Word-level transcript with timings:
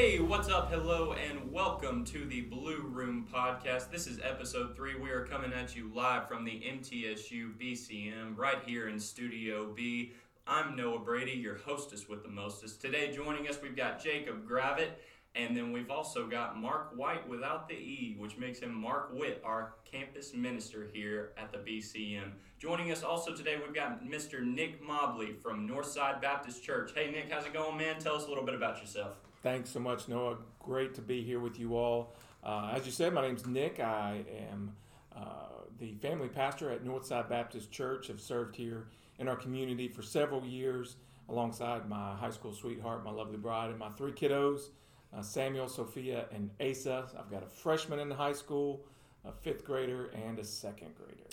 Hey, 0.00 0.20
what's 0.20 0.48
up? 0.48 0.70
Hello, 0.70 1.12
and 1.14 1.50
welcome 1.50 2.04
to 2.04 2.24
the 2.24 2.42
Blue 2.42 2.82
Room 2.82 3.26
Podcast. 3.34 3.90
This 3.90 4.06
is 4.06 4.20
episode 4.22 4.76
three. 4.76 4.94
We 4.94 5.10
are 5.10 5.24
coming 5.24 5.52
at 5.52 5.74
you 5.74 5.90
live 5.92 6.28
from 6.28 6.44
the 6.44 6.52
MTSU 6.52 7.58
BCM 7.60 8.36
right 8.36 8.62
here 8.64 8.86
in 8.88 9.00
Studio 9.00 9.72
B. 9.74 10.12
I'm 10.46 10.76
Noah 10.76 11.00
Brady, 11.00 11.32
your 11.32 11.56
hostess 11.56 12.08
with 12.08 12.22
the 12.22 12.28
mostest. 12.28 12.80
Today, 12.80 13.10
joining 13.10 13.48
us, 13.48 13.58
we've 13.60 13.74
got 13.74 14.00
Jacob 14.00 14.48
Gravitt, 14.48 14.90
and 15.34 15.56
then 15.56 15.72
we've 15.72 15.90
also 15.90 16.28
got 16.28 16.56
Mark 16.56 16.92
White 16.94 17.28
without 17.28 17.68
the 17.68 17.74
E, 17.74 18.14
which 18.20 18.38
makes 18.38 18.60
him 18.60 18.72
Mark 18.72 19.10
Witt, 19.12 19.42
our 19.44 19.74
campus 19.84 20.32
minister 20.32 20.88
here 20.94 21.32
at 21.36 21.50
the 21.50 21.58
BCM. 21.58 22.30
Joining 22.60 22.92
us 22.92 23.02
also 23.02 23.34
today, 23.34 23.56
we've 23.60 23.74
got 23.74 24.04
Mr. 24.04 24.44
Nick 24.44 24.80
Mobley 24.80 25.32
from 25.32 25.68
Northside 25.68 26.22
Baptist 26.22 26.62
Church. 26.62 26.92
Hey, 26.94 27.10
Nick, 27.10 27.32
how's 27.32 27.46
it 27.46 27.52
going, 27.52 27.76
man? 27.76 27.98
Tell 27.98 28.14
us 28.14 28.26
a 28.26 28.28
little 28.28 28.44
bit 28.44 28.54
about 28.54 28.78
yourself. 28.78 29.16
Thanks 29.42 29.70
so 29.70 29.80
much, 29.80 30.08
Noah. 30.08 30.38
Great 30.58 30.94
to 30.94 31.02
be 31.02 31.22
here 31.22 31.40
with 31.40 31.58
you 31.58 31.76
all. 31.76 32.14
Uh, 32.42 32.72
as 32.74 32.86
you 32.86 32.92
said, 32.92 33.12
my 33.12 33.22
name's 33.22 33.46
Nick. 33.46 33.78
I 33.80 34.24
am 34.50 34.72
uh, 35.14 35.46
the 35.78 35.94
family 35.94 36.28
pastor 36.28 36.70
at 36.70 36.84
Northside 36.84 37.28
Baptist 37.28 37.70
Church. 37.70 38.10
I've 38.10 38.20
served 38.20 38.56
here 38.56 38.88
in 39.18 39.28
our 39.28 39.36
community 39.36 39.88
for 39.88 40.02
several 40.02 40.44
years 40.44 40.96
alongside 41.28 41.88
my 41.88 42.14
high 42.16 42.30
school 42.30 42.52
sweetheart, 42.52 43.04
my 43.04 43.10
lovely 43.10 43.36
bride, 43.36 43.70
and 43.70 43.78
my 43.78 43.90
three 43.90 44.12
kiddos 44.12 44.70
uh, 45.16 45.22
Samuel, 45.22 45.68
Sophia, 45.68 46.26
and 46.32 46.50
Asa. 46.60 47.06
I've 47.18 47.30
got 47.30 47.42
a 47.42 47.48
freshman 47.48 47.98
in 47.98 48.10
high 48.10 48.32
school, 48.32 48.84
a 49.24 49.32
fifth 49.32 49.64
grader, 49.64 50.10
and 50.26 50.38
a 50.38 50.44
second 50.44 50.94
grader. 50.94 51.28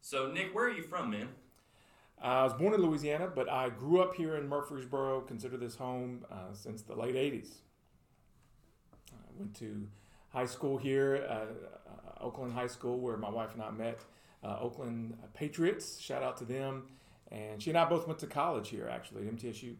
So, 0.00 0.30
Nick, 0.30 0.54
where 0.54 0.66
are 0.66 0.72
you 0.72 0.82
from, 0.82 1.10
man? 1.10 1.28
I 2.24 2.42
was 2.44 2.54
born 2.54 2.72
in 2.74 2.80
Louisiana, 2.80 3.30
but 3.34 3.50
I 3.50 3.68
grew 3.68 4.00
up 4.00 4.14
here 4.14 4.36
in 4.36 4.48
Murfreesboro, 4.48 5.20
consider 5.22 5.56
this 5.58 5.76
home 5.76 6.24
uh, 6.30 6.52
since 6.54 6.82
the 6.82 6.94
late 6.94 7.14
80s. 7.14 7.48
I 9.12 9.16
went 9.38 9.54
to 9.56 9.86
high 10.30 10.46
school 10.46 10.78
here, 10.78 11.26
uh, 11.28 11.32
uh, 11.32 12.24
Oakland 12.24 12.52
High 12.54 12.66
School, 12.66 12.98
where 12.98 13.16
my 13.16 13.28
wife 13.30 13.52
and 13.54 13.62
I 13.62 13.70
met. 13.70 13.98
Uh, 14.42 14.58
Oakland 14.60 15.16
Patriots, 15.34 16.00
shout 16.00 16.22
out 16.22 16.36
to 16.38 16.44
them. 16.44 16.84
And 17.30 17.62
she 17.62 17.70
and 17.70 17.78
I 17.78 17.84
both 17.84 18.06
went 18.06 18.18
to 18.20 18.26
college 18.26 18.68
here, 18.68 18.88
actually, 18.90 19.26
at 19.26 19.34
MTSU. 19.36 19.74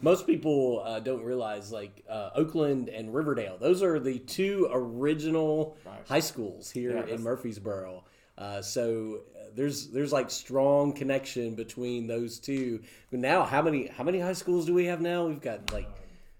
Most 0.00 0.26
people 0.26 0.82
uh, 0.84 1.00
don't 1.00 1.22
realize, 1.22 1.72
like 1.72 2.04
uh, 2.08 2.30
Oakland 2.34 2.88
and 2.88 3.12
Riverdale, 3.14 3.58
those 3.58 3.82
are 3.82 3.98
the 4.00 4.18
two 4.18 4.68
original 4.72 5.76
Right. 5.84 6.06
high 6.08 6.20
schools 6.20 6.70
here 6.70 6.96
Yeah, 6.96 7.14
in 7.14 7.22
Murfreesboro. 7.22 8.04
Uh, 8.38 8.62
so 8.62 9.20
uh, 9.33 9.33
there's 9.54 9.88
there's 9.88 10.12
like 10.12 10.30
strong 10.30 10.92
connection 10.92 11.54
between 11.54 12.06
those 12.06 12.38
two. 12.38 12.82
But 13.10 13.20
now, 13.20 13.44
how 13.44 13.62
many 13.62 13.86
how 13.88 14.04
many 14.04 14.20
high 14.20 14.32
schools 14.34 14.66
do 14.66 14.74
we 14.74 14.86
have 14.86 15.00
now? 15.00 15.26
We've 15.26 15.40
got 15.40 15.72
like 15.72 15.88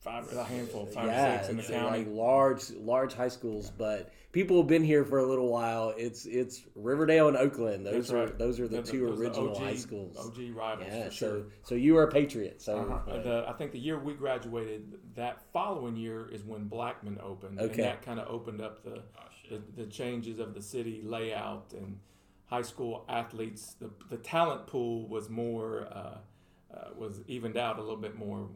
Five, 0.00 0.30
a 0.34 0.44
handful, 0.44 0.84
five 0.84 1.06
yeah, 1.06 1.34
or 1.34 1.38
six 1.38 1.48
in 1.48 1.56
the 1.56 1.62
county. 1.62 1.98
like 2.04 2.06
large 2.10 2.70
large 2.72 3.14
high 3.14 3.28
schools. 3.28 3.70
But 3.70 4.12
people 4.32 4.58
have 4.58 4.66
been 4.66 4.84
here 4.84 5.02
for 5.02 5.18
a 5.20 5.24
little 5.26 5.48
while. 5.50 5.94
It's 5.96 6.26
it's 6.26 6.60
Riverdale 6.74 7.28
and 7.28 7.38
Oakland. 7.38 7.86
Those 7.86 7.94
That's 8.08 8.10
are 8.12 8.24
right. 8.26 8.38
those 8.38 8.60
are 8.60 8.68
the 8.68 8.76
Those- 8.82 8.90
two 8.90 9.06
those 9.06 9.18
are 9.18 9.22
original 9.22 9.50
OG 9.56 9.62
high 9.62 9.76
schools. 9.76 10.18
OG 10.18 10.50
rivals, 10.54 10.88
Yeah, 10.92 11.04
for 11.06 11.10
so 11.10 11.16
sure. 11.38 11.42
so 11.62 11.74
you 11.74 11.94
were 11.94 12.02
a 12.02 12.12
Patriot. 12.12 12.60
So 12.60 12.80
Uh-huh. 12.80 13.18
The, 13.22 13.44
I 13.48 13.54
think 13.54 13.72
the 13.72 13.78
year 13.78 13.98
we 13.98 14.12
graduated, 14.12 14.98
that 15.14 15.40
following 15.54 15.96
year 15.96 16.28
is 16.30 16.44
when 16.44 16.64
Blackman 16.64 17.18
opened, 17.22 17.58
Okay. 17.58 17.72
and 17.72 17.84
that 17.84 18.02
kind 18.02 18.20
of 18.20 18.28
opened 18.28 18.60
up 18.60 18.84
the, 18.84 18.96
Oh, 19.16 19.22
the 19.48 19.62
the 19.84 19.86
changes 19.86 20.38
of 20.38 20.52
the 20.52 20.60
city 20.60 21.00
layout 21.02 21.72
and 21.72 21.98
high 22.46 22.62
school 22.62 23.04
athletes. 23.08 23.76
The 23.80 23.90
the 24.10 24.16
talent 24.18 24.66
pool 24.66 25.08
was 25.08 25.28
more 25.28 25.86
uh, 25.90 26.18
uh, 26.74 26.88
was 26.96 27.20
evened 27.28 27.56
out 27.56 27.78
a 27.78 27.82
little 27.82 27.96
bit 27.96 28.16
more 28.16 28.48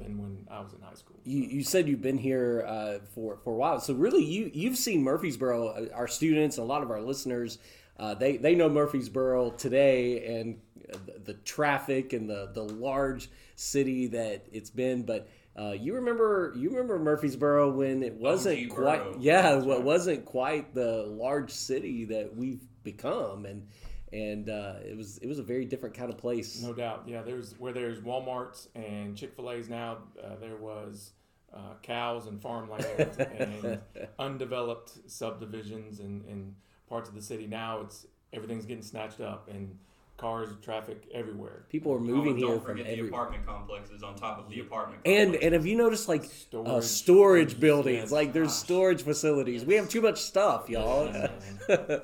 than 0.00 0.18
when 0.20 0.46
I 0.50 0.60
was 0.60 0.72
in 0.72 0.80
high 0.80 0.94
school. 0.94 1.20
You, 1.24 1.42
you 1.42 1.62
said 1.62 1.88
you've 1.88 2.02
been 2.02 2.18
here 2.18 2.64
uh, 2.66 2.98
for 3.14 3.38
for 3.44 3.52
a 3.52 3.56
while, 3.56 3.80
so 3.80 3.94
really 3.94 4.24
you 4.24 4.50
you've 4.52 4.76
seen 4.76 5.02
Murfreesboro. 5.02 5.68
uh, 5.68 5.86
Our 5.94 6.08
students, 6.08 6.58
a 6.58 6.64
lot 6.64 6.82
of 6.82 6.90
our 6.90 7.00
listeners, 7.00 7.58
uh, 7.98 8.14
they 8.14 8.36
they 8.36 8.54
know 8.54 8.68
Murfreesboro 8.68 9.50
today 9.52 10.38
and 10.40 10.58
the, 11.06 11.18
the 11.24 11.34
traffic 11.34 12.12
and 12.12 12.28
the 12.28 12.50
the 12.52 12.62
large 12.62 13.30
city 13.54 14.08
that 14.08 14.46
it's 14.52 14.70
been. 14.70 15.02
But 15.04 15.28
uh, 15.56 15.72
you 15.72 15.94
remember 15.94 16.52
you 16.56 16.70
remember 16.70 16.98
Murfreesboro 16.98 17.70
when 17.70 18.02
it 18.02 18.14
wasn't 18.14 18.70
OG 18.70 18.76
quite 18.76 19.04
borough. 19.04 19.16
yeah, 19.20 19.54
what 19.56 19.82
wasn't 19.84 20.24
quite 20.24 20.74
the 20.74 21.04
large 21.06 21.50
city 21.52 22.04
that 22.06 22.34
we've 22.34 22.62
become, 22.92 23.44
and 23.46 23.66
and 24.12 24.48
uh, 24.48 24.74
it 24.90 24.96
was 24.96 25.18
it 25.18 25.26
was 25.26 25.38
a 25.38 25.42
very 25.42 25.64
different 25.64 25.94
kind 25.94 26.10
of 26.10 26.18
place. 26.18 26.62
No 26.62 26.72
doubt, 26.72 27.04
yeah. 27.06 27.22
There's 27.22 27.54
where 27.58 27.72
there's 27.72 28.00
WalMarts 28.00 28.68
and 28.74 29.16
Chick 29.16 29.34
Fil 29.34 29.50
A's 29.50 29.68
now. 29.68 29.98
Uh, 30.22 30.36
there 30.40 30.56
was 30.56 31.12
uh, 31.52 31.74
cows 31.82 32.26
and 32.26 32.40
farmland 32.40 32.84
and 33.38 33.80
undeveloped 34.18 34.92
subdivisions 35.10 36.00
and, 36.00 36.24
and 36.26 36.54
parts 36.88 37.08
of 37.08 37.14
the 37.14 37.22
city. 37.22 37.46
Now 37.46 37.80
it's 37.82 38.06
everything's 38.32 38.66
getting 38.66 38.82
snatched 38.82 39.20
up 39.20 39.48
and 39.48 39.76
cars, 40.16 40.48
traffic 40.62 41.08
everywhere. 41.14 41.64
People 41.68 41.92
are 41.92 41.96
Oh, 41.96 42.00
moving 42.00 42.30
and 42.30 42.38
here 42.38 42.48
don't 42.48 42.58
from 42.64 42.76
forget 42.76 42.86
every 42.86 43.02
the 43.02 43.08
apartment 43.08 43.46
complexes 43.46 44.02
on 44.02 44.16
top 44.16 44.38
of 44.38 44.50
the 44.50 44.60
apartment 44.60 45.00
And 45.06 45.34
and 45.36 45.52
have 45.54 45.64
you 45.66 45.76
noticed 45.76 46.08
like 46.08 46.24
Storage. 46.24 46.68
uh, 46.68 46.80
storage 46.80 47.60
buildings? 47.60 48.04
Yes. 48.04 48.12
Like 48.12 48.32
there's 48.32 48.48
Gosh. 48.48 48.56
storage 48.66 49.02
facilities. 49.02 49.64
We 49.64 49.74
have 49.74 49.88
too 49.88 50.00
much 50.02 50.18
stuff, 50.20 50.68
y'all. 50.68 51.06
Yeah, 51.06 51.30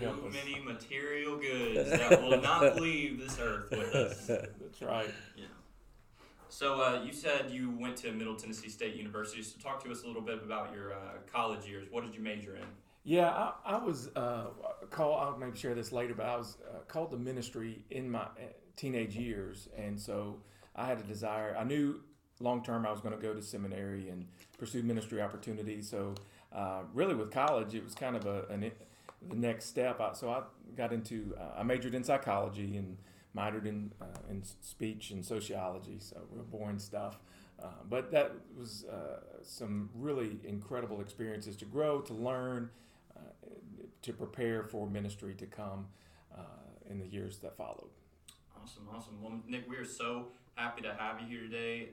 Too 0.00 0.08
us. 0.08 0.32
many 0.32 0.60
material 0.60 1.36
goods 1.36 1.90
that 1.90 2.22
will 2.22 2.40
not 2.40 2.76
leave 2.80 3.18
this 3.18 3.38
earth 3.38 3.70
with 3.70 3.94
us. 3.94 4.26
That's 4.26 4.82
right. 4.82 5.10
Yeah. 5.36 5.44
So 6.48 6.80
uh, 6.80 7.02
you 7.04 7.12
said 7.12 7.50
you 7.50 7.70
went 7.70 7.96
to 7.98 8.12
Middle 8.12 8.36
Tennessee 8.36 8.68
State 8.68 8.94
University. 8.94 9.42
So 9.42 9.58
talk 9.60 9.82
to 9.84 9.90
us 9.90 10.04
a 10.04 10.06
little 10.06 10.22
bit 10.22 10.40
about 10.42 10.72
your 10.72 10.92
uh, 10.92 10.96
college 11.30 11.66
years. 11.66 11.88
What 11.90 12.04
did 12.04 12.14
you 12.14 12.20
major 12.20 12.54
in? 12.56 12.62
Yeah, 13.02 13.28
I, 13.28 13.52
I 13.66 13.84
was 13.84 14.08
uh, 14.16 14.46
called. 14.90 15.20
I'll 15.20 15.36
maybe 15.36 15.58
share 15.58 15.74
this 15.74 15.92
later, 15.92 16.14
but 16.14 16.26
I 16.26 16.36
was 16.36 16.56
uh, 16.70 16.78
called 16.88 17.10
to 17.10 17.18
ministry 17.18 17.84
in 17.90 18.10
my 18.10 18.20
uh, 18.20 18.52
teenage 18.76 19.14
years, 19.14 19.68
and 19.76 20.00
so 20.00 20.38
I 20.74 20.86
had 20.86 20.98
a 21.00 21.02
desire. 21.02 21.54
I 21.58 21.64
knew 21.64 22.00
long 22.40 22.62
term 22.62 22.86
I 22.86 22.90
was 22.90 23.00
going 23.00 23.14
to 23.14 23.20
go 23.20 23.34
to 23.34 23.42
seminary 23.42 24.08
and 24.08 24.26
pursue 24.58 24.82
ministry 24.82 25.20
opportunities. 25.20 25.88
So 25.88 26.14
uh, 26.52 26.82
really, 26.94 27.14
with 27.14 27.30
college, 27.30 27.74
it 27.74 27.84
was 27.84 27.94
kind 27.94 28.16
of 28.16 28.26
a 28.26 28.46
an, 28.48 28.70
the 29.28 29.36
next 29.36 29.66
step. 29.66 30.00
I, 30.00 30.12
so 30.12 30.30
I 30.30 30.42
got 30.76 30.92
into. 30.92 31.34
Uh, 31.38 31.60
I 31.60 31.62
majored 31.62 31.94
in 31.94 32.04
psychology 32.04 32.76
and 32.76 32.96
minored 33.36 33.66
in 33.66 33.92
uh, 34.00 34.04
in 34.30 34.42
speech 34.60 35.10
and 35.10 35.24
sociology. 35.24 35.96
So 35.98 36.20
real 36.30 36.44
boring 36.44 36.78
stuff. 36.78 37.18
Uh, 37.62 37.68
but 37.88 38.10
that 38.10 38.32
was 38.58 38.84
uh, 38.84 39.20
some 39.42 39.88
really 39.94 40.38
incredible 40.44 41.00
experiences 41.00 41.56
to 41.56 41.64
grow, 41.64 42.00
to 42.00 42.12
learn, 42.12 42.68
uh, 43.16 43.20
to 44.02 44.12
prepare 44.12 44.64
for 44.64 44.88
ministry 44.88 45.34
to 45.34 45.46
come 45.46 45.86
uh, 46.36 46.40
in 46.90 46.98
the 46.98 47.06
years 47.06 47.38
that 47.38 47.56
followed. 47.56 47.90
Awesome, 48.60 48.88
awesome. 48.92 49.22
Well, 49.22 49.40
Nick, 49.46 49.68
we 49.70 49.76
are 49.76 49.84
so 49.84 50.28
happy 50.56 50.82
to 50.82 50.94
have 50.94 51.20
you 51.20 51.26
here 51.26 51.48
today. 51.48 51.90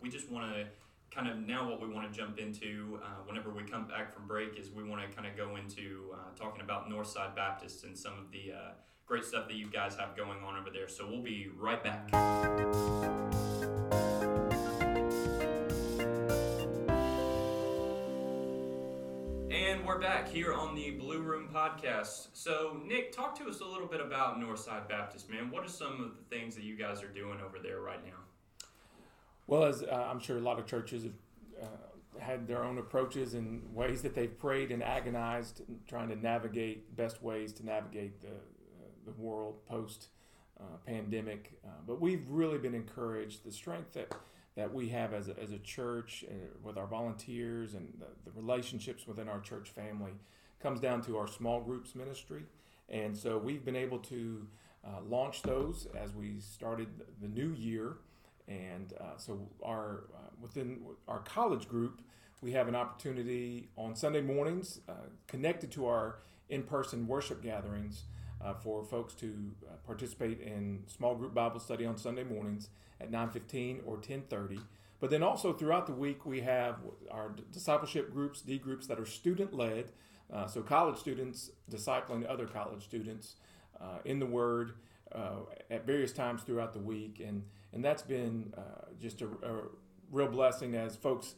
We 0.00 0.08
just 0.08 0.30
want 0.30 0.54
to 0.54 0.66
kind 1.14 1.28
of 1.28 1.36
now 1.46 1.68
what 1.68 1.80
we 1.80 1.88
want 1.88 2.10
to 2.10 2.18
jump 2.18 2.38
into 2.38 2.98
uh, 3.02 3.06
whenever 3.26 3.50
we 3.50 3.62
come 3.62 3.86
back 3.86 4.14
from 4.14 4.26
break 4.26 4.58
is 4.58 4.70
we 4.70 4.82
want 4.82 5.02
to 5.02 5.14
kind 5.14 5.28
of 5.28 5.36
go 5.36 5.56
into 5.56 6.10
uh, 6.14 6.16
talking 6.38 6.62
about 6.62 6.88
Northside 6.88 7.36
Baptist 7.36 7.84
and 7.84 7.96
some 7.96 8.14
of 8.14 8.30
the 8.30 8.52
uh, 8.52 8.70
great 9.04 9.24
stuff 9.24 9.46
that 9.48 9.56
you 9.56 9.68
guys 9.68 9.94
have 9.96 10.16
going 10.16 10.42
on 10.42 10.58
over 10.58 10.70
there. 10.70 10.88
So 10.88 11.06
we'll 11.06 11.22
be 11.22 11.50
right 11.58 11.84
back. 11.84 12.08
And 19.50 19.84
we're 19.84 20.00
back 20.00 20.28
here 20.28 20.54
on 20.54 20.74
the 20.74 20.92
Blue 20.92 21.20
Room 21.20 21.50
Podcast. 21.52 22.28
So, 22.32 22.80
Nick, 22.86 23.12
talk 23.12 23.38
to 23.38 23.44
us 23.50 23.60
a 23.60 23.66
little 23.66 23.86
bit 23.86 24.00
about 24.00 24.40
Northside 24.40 24.88
Baptist, 24.88 25.28
man. 25.28 25.50
What 25.50 25.66
are 25.66 25.68
some 25.68 26.00
of 26.00 26.12
the 26.16 26.34
things 26.34 26.54
that 26.54 26.64
you 26.64 26.74
guys 26.74 27.02
are 27.02 27.08
doing 27.08 27.38
over 27.44 27.58
there 27.62 27.80
right 27.80 28.02
now? 28.02 28.31
Well, 29.46 29.64
as 29.64 29.82
uh, 29.82 30.08
I'm 30.10 30.20
sure 30.20 30.38
a 30.38 30.40
lot 30.40 30.58
of 30.58 30.66
churches 30.66 31.04
have 31.04 31.12
uh, 31.62 32.20
had 32.20 32.46
their 32.46 32.64
own 32.64 32.78
approaches 32.78 33.34
and 33.34 33.74
ways 33.74 34.02
that 34.02 34.14
they've 34.14 34.38
prayed 34.38 34.70
and 34.70 34.82
agonized, 34.82 35.62
trying 35.86 36.08
to 36.08 36.16
navigate 36.16 36.96
best 36.96 37.22
ways 37.22 37.52
to 37.54 37.64
navigate 37.64 38.20
the 38.20 38.28
uh, 38.28 38.88
the 39.04 39.12
world 39.12 39.66
post 39.66 40.08
uh, 40.60 40.76
pandemic. 40.86 41.58
Uh, 41.64 41.70
but 41.86 42.00
we've 42.00 42.24
really 42.28 42.58
been 42.58 42.74
encouraged 42.74 43.44
the 43.44 43.52
strength 43.52 43.92
that 43.94 44.14
that 44.54 44.72
we 44.72 44.88
have 44.88 45.14
as 45.14 45.28
a, 45.28 45.38
as 45.42 45.50
a 45.52 45.58
church 45.58 46.24
uh, 46.28 46.34
with 46.62 46.76
our 46.76 46.86
volunteers 46.86 47.74
and 47.74 47.92
the, 47.98 48.06
the 48.24 48.30
relationships 48.38 49.06
within 49.06 49.28
our 49.28 49.40
church 49.40 49.70
family 49.70 50.12
comes 50.60 50.78
down 50.78 51.02
to 51.02 51.16
our 51.16 51.26
small 51.26 51.60
groups 51.60 51.94
ministry. 51.94 52.42
And 52.88 53.16
so 53.16 53.38
we've 53.38 53.64
been 53.64 53.76
able 53.76 53.98
to 53.98 54.46
uh, 54.84 55.00
launch 55.08 55.42
those 55.42 55.86
as 55.98 56.14
we 56.14 56.38
started 56.40 56.88
the 57.20 57.28
new 57.28 57.52
year. 57.54 57.96
And 58.48 58.92
uh, 59.00 59.16
so 59.16 59.48
our 59.62 60.04
uh, 60.14 60.30
within 60.40 60.80
our 61.08 61.20
college 61.20 61.68
group, 61.68 62.02
we 62.40 62.52
have 62.52 62.68
an 62.68 62.74
opportunity 62.74 63.68
on 63.76 63.94
Sunday 63.94 64.20
mornings 64.20 64.80
uh, 64.88 64.92
connected 65.28 65.70
to 65.72 65.86
our 65.86 66.18
in-person 66.48 67.06
worship 67.06 67.42
gatherings 67.42 68.02
uh, 68.44 68.52
for 68.54 68.84
folks 68.84 69.14
to 69.14 69.52
uh, 69.66 69.74
participate 69.86 70.40
in 70.40 70.82
small 70.86 71.14
group 71.14 71.32
Bible 71.32 71.60
study 71.60 71.86
on 71.86 71.96
Sunday 71.96 72.24
mornings 72.24 72.68
at 73.00 73.10
9:15 73.10 73.80
or 73.86 73.96
10:30. 73.98 74.60
But 74.98 75.10
then 75.10 75.22
also 75.22 75.52
throughout 75.52 75.86
the 75.86 75.94
week, 75.94 76.26
we 76.26 76.40
have 76.40 76.76
our 77.10 77.34
discipleship 77.50 78.12
groups, 78.12 78.40
D 78.40 78.58
groups 78.58 78.86
that 78.86 79.00
are 79.00 79.06
student 79.06 79.52
led. 79.52 79.90
Uh, 80.32 80.46
so 80.46 80.62
college 80.62 80.96
students 80.96 81.50
discipling 81.70 82.28
other 82.28 82.46
college 82.46 82.84
students 82.84 83.36
in 84.04 84.20
the 84.20 84.26
Word 84.26 84.74
uh, 85.14 85.40
at 85.70 85.86
various 85.86 86.12
times 86.12 86.42
throughout 86.42 86.72
the 86.72 86.78
week, 86.78 87.22
and 87.24 87.42
and 87.72 87.84
that's 87.84 88.02
been 88.02 88.52
uh, 88.56 88.86
just 89.00 89.22
a, 89.22 89.26
a, 89.26 89.62
real 90.10 90.28
blessing 90.28 90.74
as 90.74 90.94
folks 90.94 91.36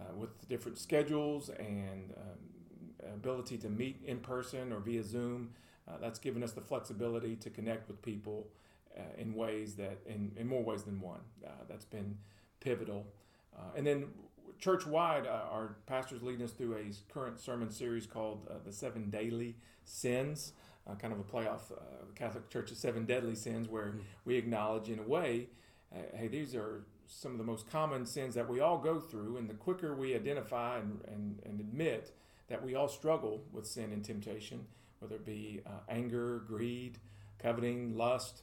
uh, 0.00 0.04
with 0.16 0.48
different 0.48 0.78
schedules 0.78 1.48
and 1.48 2.12
um, 2.16 3.12
ability 3.14 3.56
to 3.56 3.68
meet 3.68 4.00
in 4.04 4.18
person 4.18 4.72
or 4.72 4.80
via 4.80 5.02
Zoom. 5.02 5.50
Uh, 5.88 5.92
that's 6.00 6.18
given 6.18 6.42
us 6.42 6.50
the 6.50 6.60
flexibility 6.60 7.36
to 7.36 7.48
connect 7.48 7.86
with 7.86 8.02
people 8.02 8.48
in 9.18 9.34
ways 9.34 9.74
that 9.74 9.98
in, 10.06 10.32
in 10.36 10.48
more 10.48 10.64
ways 10.64 10.82
than 10.82 11.00
one. 11.00 11.20
that's 11.68 11.84
been 11.84 12.16
pivotal. 12.60 13.06
and 13.76 13.86
then 13.86 14.06
church 14.58 14.86
wide, 14.86 15.26
uh, 15.26 15.42
our 15.50 15.76
pastors 15.86 16.22
leading 16.22 16.44
us 16.44 16.52
through 16.52 16.76
a 16.76 17.12
current 17.12 17.40
sermon 17.40 17.70
series 17.70 18.06
called 18.06 18.46
uh, 18.50 18.54
The 18.64 18.72
Seven 18.72 19.10
Daily 19.10 19.56
Sins, 19.84 20.52
uh, 20.88 20.94
kind 20.94 21.12
of 21.12 21.20
a 21.20 21.24
playoff 21.24 21.72
uh, 21.72 22.04
Catholic 22.14 22.48
Church's 22.50 22.78
Seven 22.78 23.04
Deadly 23.04 23.34
Sins, 23.34 23.68
where 23.68 23.86
mm-hmm. 23.86 23.98
we 24.24 24.36
acknowledge, 24.36 24.88
in 24.88 24.98
a 24.98 25.02
way, 25.02 25.48
uh, 25.94 25.98
hey, 26.14 26.28
these 26.28 26.54
are 26.54 26.84
some 27.06 27.32
of 27.32 27.38
the 27.38 27.44
most 27.44 27.70
common 27.70 28.04
sins 28.04 28.34
that 28.34 28.48
we 28.48 28.60
all 28.60 28.78
go 28.78 28.98
through. 28.98 29.36
And 29.36 29.48
the 29.48 29.54
quicker 29.54 29.94
we 29.94 30.14
identify 30.14 30.78
and, 30.78 31.00
and, 31.06 31.40
and 31.44 31.60
admit 31.60 32.12
that 32.48 32.64
we 32.64 32.74
all 32.74 32.88
struggle 32.88 33.44
with 33.52 33.66
sin 33.66 33.92
and 33.92 34.04
temptation, 34.04 34.66
whether 34.98 35.16
it 35.16 35.24
be 35.24 35.60
uh, 35.66 35.70
anger, 35.88 36.42
greed, 36.46 36.98
coveting, 37.38 37.96
lust, 37.96 38.42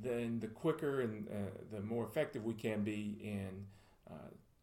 then 0.00 0.38
the 0.38 0.46
quicker 0.46 1.00
and 1.00 1.26
the 1.72 1.80
more 1.80 2.04
effective 2.04 2.44
we 2.44 2.52
can 2.54 2.84
be 2.84 3.18
in 3.22 3.64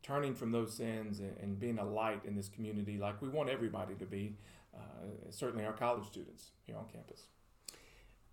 turning 0.06 0.36
from 0.36 0.52
those 0.52 0.72
sins 0.72 1.20
and, 1.20 1.36
and, 1.42 1.60
being 1.60 1.80
a 1.80 1.84
light 1.84 2.24
in 2.26 2.36
this 2.36 2.48
community 2.48 3.00
like 3.00 3.20
we 3.24 3.28
want 3.28 3.50
everybody 3.50 3.96
to 3.96 4.06
be, 4.06 4.36
uh, 4.36 4.55
certainly 5.30 5.66
our 5.66 5.74
college 5.74 6.06
students 6.06 6.52
here 6.66 6.78
on 6.78 6.86
campus. 6.92 7.24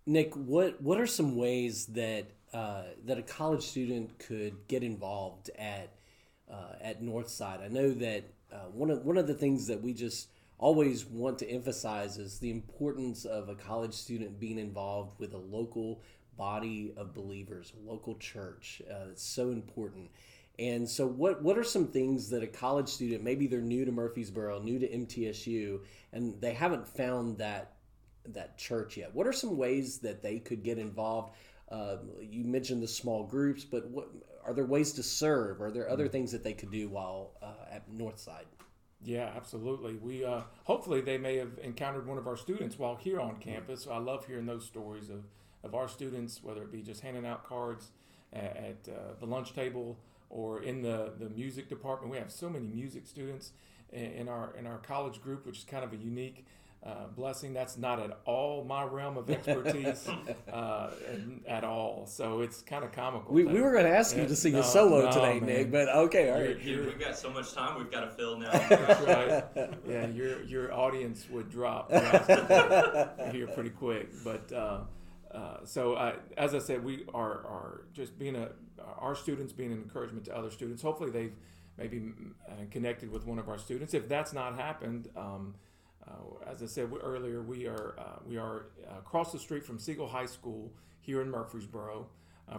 Nick, 0.05 0.35
what 0.35 0.81
what 0.81 0.99
are 0.99 1.07
some 1.07 1.35
ways 1.35 1.85
that 1.87 2.25
uh, 2.53 2.83
that 3.05 3.17
a 3.17 3.21
college 3.21 3.63
student 3.63 4.17
could 4.19 4.67
get 4.67 4.83
involved 4.83 5.49
at 5.57 5.89
uh, 6.51 6.73
at 6.81 7.01
Northside? 7.01 7.63
I 7.63 7.69
know 7.69 7.91
that 7.91 8.23
uh, 8.51 8.67
one 8.73 8.89
of 8.89 9.05
one 9.05 9.17
of 9.17 9.27
the 9.27 9.33
things 9.33 9.67
that 9.67 9.81
we 9.81 9.93
just 9.93 10.27
always 10.57 11.05
want 11.05 11.39
to 11.39 11.49
emphasize 11.49 12.17
is 12.17 12.39
the 12.39 12.51
importance 12.51 13.25
of 13.25 13.49
a 13.49 13.55
college 13.55 13.93
student 13.93 14.39
being 14.39 14.57
involved 14.57 15.19
with 15.19 15.33
a 15.33 15.37
local 15.37 16.01
body 16.37 16.93
of 16.97 17.13
believers, 17.13 17.73
a 17.77 17.89
local 17.89 18.15
church. 18.15 18.81
Uh, 18.89 19.09
it's 19.11 19.23
so 19.23 19.49
important. 19.49 20.09
And 20.59 20.87
so, 20.87 21.07
what 21.07 21.41
what 21.41 21.57
are 21.57 21.63
some 21.63 21.87
things 21.87 22.29
that 22.29 22.43
a 22.43 22.47
college 22.47 22.89
student, 22.89 23.23
maybe 23.23 23.47
they're 23.47 23.61
new 23.61 23.85
to 23.85 23.91
Murfreesboro, 23.91 24.59
new 24.59 24.77
to 24.77 24.87
MTSU, 24.87 25.79
and 26.11 26.39
they 26.39 26.53
haven't 26.53 26.87
found 26.87 27.39
that 27.39 27.73
that 28.27 28.57
church 28.57 28.97
yet? 28.97 29.13
What 29.15 29.25
are 29.25 29.33
some 29.33 29.57
ways 29.57 29.97
that 29.99 30.21
they 30.21 30.39
could 30.39 30.63
get 30.63 30.77
involved? 30.77 31.33
Uh, 31.71 31.97
you 32.21 32.43
mentioned 32.43 32.83
the 32.83 32.87
small 32.87 33.23
groups, 33.23 33.63
but 33.63 33.89
what 33.89 34.09
are 34.45 34.53
there 34.53 34.65
ways 34.65 34.91
to 34.93 35.01
serve? 35.03 35.59
Are 35.59 35.71
there 35.71 35.89
other 35.89 36.07
mm. 36.07 36.11
things 36.11 36.31
that 36.31 36.43
they 36.43 36.53
could 36.53 36.71
do 36.71 36.87
while 36.87 37.31
uh, 37.41 37.73
at 37.73 37.89
Northside? 37.89 38.45
Yeah, 39.03 39.31
absolutely. 39.35 39.95
We 39.95 40.23
uh, 40.23 40.41
hopefully 40.65 41.01
they 41.01 41.17
may 41.17 41.37
have 41.37 41.57
encountered 41.63 42.05
one 42.05 42.19
of 42.19 42.27
our 42.27 42.37
students 42.37 42.77
while 42.77 42.95
here 42.95 43.19
on 43.19 43.37
campus. 43.37 43.87
I 43.89 43.97
love 43.97 44.25
hearing 44.27 44.45
those 44.45 44.65
stories 44.65 45.09
of, 45.09 45.23
of 45.63 45.73
our 45.73 45.87
students, 45.87 46.43
whether 46.43 46.61
it 46.61 46.71
be 46.71 46.83
just 46.83 47.01
handing 47.01 47.25
out 47.25 47.43
cards 47.43 47.89
at, 48.31 48.55
at 48.55 48.93
uh, 48.93 49.13
the 49.19 49.25
lunch 49.25 49.53
table 49.53 49.97
or 50.33 50.63
in 50.63 50.81
the, 50.81 51.13
the 51.19 51.29
music 51.29 51.69
department. 51.69 52.11
We 52.11 52.17
have 52.17 52.31
so 52.31 52.49
many 52.49 52.67
music 52.67 53.05
students 53.05 53.51
in 53.91 54.27
our 54.27 54.55
in 54.57 54.65
our 54.65 54.79
college 54.79 55.21
group, 55.21 55.45
which 55.45 55.59
is 55.59 55.63
kind 55.63 55.83
of 55.83 55.93
a 55.93 55.95
unique 55.95 56.47
uh, 56.83 57.05
blessing. 57.15 57.53
That's 57.53 57.77
not 57.77 57.99
at 57.99 58.17
all 58.25 58.63
my 58.63 58.83
realm 58.83 59.15
of 59.15 59.29
expertise 59.29 60.09
uh, 60.51 60.89
at 61.47 61.63
all. 61.63 62.07
So 62.07 62.41
it's 62.41 62.63
kind 62.63 62.83
of 62.83 62.91
comical. 62.91 63.31
We, 63.31 63.43
we 63.43 63.61
were 63.61 63.71
going 63.71 63.85
to 63.85 63.95
ask 63.95 64.17
you 64.17 64.25
to 64.25 64.35
sing 64.35 64.53
no, 64.53 64.61
a 64.61 64.63
solo 64.63 65.05
no, 65.05 65.11
today, 65.11 65.39
man. 65.39 65.45
Nick, 65.45 65.71
but 65.71 65.87
okay, 65.87 66.31
all 66.31 66.39
right. 66.39 66.59
You're, 66.59 66.77
you're, 66.77 66.85
we've 66.85 66.99
got 66.99 67.15
so 67.15 67.29
much 67.29 67.53
time 67.53 67.77
we've 67.77 67.91
got 67.91 68.01
to 68.01 68.09
fill 68.09 68.39
now. 68.39 68.51
That's 68.51 69.01
right. 69.55 69.69
Yeah, 69.87 70.07
your 70.07 70.41
your 70.43 70.73
audience 70.73 71.27
would 71.29 71.51
drop 71.51 71.91
here 73.31 73.47
pretty 73.53 73.69
quick, 73.69 74.09
but. 74.23 74.51
Uh, 74.51 74.79
uh, 75.33 75.57
so 75.65 75.93
uh, 75.93 76.13
as 76.37 76.53
I 76.53 76.59
said, 76.59 76.83
we 76.83 77.05
are, 77.11 77.31
are 77.47 77.81
just 77.91 78.19
being 78.19 78.35
a 78.35 78.49
our 78.99 79.15
students 79.15 79.53
being 79.53 79.71
an 79.71 79.77
encouragement 79.79 80.25
to 80.25 80.35
other 80.35 80.51
students. 80.51 80.81
Hopefully, 80.81 81.11
they've 81.11 81.33
maybe 81.77 82.11
uh, 82.47 82.53
connected 82.71 83.11
with 83.11 83.25
one 83.25 83.39
of 83.39 83.49
our 83.49 83.57
students. 83.57 83.93
If 83.93 84.09
that's 84.09 84.33
not 84.33 84.55
happened, 84.55 85.09
um, 85.15 85.55
uh, 86.07 86.49
as 86.49 86.61
I 86.61 86.67
said 86.67 86.91
earlier, 87.01 87.41
we 87.41 87.65
are 87.67 87.95
uh, 87.97 88.19
we 88.25 88.37
are 88.37 88.67
across 88.97 89.31
the 89.31 89.39
street 89.39 89.65
from 89.65 89.79
Siegel 89.79 90.07
High 90.07 90.25
School 90.25 90.73
here 90.99 91.21
in 91.21 91.29
Murfreesboro. 91.29 92.07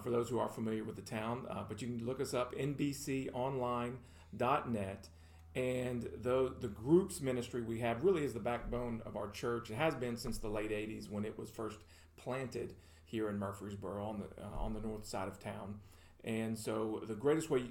for 0.03 0.11
those 0.11 0.29
who 0.29 0.39
are 0.39 0.49
familiar 0.49 0.85
with 0.85 0.97
the 0.97 1.03
town, 1.03 1.47
but 1.69 1.83
you 1.83 1.89
can 1.89 2.07
look 2.07 2.21
us 2.21 2.35
up 2.35 2.55
nbconline.net. 2.55 5.09
And 5.57 6.09
the 6.21 6.55
the 6.61 6.69
groups 6.69 7.21
ministry 7.21 7.63
we 7.63 7.79
have 7.81 8.03
really 8.03 8.25
is 8.25 8.33
the 8.33 8.41
backbone 8.41 9.03
of 9.07 9.17
our 9.17 9.31
church. 9.31 9.71
It 9.71 9.77
has 9.77 9.95
been 9.95 10.17
since 10.17 10.39
the 10.39 10.49
late 10.49 10.71
'80s 10.71 11.09
when 11.09 11.25
it 11.25 11.39
was 11.39 11.49
first 11.49 11.79
planted 12.17 12.75
here 13.05 13.29
in 13.29 13.39
Murfreesboro 13.39 14.05
on 14.05 14.19
the 14.19 14.43
uh, 14.43 14.59
on 14.59 14.75
the 14.75 14.81
north 14.81 15.07
side 15.07 15.29
of 15.29 15.39
town. 15.39 15.79
And 16.25 16.59
so 16.59 17.03
the 17.07 17.15
greatest 17.15 17.51
way 17.51 17.67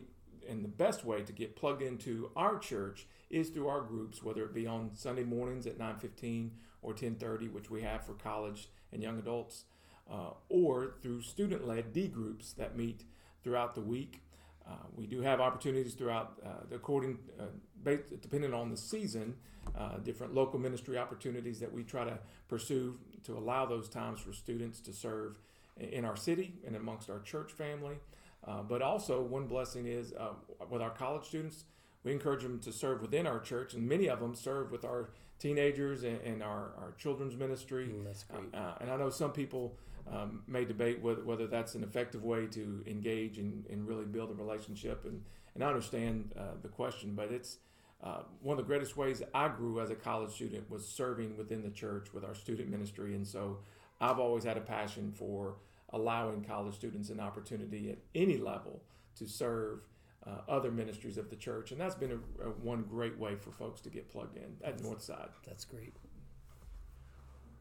and 0.47 0.63
the 0.63 0.69
best 0.69 1.05
way 1.05 1.21
to 1.21 1.31
get 1.31 1.55
plugged 1.55 1.81
into 1.81 2.29
our 2.35 2.57
church 2.57 3.07
is 3.29 3.49
through 3.49 3.67
our 3.67 3.81
groups, 3.81 4.21
whether 4.23 4.43
it 4.43 4.53
be 4.53 4.67
on 4.67 4.91
Sunday 4.93 5.23
mornings 5.23 5.65
at 5.65 5.77
9:15 5.77 6.51
or 6.81 6.93
10:30, 6.93 7.47
which 7.47 7.69
we 7.69 7.81
have 7.81 8.05
for 8.05 8.13
college 8.13 8.69
and 8.91 9.01
young 9.01 9.17
adults, 9.17 9.65
uh, 10.09 10.31
or 10.49 10.95
through 11.01 11.21
student-led 11.21 11.93
D 11.93 12.07
groups 12.07 12.53
that 12.53 12.75
meet 12.75 13.05
throughout 13.43 13.73
the 13.73 13.81
week. 13.81 14.21
Uh, 14.67 14.75
we 14.95 15.07
do 15.07 15.21
have 15.21 15.41
opportunities 15.41 15.93
throughout, 15.95 16.39
uh, 16.45 16.75
according, 16.75 17.19
uh, 17.39 17.47
based, 17.83 18.21
depending 18.21 18.53
on 18.53 18.69
the 18.69 18.77
season, 18.77 19.35
uh, 19.75 19.97
different 19.97 20.33
local 20.33 20.59
ministry 20.59 20.97
opportunities 20.97 21.59
that 21.59 21.71
we 21.71 21.83
try 21.83 22.03
to 22.03 22.19
pursue 22.47 22.97
to 23.23 23.37
allow 23.37 23.65
those 23.65 23.89
times 23.89 24.19
for 24.19 24.31
students 24.31 24.79
to 24.81 24.93
serve 24.93 25.37
in 25.77 26.05
our 26.05 26.15
city 26.15 26.59
and 26.65 26.75
amongst 26.75 27.09
our 27.09 27.19
church 27.19 27.51
family. 27.51 27.97
Uh, 28.45 28.61
but 28.61 28.81
also, 28.81 29.21
one 29.21 29.47
blessing 29.47 29.85
is 29.85 30.13
uh, 30.13 30.33
with 30.69 30.81
our 30.81 30.89
college 30.89 31.25
students, 31.25 31.65
we 32.03 32.11
encourage 32.11 32.43
them 32.43 32.59
to 32.59 32.71
serve 32.71 33.01
within 33.01 33.25
our 33.25 33.39
church, 33.39 33.73
and 33.73 33.87
many 33.87 34.07
of 34.07 34.19
them 34.19 34.35
serve 34.35 34.71
with 34.71 34.83
our 34.83 35.11
teenagers 35.39 36.03
and, 36.03 36.19
and 36.21 36.43
our, 36.43 36.73
our 36.77 36.93
children's 36.97 37.37
ministry. 37.37 37.87
Mm, 37.87 38.03
that's 38.05 38.23
great. 38.23 38.53
Uh, 38.53 38.73
and 38.81 38.91
I 38.91 38.97
know 38.97 39.09
some 39.09 39.31
people 39.31 39.77
um, 40.11 40.43
may 40.47 40.65
debate 40.65 41.01
whether, 41.01 41.23
whether 41.23 41.47
that's 41.47 41.75
an 41.75 41.83
effective 41.83 42.23
way 42.23 42.47
to 42.47 42.83
engage 42.85 43.37
and, 43.37 43.65
and 43.67 43.87
really 43.87 44.05
build 44.05 44.31
a 44.31 44.33
relationship. 44.33 45.05
And, 45.05 45.23
and 45.55 45.63
I 45.63 45.67
understand 45.67 46.31
uh, 46.37 46.55
the 46.61 46.67
question, 46.67 47.13
but 47.15 47.31
it's 47.31 47.59
uh, 48.03 48.23
one 48.41 48.59
of 48.59 48.65
the 48.65 48.67
greatest 48.67 48.97
ways 48.97 49.23
I 49.33 49.47
grew 49.47 49.79
as 49.79 49.89
a 49.89 49.95
college 49.95 50.31
student 50.31 50.69
was 50.69 50.85
serving 50.85 51.37
within 51.37 51.63
the 51.63 51.69
church 51.69 52.13
with 52.13 52.25
our 52.25 52.35
student 52.35 52.69
ministry. 52.69 53.15
And 53.15 53.25
so 53.25 53.59
I've 54.01 54.19
always 54.19 54.43
had 54.43 54.57
a 54.57 54.61
passion 54.61 55.13
for 55.15 55.55
allowing 55.93 56.43
college 56.43 56.75
students 56.75 57.09
an 57.09 57.19
opportunity 57.19 57.89
at 57.91 57.99
any 58.15 58.37
level 58.37 58.81
to 59.15 59.27
serve 59.27 59.79
uh, 60.25 60.37
other 60.49 60.71
ministries 60.71 61.17
of 61.17 61.29
the 61.29 61.35
church. 61.35 61.71
And 61.71 61.79
that's 61.79 61.95
been 61.95 62.11
a, 62.11 62.47
a, 62.47 62.49
one 62.49 62.83
great 62.83 63.17
way 63.17 63.35
for 63.35 63.51
folks 63.51 63.81
to 63.81 63.89
get 63.89 64.09
plugged 64.09 64.37
in 64.37 64.55
at 64.63 64.79
Northside. 64.79 65.29
That's 65.45 65.65
great. 65.65 65.95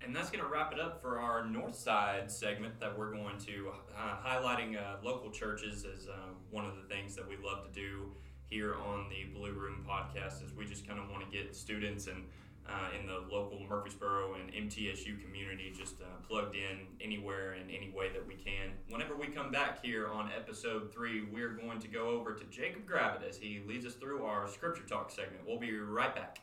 And 0.05 0.15
that's 0.15 0.31
going 0.31 0.43
to 0.43 0.51
wrap 0.51 0.73
it 0.73 0.81
up 0.81 1.01
for 1.01 1.21
our 1.21 1.47
North 1.47 1.77
Side 1.77 2.31
segment 2.31 2.81
that 2.81 2.97
we're 2.97 3.13
going 3.13 3.39
to 3.47 3.71
uh, 3.97 4.17
highlighting 4.25 4.77
uh, 4.77 4.97
local 5.05 5.31
churches 5.31 5.85
as 5.85 6.09
uh, 6.09 6.15
one 6.51 6.65
of 6.65 6.75
the 6.77 6.83
things 6.83 7.15
that 7.15 7.29
we 7.29 7.37
love 7.37 7.65
to 7.65 7.73
do 7.73 8.11
here 8.51 8.75
on 8.75 9.09
the 9.09 9.33
Blue 9.39 9.53
Room 9.53 9.85
podcast. 9.89 10.45
Is 10.45 10.53
we 10.57 10.65
just 10.65 10.87
kind 10.87 10.99
of 10.99 11.09
want 11.09 11.31
to 11.31 11.37
get 11.37 11.55
students 11.55 12.09
and 12.09 12.25
uh, 12.69 12.89
in 12.99 13.07
the 13.07 13.25
local 13.31 13.61
Murfreesboro 13.69 14.35
and 14.35 14.53
MTSU 14.53 15.23
community, 15.23 15.73
just 15.77 16.01
uh, 16.01 16.05
plugged 16.27 16.55
in 16.55 16.87
anywhere 17.01 17.53
and 17.53 17.71
any 17.71 17.91
way 17.91 18.11
that 18.13 18.27
we 18.27 18.35
can. 18.35 18.71
Whenever 18.89 19.17
we 19.17 19.27
come 19.27 19.51
back 19.51 19.85
here 19.85 20.09
on 20.09 20.31
episode 20.37 20.93
three, 20.93 21.25
we're 21.33 21.55
going 21.55 21.81
to 21.81 21.89
go 21.89 22.09
over 22.09 22.35
to 22.35 22.45
Jacob 22.45 22.89
Gravitt 22.89 23.29
as 23.29 23.37
he 23.37 23.63
leads 23.67 23.87
us 23.87 23.95
through 23.95 24.25
our 24.25 24.49
scripture 24.49 24.85
talk 24.85 25.11
segment. 25.11 25.43
We'll 25.47 25.59
be 25.59 25.77
right 25.77 26.15
back. 26.15 26.39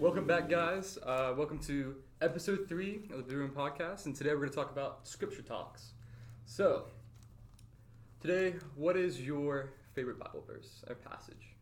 Welcome 0.00 0.26
back, 0.26 0.48
guys. 0.48 0.96
Uh, 1.04 1.34
welcome 1.36 1.58
to 1.60 1.96
episode 2.22 2.68
three 2.68 3.08
of 3.10 3.18
the 3.18 3.22
Blue 3.24 3.36
Room 3.36 3.50
Podcast, 3.50 4.06
and 4.06 4.14
today 4.14 4.30
we're 4.30 4.36
going 4.36 4.50
to 4.50 4.54
talk 4.54 4.70
about 4.70 5.06
scripture 5.06 5.42
talks. 5.42 5.92
So, 6.50 6.84
today, 8.22 8.54
what 8.74 8.96
is 8.96 9.20
your 9.20 9.68
favorite 9.94 10.18
Bible 10.18 10.42
verse 10.46 10.82
or 10.88 10.94
passage? 10.94 11.54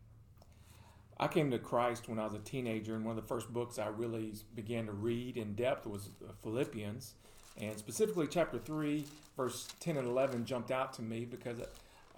I 1.19 1.27
came 1.27 1.51
to 1.51 1.59
Christ 1.59 2.07
when 2.07 2.17
I 2.17 2.23
was 2.23 2.33
a 2.33 2.39
teenager, 2.39 2.95
and 2.95 3.03
one 3.03 3.17
of 3.17 3.21
the 3.21 3.27
first 3.27 3.51
books 3.51 3.79
I 3.79 3.87
really 3.87 4.33
began 4.55 4.85
to 4.85 4.93
read 4.93 5.35
in 5.35 5.55
depth 5.55 5.85
was 5.85 6.09
uh, 6.25 6.31
Philippians, 6.41 7.15
and 7.57 7.77
specifically 7.77 8.27
chapter 8.27 8.57
three, 8.57 9.05
verse 9.35 9.67
ten 9.81 9.97
and 9.97 10.07
eleven 10.07 10.45
jumped 10.45 10.71
out 10.71 10.93
to 10.93 11.01
me 11.01 11.25
because, 11.25 11.59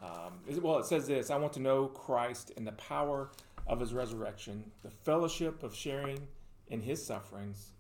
um, 0.02 0.40
well, 0.62 0.78
it 0.78 0.86
says 0.86 1.08
this: 1.08 1.32
I 1.32 1.38
want 1.38 1.54
to 1.54 1.60
know 1.60 1.88
Christ 1.88 2.52
and 2.56 2.68
the 2.68 2.74
power 2.74 3.32
of 3.66 3.80
His 3.80 3.96
resurrection, 3.96 4.64
the 4.84 4.92
fellowship 4.92 5.64
of 5.64 5.76
sharing 5.76 6.20
in 6.68 6.82
His 6.82 7.04
sufferings, 7.04 7.72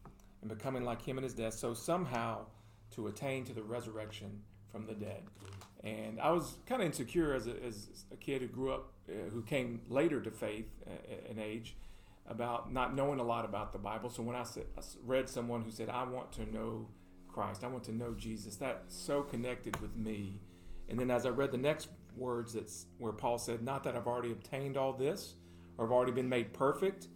and 0.42 0.50
becoming 0.50 0.84
like 0.84 1.04
Him 1.04 1.20
in 1.20 1.24
His 1.24 1.36
death, 1.36 1.54
so 1.54 1.76
somehow 1.76 2.48
to 2.96 3.06
attain 3.06 3.46
to 3.46 3.54
the 3.54 3.62
resurrection 3.62 4.42
from 4.72 4.86
the 4.86 4.94
dead. 4.94 5.24
And 5.84 6.20
I 6.20 6.32
was 6.32 6.56
kind 6.66 6.82
of 6.82 6.86
insecure 6.86 7.34
as 7.34 7.48
a, 7.48 7.64
as 7.64 8.06
a 8.12 8.18
kid 8.18 8.42
who 8.42 8.48
grew 8.48 8.74
up, 8.74 8.92
uh, 9.10 9.30
who 9.32 9.42
came 9.42 9.82
later 9.90 10.20
to 10.22 10.32
faith 10.32 10.68
uh, 10.86 11.32
in 11.32 11.40
age, 11.40 11.78
about 12.28 12.72
not 12.72 12.96
knowing 12.96 13.20
a 13.20 13.24
lot 13.24 13.46
about 13.46 13.72
the 13.72 13.80
Bible. 13.80 14.10
So 14.10 14.22
when 14.22 14.36
I, 14.36 14.44
said, 14.44 14.66
I 14.78 14.82
read 15.06 15.28
someone 15.30 15.62
who 15.62 15.72
said, 15.72 15.90
I 15.90 16.04
want 16.04 16.32
to 16.34 16.52
know 16.54 16.88
Christ, 17.28 17.64
I 17.64 17.68
want 17.68 17.84
to 17.86 17.92
know 17.92 18.14
Jesus, 18.14 18.58
that 18.58 18.84
so 18.88 19.24
connected 19.24 19.80
with 19.82 19.96
me. 19.96 20.42
And 20.90 21.00
then 21.00 21.10
as 21.10 21.26
I 21.26 21.30
read 21.30 21.52
the 21.52 21.58
next 21.58 21.88
words, 22.16 22.54
that's 22.54 22.86
where 22.98 23.14
Paul 23.14 23.38
said, 23.38 23.64
Not 23.64 23.84
that 23.84 23.96
I've 23.96 24.08
already 24.08 24.32
obtained 24.32 24.78
all 24.78 24.94
this 24.94 25.36
or 25.78 25.86
have 25.86 25.92
already 25.92 26.12
been 26.12 26.30
made 26.30 26.54
perfect, 26.54 27.08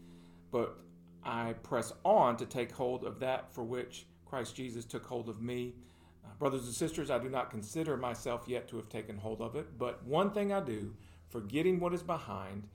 but 0.51 0.77
I 1.23 1.53
press 1.63 1.93
on 2.03 2.37
to 2.37 2.45
take 2.45 2.71
hold 2.71 3.03
of 3.03 3.19
that 3.19 3.53
for 3.53 3.63
which 3.63 4.05
Christ 4.25 4.55
Jesus 4.55 4.85
took 4.85 5.05
hold 5.05 5.29
of 5.29 5.41
me. 5.41 5.75
Uh, 6.23 6.29
brothers 6.39 6.65
and 6.65 6.73
sisters, 6.73 7.09
I 7.09 7.19
do 7.19 7.29
not 7.29 7.51
consider 7.51 7.97
myself 7.97 8.43
yet 8.47 8.67
to 8.69 8.77
have 8.77 8.89
taken 8.89 9.17
hold 9.17 9.41
of 9.41 9.55
it, 9.55 9.77
but 9.77 10.03
one 10.05 10.31
thing 10.31 10.53
I 10.53 10.61
do, 10.61 10.95
forgetting 11.29 11.79
what 11.79 11.93
is 11.93 12.03
behind, 12.03 12.67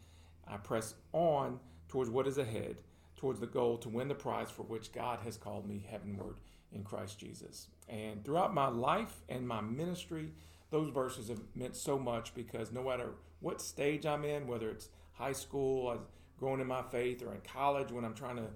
I 0.47 0.57
press 0.57 0.95
on 1.13 1.61
towards 1.89 2.11
what 2.11 2.27
is 2.27 2.39
ahead, 2.39 2.77
towards 3.17 3.41
the 3.41 3.47
goal 3.47 3.79
to 3.79 3.89
win 3.89 4.09
the 4.09 4.15
prize 4.15 4.51
for 4.51 4.63
which 4.63 4.93
God 4.93 5.21
has 5.25 5.37
called 5.37 5.69
me 5.69 5.85
heavenward 5.89 6.37
in 6.73 6.85
Christ 6.85 7.19
Jesus. 7.19 7.69
And 7.89 8.25
throughout 8.25 8.55
my 8.55 8.69
life 8.69 9.23
and 9.29 9.47
my 9.47 9.61
ministry, 9.61 10.33
those 10.71 10.91
verses 10.91 11.29
have 11.29 11.41
meant 11.55 11.77
so 11.77 11.99
much 11.99 12.35
because 12.35 12.73
no 12.73 12.85
matter 12.85 13.11
what 13.41 13.61
stage 13.61 14.05
I'm 14.05 14.25
in, 14.25 14.47
whether 14.47 14.69
it's 14.71 14.89
high 15.13 15.33
school, 15.33 15.89
uh, 15.89 15.97
growing 16.39 16.61
in 16.61 16.67
my 16.67 16.83
faith, 16.83 17.23
or 17.23 17.35
in 17.35 17.41
college 17.41 17.91
when 17.91 18.05
I'm 18.05 18.15
trying 18.15 18.37
to 18.37 18.49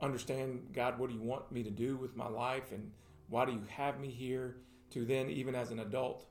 understand 0.00 0.68
God, 0.72 0.98
what 0.98 1.10
do 1.10 1.16
you 1.16 1.22
want 1.22 1.50
me 1.50 1.62
to 1.62 1.70
do 1.70 1.96
with 1.96 2.16
my 2.16 2.28
life? 2.28 2.72
And 2.72 2.90
why 3.28 3.44
do 3.44 3.52
you 3.52 3.62
have 3.68 4.00
me 4.00 4.08
here? 4.08 4.56
To 4.90 5.04
then, 5.04 5.28
even 5.28 5.54
as 5.56 5.70
an 5.72 5.80
adult, 5.80 6.26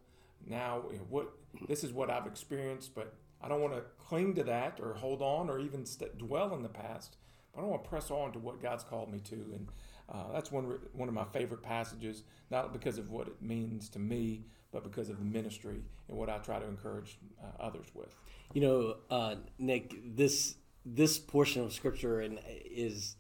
now 0.48 0.84
you 0.92 0.98
know, 0.98 1.06
what 1.10 1.34
this 1.68 1.84
is 1.84 1.92
what 1.92 2.10
I've 2.10 2.28
experienced, 2.28 2.96
but 2.96 3.14
I 3.42 3.48
don't 3.50 3.62
want 3.62 3.74
to 3.74 3.84
cling 3.98 4.36
to 4.36 4.44
that 4.46 4.80
or 4.82 4.94
hold 4.94 5.22
on 5.22 5.50
or 5.50 5.60
even 5.60 5.86
st- 5.86 6.18
dwell 6.18 6.56
in 6.56 6.64
the 6.64 6.70
past. 6.70 7.18
But 7.52 7.60
I 7.60 7.62
don't 7.62 7.72
want 7.72 7.84
to 7.84 7.90
press 7.90 8.10
on 8.10 8.32
to 8.34 8.40
what 8.40 8.62
God's 8.62 8.84
called 8.84 9.12
me 9.12 9.20
to, 9.20 9.36
and 9.36 9.68
uh, 10.10 10.32
that's 10.32 10.52
one 10.52 10.80
one 10.94 11.10
of 11.10 11.16
my 11.16 11.26
favorite 11.26 11.62
passages. 11.62 12.24
Not 12.50 12.74
because 12.74 12.98
of 12.98 13.10
what 13.10 13.28
it 13.28 13.42
means 13.42 13.90
to 13.90 14.00
me, 14.00 14.46
but 14.72 14.84
because 14.84 15.10
of 15.10 15.20
the 15.20 15.26
ministry 15.26 15.82
and 16.08 16.18
what 16.18 16.30
I 16.30 16.38
try 16.40 16.60
to 16.60 16.66
encourage 16.66 17.18
uh, 17.42 17.62
others 17.62 17.88
with. 17.94 18.16
You 18.54 18.62
know, 18.62 18.96
uh, 19.10 19.36
Nick, 19.60 20.16
this 20.16 20.56
this 20.86 21.20
portion 21.20 21.64
of 21.64 21.74
Scripture 21.74 22.22
and 22.22 22.40
is 22.48 23.16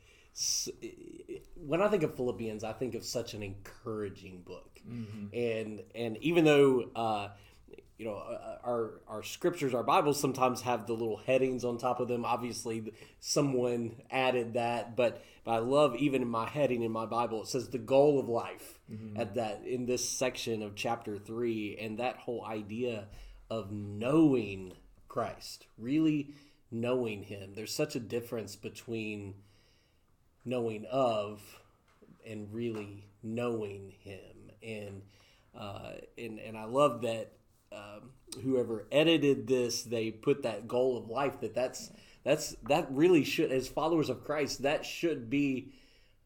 when 1.56 1.82
I 1.82 1.88
think 1.90 2.04
of 2.04 2.16
Philippians, 2.16 2.64
I 2.64 2.74
think 2.74 2.96
of 2.96 3.06
such 3.06 3.34
an 3.34 3.44
encouraging 3.44 4.42
book, 4.42 4.80
mm-hmm. 4.88 5.28
and 5.34 5.84
and 5.94 6.18
even 6.18 6.44
though 6.44 6.90
uh, 6.96 7.30
you 7.98 8.06
know 8.06 8.16
uh, 8.16 8.58
our 8.64 9.02
our 9.08 9.24
scriptures, 9.24 9.76
our 9.76 9.84
Bibles 9.84 10.20
sometimes 10.20 10.62
have 10.62 10.88
the 10.88 10.94
little 10.94 11.18
headings 11.18 11.64
on 11.64 11.78
top 11.78 12.00
of 12.00 12.08
them. 12.08 12.26
Obviously, 12.26 12.94
someone 13.20 13.96
added 14.10 14.56
that, 14.56 14.96
but 14.96 15.24
but 15.46 15.52
I 15.52 15.58
love 15.60 15.96
even 15.98 16.24
in 16.24 16.28
my 16.28 16.50
heading 16.50 16.82
in 16.82 16.92
my 16.92 17.06
Bible, 17.06 17.44
it 17.44 17.48
says 17.48 17.70
the 17.70 17.78
goal 17.78 18.20
of 18.20 18.28
life 18.28 18.80
mm-hmm. 18.92 19.20
at 19.20 19.36
that 19.36 19.64
in 19.66 19.86
this 19.86 20.08
section 20.08 20.64
of 20.64 20.76
chapter 20.76 21.20
three, 21.20 21.78
and 21.80 22.00
that 22.00 22.18
whole 22.18 22.44
idea 22.44 23.08
of 23.52 23.72
knowing 23.72 24.74
Christ, 25.08 25.68
really 25.78 26.34
knowing 26.72 27.22
Him. 27.22 27.54
There's 27.54 27.74
such 27.74 27.96
a 27.96 28.00
difference 28.00 28.56
between 28.56 29.36
knowing 30.46 30.86
of 30.92 31.42
and 32.26 32.54
really 32.54 33.06
knowing 33.22 33.94
him. 34.00 34.52
And 34.62 35.02
uh, 35.58 35.94
and 36.18 36.40
and 36.40 36.58
I 36.58 36.66
love 36.66 37.02
that 37.02 37.34
um, 37.72 38.12
whoever 38.44 38.88
edited 38.92 39.48
this 39.48 39.84
they 39.84 40.12
put 40.12 40.44
that 40.44 40.68
goal 40.68 40.98
of 40.98 41.10
life 41.10 41.42
that 41.42 41.54
that's 41.54 41.92
that's 42.24 42.56
that 42.68 42.88
really 42.92 43.24
should 43.24 43.52
as 43.52 43.68
followers 43.68 44.10
of 44.10 44.24
Christ 44.24 44.64
that 44.64 44.86
should 44.86 45.30
be 45.30 45.74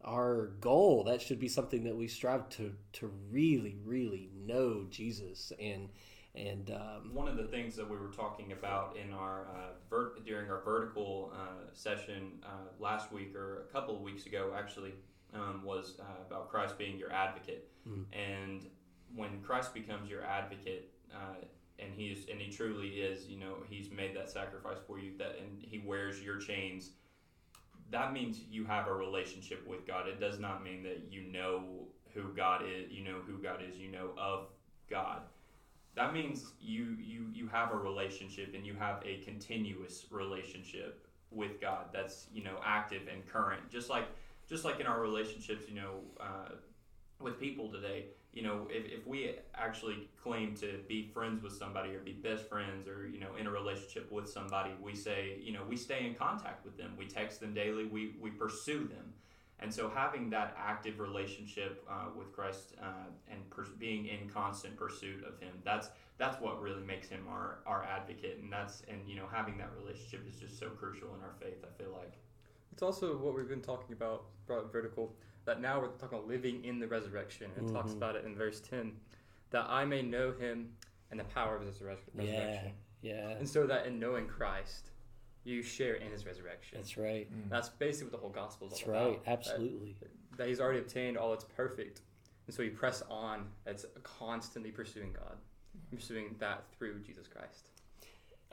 our 0.04 0.52
goal. 0.62 1.04
That 1.04 1.22
should 1.22 1.40
be 1.40 1.50
something 1.50 1.84
that 1.84 1.96
we 1.96 2.08
strive 2.08 2.48
to 2.50 2.74
to 2.94 3.12
really 3.32 3.78
really 3.84 4.30
know 4.46 4.86
Jesus. 4.90 5.52
And 5.60 5.90
and 6.38 6.72
um, 6.72 7.14
one 7.14 7.28
of 7.28 7.36
the 7.36 7.44
things 7.44 7.76
that 7.76 7.90
we 7.90 7.98
were 7.98 8.12
talking 8.12 8.52
about 8.52 8.96
in 8.96 9.12
our 9.14 9.48
uh, 9.48 9.70
vert- 9.90 10.26
during 10.26 10.50
our 10.50 10.62
vertical 10.62 11.34
uh, 11.34 11.70
session 11.74 12.34
uh, 12.44 12.70
last 12.80 13.12
week 13.12 13.36
or 13.36 13.62
a 13.62 13.74
couple 13.74 13.96
of 13.96 14.02
weeks 14.02 14.26
ago, 14.26 14.54
actually, 14.56 14.94
um, 15.34 15.62
was 15.64 16.00
uh, 16.00 16.26
about 16.26 16.50
Christ 16.50 16.78
being 16.78 16.98
your 16.98 17.12
advocate. 17.12 17.70
Mm. 17.88 18.06
And 18.14 18.70
when 19.16 19.42
Christ 19.42 19.74
becomes 19.74 20.10
your 20.10 20.24
advocate, 20.24 20.92
uh, 21.14 21.44
and 21.80 21.94
he's 21.96 22.28
and 22.30 22.40
he 22.40 22.52
truly 22.52 22.88
is, 22.88 23.28
you 23.28 23.40
know, 23.40 23.56
he's 23.70 23.90
made 23.92 24.16
that 24.16 24.30
sacrifice 24.30 24.78
for 24.86 25.00
you. 25.00 25.12
That 25.18 25.38
and 25.40 25.62
he 25.62 25.80
wears 25.80 26.22
your 26.22 26.38
chains. 26.38 26.92
That 27.90 28.14
means 28.14 28.42
you 28.50 28.66
have 28.66 28.88
a 28.88 28.94
relationship 28.94 29.66
with 29.68 29.88
God. 29.88 30.08
It 30.08 30.20
does 30.20 30.40
not 30.40 30.64
mean 30.64 30.84
that 30.84 31.08
you 31.10 31.22
know 31.32 31.88
who 32.14 32.34
God 32.34 32.64
is. 32.64 32.92
You 32.92 33.04
know 33.04 33.20
who 33.26 33.38
God 33.42 33.62
is. 33.68 33.78
You 33.78 33.92
know 33.92 34.10
of 34.18 34.48
God 34.90 35.22
that 35.98 36.14
means 36.14 36.54
you 36.62 36.96
you 37.00 37.26
you 37.34 37.48
have 37.48 37.74
a 37.74 37.76
relationship 37.76 38.54
and 38.56 38.66
you 38.66 38.76
have 38.76 39.02
a 39.04 39.18
continuous 39.26 40.06
relationship 40.12 41.08
with 41.32 41.60
God 41.60 41.86
that's 41.92 42.28
you 42.32 42.44
know 42.44 42.60
active 42.64 43.02
and 43.12 43.26
current. 43.28 43.70
Just 43.70 43.90
like 43.90 44.06
just 44.48 44.64
like 44.64 44.80
in 44.80 44.86
our 44.86 45.02
relationships 45.02 45.66
you 45.68 45.76
know 45.76 46.00
uh, 46.22 46.54
with 47.20 47.40
people 47.40 47.70
today 47.72 48.06
you 48.32 48.44
know 48.44 48.68
if, 48.70 48.86
if 49.00 49.08
we 49.08 49.34
actually 49.56 50.08
claim 50.22 50.54
to 50.56 50.80
be 50.88 51.10
friends 51.14 51.42
with 51.42 51.54
somebody 51.54 51.90
or 51.96 52.00
be 52.00 52.12
best 52.12 52.48
friends 52.48 52.88
or 52.88 53.08
you 53.08 53.20
know 53.20 53.36
in 53.40 53.48
a 53.48 53.52
relationship 53.52 54.12
with 54.12 54.30
somebody 54.30 54.70
we 54.82 54.94
say 54.96 55.38
you 55.42 55.52
know 55.52 55.62
we 55.68 55.76
stay 55.76 56.06
in 56.06 56.14
contact 56.14 56.64
with 56.64 56.78
them. 56.78 56.94
We 56.98 57.08
text 57.08 57.40
them 57.40 57.54
daily. 57.54 57.86
We 57.86 58.16
we 58.22 58.30
pursue 58.30 58.88
them 58.88 59.14
and 59.60 59.74
so 59.74 59.90
having 59.90 60.30
that 60.30 60.56
active 60.58 61.00
relationship 61.00 61.84
uh, 61.90 62.10
with 62.16 62.32
Christ 62.32 62.74
uh, 62.82 63.10
and 63.30 63.50
pers- 63.50 63.70
being 63.80 64.06
in 64.06 64.30
constant 64.30 64.78
pursuit 64.78 65.24
of 65.24 65.40
Him, 65.40 65.54
that's 65.64 65.90
that's 66.18 66.40
what 66.40 66.62
really 66.62 66.84
makes 66.84 67.10
Him 67.10 67.26
our, 67.30 67.60
our 67.66 67.84
advocate. 67.84 68.40
And 68.42 68.52
that's 68.54 68.84
and 68.88 69.02
you 69.08 69.16
know 69.16 69.26
having 69.32 69.58
that 69.58 69.72
relationship 69.80 70.28
is 70.30 70.40
just 70.40 70.60
so 70.60 70.70
crucial 70.70 71.08
in 71.16 71.22
our 71.22 71.34
faith. 71.40 71.64
I 71.64 71.82
feel 71.82 71.92
like 71.92 72.14
it's 72.72 72.84
also 72.84 73.18
what 73.18 73.36
we've 73.36 73.50
been 73.50 73.62
talking 73.62 73.94
about, 73.94 74.26
brought 74.46 74.72
vertical. 74.72 75.16
That 75.46 75.62
now 75.62 75.80
we're 75.80 75.88
talking 75.88 76.20
about 76.20 76.28
living 76.28 76.64
in 76.64 76.78
the 76.78 76.88
resurrection. 76.88 77.50
It 77.56 77.64
mm-hmm. 77.64 77.74
talks 77.74 77.94
about 77.94 78.16
it 78.16 78.26
in 78.26 78.36
verse 78.36 78.60
ten, 78.60 78.92
that 79.50 79.66
I 79.68 79.86
may 79.86 80.04
know 80.04 80.34
Him 80.34 80.70
and 81.10 81.20
the 81.20 81.24
power 81.24 81.56
of 81.56 81.66
His 81.66 81.82
res- 81.82 81.98
resurrection. 82.14 82.74
Yeah, 83.02 83.30
yeah. 83.30 83.30
And 83.30 83.50
so 83.50 83.66
that 83.66 83.88
in 83.88 83.98
knowing 83.98 84.28
Christ, 84.28 84.92
you 85.48 85.64
share 85.64 85.96
in 85.96 86.12
his 86.12 86.26
resurrection. 86.26 86.78
That's 86.78 86.98
right. 86.98 87.32
Mm. 87.32 87.50
That's 87.50 87.70
basically 87.70 88.08
what 88.08 88.12
the 88.12 88.18
whole 88.18 88.30
gospel 88.30 88.68
is 88.68 88.74
That's 88.74 88.88
all 88.88 88.94
right. 88.94 89.22
about. 89.22 89.28
Absolutely. 89.28 89.96
That, 90.00 90.38
that, 90.38 90.48
he's 90.48 90.60
already 90.60 90.80
obtained 90.80 91.18
all 91.18 91.32
that's 91.32 91.46
perfect. 91.46 92.02
And 92.46 92.56
so 92.56 92.64
you 92.64 92.72
press 92.72 93.02
on. 93.10 93.46
That's 93.66 93.86
constantly 94.04 94.72
pursuing 94.72 95.14
God, 95.14 95.38
pursuing 95.94 96.36
that 96.40 96.64
through 96.78 97.00
Jesus 97.00 97.28
Christ. 97.28 97.70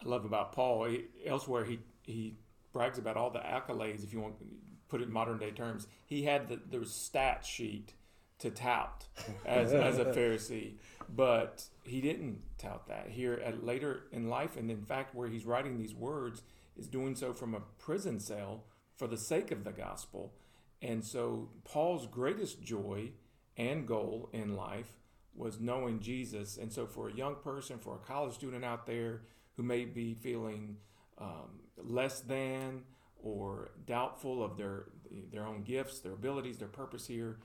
I 0.04 0.08
love 0.08 0.24
about 0.24 0.52
Paul. 0.52 0.84
He, 0.84 1.04
elsewhere, 1.26 1.64
he 1.64 1.80
he 2.02 2.36
brags 2.72 2.98
about 2.98 3.16
all 3.16 3.30
the 3.30 3.38
accolades. 3.38 4.04
If 4.04 4.12
you 4.12 4.20
want 4.20 4.38
to 4.38 4.44
put 4.88 5.00
it 5.00 5.04
in 5.04 5.12
modern 5.12 5.38
day 5.38 5.50
terms, 5.50 5.86
he 6.06 6.24
had 6.24 6.48
the, 6.48 6.60
the 6.70 6.84
stat 6.86 7.44
sheet 7.44 7.94
to 8.40 8.50
tout 8.50 9.06
as, 9.46 9.72
as 9.72 9.98
a 9.98 10.06
Pharisee, 10.06 10.74
but 11.08 11.64
he 11.84 12.00
didn't 12.00 12.42
tout 12.58 12.86
that 12.88 13.08
here 13.08 13.40
at 13.44 13.64
later 13.64 14.04
in 14.12 14.28
life. 14.28 14.56
And 14.56 14.70
in 14.70 14.82
fact, 14.82 15.14
where 15.14 15.28
he's 15.28 15.46
writing 15.46 15.78
these 15.78 15.94
words, 15.94 16.42
is 16.76 16.88
doing 16.88 17.14
so 17.14 17.32
from 17.32 17.54
a 17.54 17.60
prison 17.78 18.20
cell 18.20 18.64
for 18.96 19.06
the 19.06 19.16
sake 19.16 19.50
of 19.50 19.64
the 19.64 19.72
gospel. 19.72 20.34
And 20.82 21.04
so 21.04 21.50
Paul's 21.64 22.06
greatest 22.06 22.62
joy 22.62 23.12
and 23.56 23.86
goal 23.86 24.28
in 24.32 24.56
life 24.56 24.98
was 25.34 25.60
knowing 25.60 26.00
Jesus. 26.00 26.56
And 26.56 26.72
so 26.72 26.86
for 26.86 27.08
a 27.08 27.12
young 27.12 27.36
person, 27.36 27.78
for 27.78 27.94
a 27.96 27.98
college 27.98 28.34
student 28.34 28.64
out 28.64 28.86
there 28.86 29.22
who 29.56 29.62
may 29.62 29.84
be 29.84 30.14
feeling 30.14 30.76
um, 31.18 31.60
less 31.76 32.20
than 32.20 32.82
or 33.22 33.70
doubtful 33.86 34.44
of 34.44 34.56
their 34.56 34.86
their 35.32 35.46
own 35.46 35.62
gifts, 35.62 36.00
their 36.00 36.12
abilities, 36.12 36.58
their 36.58 36.68
purpose 36.68 37.06
here, 37.06 37.38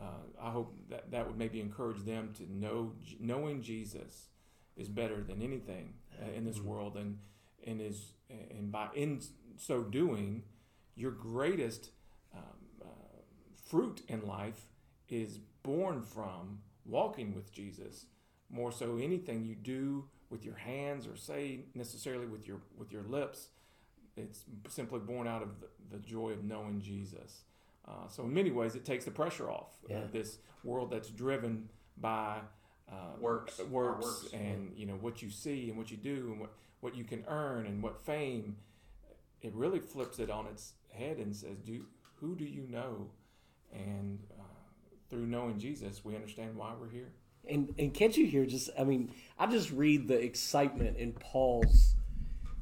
uh, 0.00 0.22
I 0.40 0.50
hope 0.50 0.74
that 0.90 1.10
that 1.10 1.26
would 1.26 1.38
maybe 1.38 1.60
encourage 1.60 2.04
them 2.04 2.32
to 2.36 2.52
know 2.52 2.92
knowing 3.18 3.62
Jesus 3.62 4.28
is 4.76 4.88
better 4.88 5.22
than 5.22 5.42
anything 5.42 5.94
uh, 6.22 6.30
in 6.32 6.44
this 6.44 6.58
mm-hmm. 6.58 6.68
world 6.68 6.96
and 6.96 7.18
and 7.66 7.80
is 7.80 8.12
and 8.30 8.70
by 8.72 8.88
in 8.94 9.20
so 9.56 9.82
doing, 9.82 10.42
your 10.96 11.10
greatest 11.10 11.90
um, 12.34 12.42
uh, 12.82 12.86
fruit 13.68 14.02
in 14.08 14.26
life 14.26 14.66
is 15.08 15.38
born 15.62 16.02
from 16.02 16.60
walking 16.84 17.34
with 17.34 17.52
Jesus. 17.52 18.06
More 18.50 18.72
so, 18.72 18.96
anything 18.98 19.44
you 19.44 19.54
do 19.54 20.04
with 20.30 20.44
your 20.44 20.56
hands 20.56 21.06
or 21.06 21.16
say 21.16 21.60
necessarily 21.74 22.26
with 22.26 22.46
your 22.46 22.60
with 22.76 22.92
your 22.92 23.02
lips, 23.04 23.48
it's 24.16 24.44
simply 24.68 24.98
born 25.00 25.26
out 25.26 25.42
of 25.42 25.60
the, 25.60 25.66
the 25.96 25.98
joy 26.02 26.30
of 26.30 26.44
knowing 26.44 26.80
Jesus. 26.80 27.42
Uh, 27.86 28.08
so 28.08 28.22
in 28.24 28.32
many 28.32 28.50
ways, 28.50 28.74
it 28.74 28.84
takes 28.84 29.04
the 29.04 29.10
pressure 29.10 29.50
off 29.50 29.76
Yeah. 29.88 29.98
of 29.98 30.12
this 30.12 30.38
world 30.62 30.90
that's 30.90 31.10
driven 31.10 31.68
by 31.98 32.38
uh, 32.90 32.94
Works. 33.20 33.58
works, 33.70 34.04
works. 34.06 34.32
and 34.32 34.72
you 34.76 34.86
know 34.86 34.94
what 34.94 35.20
you 35.22 35.30
see 35.30 35.68
and 35.68 35.76
what 35.78 35.90
you 35.90 35.96
do 35.98 36.28
and 36.32 36.40
what, 36.40 36.50
what 36.84 36.94
you 36.94 37.02
can 37.02 37.24
earn 37.28 37.64
and 37.64 37.82
what 37.82 38.04
fame. 38.04 38.56
It 39.40 39.54
really 39.54 39.80
flips 39.80 40.18
it 40.18 40.30
on 40.30 40.46
its 40.46 40.74
head 40.90 41.16
and 41.16 41.34
says, 41.34 41.56
"Do 41.64 41.86
who 42.16 42.36
do 42.36 42.44
you 42.44 42.66
know?" 42.68 43.08
And 43.72 44.18
uh, 44.38 44.42
through 45.08 45.26
knowing 45.26 45.58
Jesus, 45.58 46.04
we 46.04 46.14
understand 46.14 46.54
why 46.54 46.72
we're 46.78 46.90
here. 46.90 47.08
And 47.48 47.74
and 47.78 47.92
can't 47.92 48.14
you 48.16 48.26
hear 48.26 48.44
just 48.44 48.68
I 48.78 48.84
mean, 48.84 49.12
I 49.38 49.46
just 49.46 49.70
read 49.70 50.06
the 50.06 50.20
excitement 50.22 50.98
in 50.98 51.12
Paul's 51.14 51.94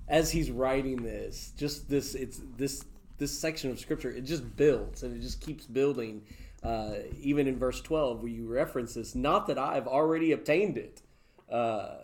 as 0.07 0.31
he's 0.31 0.53
writing 0.53 1.03
this. 1.03 1.53
Just 1.57 1.91
this 1.91 2.15
it's 2.15 2.41
this 2.57 2.85
this 3.19 3.37
section 3.37 3.73
of 3.73 3.81
scripture, 3.81 4.11
it 4.11 4.23
just 4.23 4.57
builds 4.57 5.03
and 5.03 5.17
it 5.17 5.21
just 5.21 5.41
keeps 5.41 5.67
building. 5.67 6.23
Uh, 6.63 6.95
even 7.21 7.49
in 7.49 7.59
verse 7.59 7.81
12 7.81 8.23
where 8.23 8.31
you 8.31 8.47
reference 8.47 8.95
this, 8.95 9.17
not 9.17 9.49
that 9.49 9.59
I've 9.59 9.89
already 9.89 10.31
obtained 10.31 10.79
it, 10.79 11.03
uh, 11.51 12.02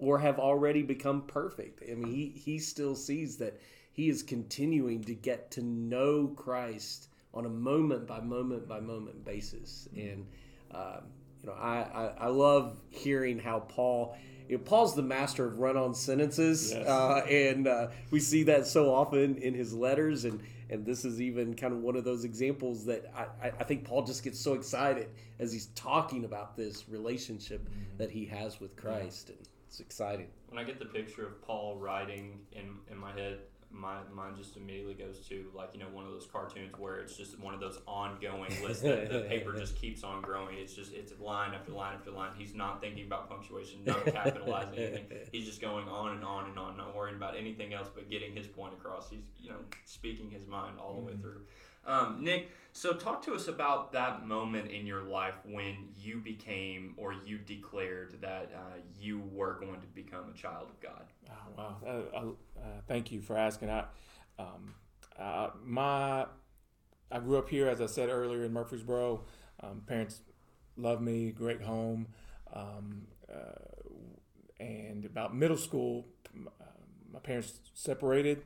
or 0.00 0.18
have 0.18 0.38
already 0.38 0.82
become 0.82 1.22
perfect. 1.22 1.82
I 1.88 1.94
mean, 1.94 2.12
he, 2.12 2.32
he 2.34 2.58
still 2.58 2.96
sees 2.96 3.36
that 3.36 3.60
he 3.92 4.08
is 4.08 4.22
continuing 4.22 5.04
to 5.04 5.14
get 5.14 5.50
to 5.52 5.62
know 5.62 6.28
Christ 6.36 7.08
on 7.34 7.46
a 7.46 7.50
moment 7.50 8.06
by 8.06 8.20
moment 8.20 8.66
by 8.66 8.80
moment 8.80 9.24
basis. 9.24 9.88
And, 9.94 10.26
um, 10.74 11.02
you 11.42 11.48
know, 11.48 11.54
I, 11.54 11.78
I, 11.94 12.04
I 12.18 12.26
love 12.28 12.76
hearing 12.90 13.38
how 13.38 13.60
Paul, 13.60 14.16
you 14.48 14.56
know, 14.56 14.62
Paul's 14.64 14.94
the 14.96 15.02
master 15.02 15.44
of 15.46 15.58
run 15.58 15.76
on 15.76 15.94
sentences. 15.94 16.72
Yes. 16.72 16.86
Uh, 16.88 17.24
and 17.28 17.68
uh, 17.68 17.88
we 18.10 18.20
see 18.20 18.44
that 18.44 18.66
so 18.66 18.92
often 18.92 19.36
in 19.36 19.54
his 19.54 19.72
letters. 19.74 20.24
And, 20.24 20.40
and 20.70 20.86
this 20.86 21.04
is 21.04 21.20
even 21.20 21.54
kind 21.54 21.72
of 21.74 21.80
one 21.80 21.94
of 21.96 22.04
those 22.04 22.24
examples 22.24 22.86
that 22.86 23.04
I, 23.14 23.48
I- 23.48 23.52
I 23.60 23.64
think 23.64 23.84
Paul 23.84 24.02
just 24.04 24.24
gets 24.24 24.40
so 24.40 24.54
excited 24.54 25.08
as 25.38 25.52
he's 25.52 25.66
talking 25.74 26.24
about 26.24 26.56
this 26.56 26.88
relationship 26.88 27.68
that 27.98 28.10
he 28.10 28.24
has 28.26 28.60
with 28.60 28.76
Christ. 28.76 29.28
And 29.30 29.38
it's 29.70 29.78
exciting. 29.78 30.26
When 30.48 30.58
I 30.58 30.64
get 30.64 30.80
the 30.80 30.84
picture 30.84 31.24
of 31.24 31.40
Paul 31.42 31.76
writing 31.76 32.40
in 32.50 32.78
in 32.90 32.98
my 32.98 33.12
head, 33.12 33.38
my 33.70 33.98
mind 34.12 34.36
just 34.36 34.56
immediately 34.56 34.94
goes 34.94 35.20
to 35.28 35.48
like 35.54 35.68
you 35.72 35.78
know 35.78 35.86
one 35.92 36.04
of 36.04 36.10
those 36.10 36.26
cartoons 36.26 36.74
where 36.76 36.98
it's 36.98 37.16
just 37.16 37.38
one 37.38 37.54
of 37.54 37.60
those 37.60 37.78
ongoing 37.86 38.50
lists 38.64 38.82
that 38.82 39.08
the 39.12 39.20
paper 39.28 39.56
just 39.56 39.76
keeps 39.76 40.02
on 40.02 40.22
growing. 40.22 40.58
It's 40.58 40.74
just 40.74 40.92
it's 40.92 41.12
line 41.20 41.54
after 41.54 41.70
line 41.70 41.94
after 41.94 42.10
line. 42.10 42.32
He's 42.36 42.52
not 42.52 42.80
thinking 42.80 43.06
about 43.06 43.28
punctuation, 43.28 43.84
not 43.84 44.04
capitalizing 44.06 44.74
anything. 44.74 45.18
He's 45.32 45.46
just 45.46 45.60
going 45.60 45.86
on 45.86 46.16
and 46.16 46.24
on 46.24 46.48
and 46.48 46.58
on, 46.58 46.76
not 46.76 46.96
worrying 46.96 47.16
about 47.16 47.36
anything 47.36 47.72
else 47.72 47.88
but 47.94 48.10
getting 48.10 48.34
his 48.34 48.48
point 48.48 48.72
across. 48.74 49.08
He's 49.08 49.22
you 49.38 49.50
know 49.50 49.60
speaking 49.84 50.32
his 50.32 50.48
mind 50.48 50.80
all 50.80 50.96
the 50.96 51.02
way 51.02 51.12
mm-hmm. 51.12 51.22
through. 51.22 51.42
Um, 51.86 52.22
Nick, 52.22 52.50
so 52.72 52.92
talk 52.92 53.22
to 53.24 53.34
us 53.34 53.48
about 53.48 53.92
that 53.92 54.26
moment 54.26 54.70
in 54.70 54.86
your 54.86 55.02
life 55.02 55.34
when 55.44 55.88
you 55.98 56.18
became 56.18 56.94
or 56.96 57.12
you 57.12 57.38
declared 57.38 58.20
that 58.20 58.52
uh, 58.54 58.78
you 58.98 59.22
were 59.32 59.58
going 59.58 59.80
to 59.80 59.86
become 59.88 60.30
a 60.32 60.36
child 60.36 60.68
of 60.70 60.80
God. 60.80 61.04
Oh, 61.28 61.32
wow. 61.56 61.76
Uh, 61.84 61.88
uh, 61.88 62.20
uh, 62.20 62.80
thank 62.86 63.10
you 63.10 63.20
for 63.20 63.36
asking. 63.36 63.70
I, 63.70 63.84
um, 64.38 64.74
my, 65.64 66.26
I 67.10 67.18
grew 67.18 67.38
up 67.38 67.48
here, 67.48 67.66
as 67.66 67.80
I 67.80 67.86
said 67.86 68.08
earlier, 68.08 68.44
in 68.44 68.52
Murfreesboro. 68.52 69.24
Um, 69.62 69.82
parents 69.86 70.20
love 70.76 71.00
me, 71.00 71.30
great 71.30 71.62
home. 71.62 72.06
Um, 72.52 73.06
uh, 73.32 73.82
and 74.58 75.04
about 75.04 75.34
middle 75.34 75.56
school, 75.56 76.06
uh, 76.36 76.64
my 77.12 77.18
parents 77.18 77.60
separated 77.74 78.42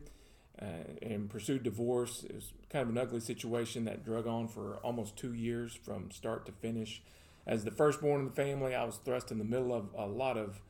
and 0.58 1.28
pursued 1.28 1.62
divorce. 1.62 2.24
It 2.24 2.34
was 2.34 2.52
kind 2.70 2.82
of 2.82 2.88
an 2.90 2.98
ugly 2.98 3.20
situation 3.20 3.84
that 3.84 4.04
drug 4.04 4.26
on 4.26 4.48
for 4.48 4.76
almost 4.82 5.16
two 5.16 5.34
years 5.34 5.74
from 5.74 6.10
start 6.10 6.46
to 6.46 6.52
finish. 6.52 7.02
As 7.46 7.64
the 7.64 7.70
firstborn 7.70 8.20
in 8.20 8.26
the 8.26 8.32
family, 8.32 8.74
I 8.74 8.84
was 8.84 8.96
thrust 8.96 9.30
in 9.30 9.38
the 9.38 9.44
middle 9.44 9.74
of 9.74 9.94
a 9.96 10.06
lot 10.06 10.36
of 10.36 10.60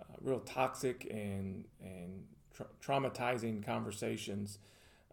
uh, 0.00 0.04
real 0.20 0.40
toxic 0.40 1.08
and 1.10 1.64
and 1.82 2.24
tra- 2.54 2.66
traumatizing 2.84 3.64
conversations. 3.64 4.58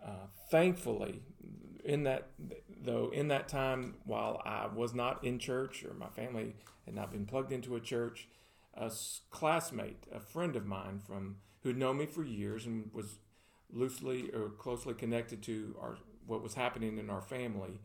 Uh, 0.06 0.28
thankfully, 0.52 1.22
in 1.84 2.04
that 2.04 2.28
though 2.84 3.10
in 3.10 3.30
that 3.30 3.48
time, 3.48 3.96
while 4.06 4.42
I 4.46 4.68
was 4.68 4.94
not 4.94 5.24
in 5.24 5.40
church 5.40 5.84
or 5.84 5.94
my 5.94 6.10
family 6.10 6.56
had 6.86 6.94
not 6.94 7.12
been 7.12 7.26
plugged 7.26 7.52
into 7.52 7.76
a 7.76 7.80
church, 7.80 8.28
a 8.76 8.92
classmate, 9.32 10.04
a 10.14 10.20
friend 10.20 10.56
of 10.56 10.66
mine 10.66 11.02
from 11.06 11.38
who 11.64 11.70
had 11.70 11.78
known 11.78 11.98
me 11.98 12.06
for 12.06 12.24
years 12.24 12.66
and 12.66 12.92
was 12.94 13.18
loosely 13.72 14.30
or 14.34 14.50
closely 14.50 14.94
connected 14.94 15.42
to 15.44 15.76
our 15.80 15.98
what 16.26 16.44
was 16.44 16.54
happening 16.54 16.98
in 16.98 17.10
our 17.10 17.22
family. 17.22 17.80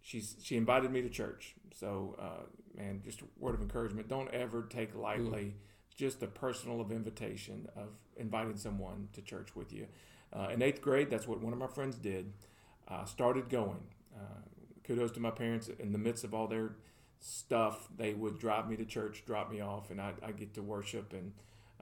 She's 0.00 0.36
she 0.42 0.56
invited 0.56 0.90
me 0.90 1.02
to 1.02 1.08
church. 1.08 1.54
So, 1.74 2.16
uh, 2.18 2.44
man, 2.76 3.02
just 3.04 3.22
a 3.22 3.24
word 3.38 3.54
of 3.54 3.60
encouragement: 3.60 4.08
don't 4.08 4.32
ever 4.32 4.62
take 4.62 4.94
lightly 4.94 5.54
just 5.96 6.20
the 6.20 6.26
personal 6.26 6.80
of 6.80 6.92
invitation 6.92 7.66
of 7.74 7.88
inviting 8.16 8.56
someone 8.56 9.08
to 9.14 9.22
church 9.22 9.56
with 9.56 9.72
you. 9.72 9.86
Uh, 10.32 10.48
in 10.52 10.60
eighth 10.62 10.82
grade, 10.82 11.08
that's 11.10 11.26
what 11.26 11.40
one 11.40 11.52
of 11.52 11.58
my 11.58 11.66
friends 11.66 11.96
did. 11.96 12.32
I 12.86 13.04
started 13.06 13.48
going. 13.48 13.80
Uh, 14.14 14.42
kudos 14.84 15.10
to 15.12 15.20
my 15.20 15.30
parents. 15.30 15.68
In 15.78 15.92
the 15.92 15.98
midst 15.98 16.22
of 16.24 16.34
all 16.34 16.46
their 16.46 16.76
stuff, 17.18 17.88
they 17.96 18.12
would 18.14 18.38
drive 18.38 18.68
me 18.68 18.76
to 18.76 18.84
church, 18.84 19.24
drop 19.26 19.50
me 19.50 19.60
off, 19.60 19.90
and 19.90 20.00
I 20.00 20.12
I 20.22 20.32
get 20.32 20.54
to 20.54 20.62
worship 20.62 21.12
and 21.12 21.32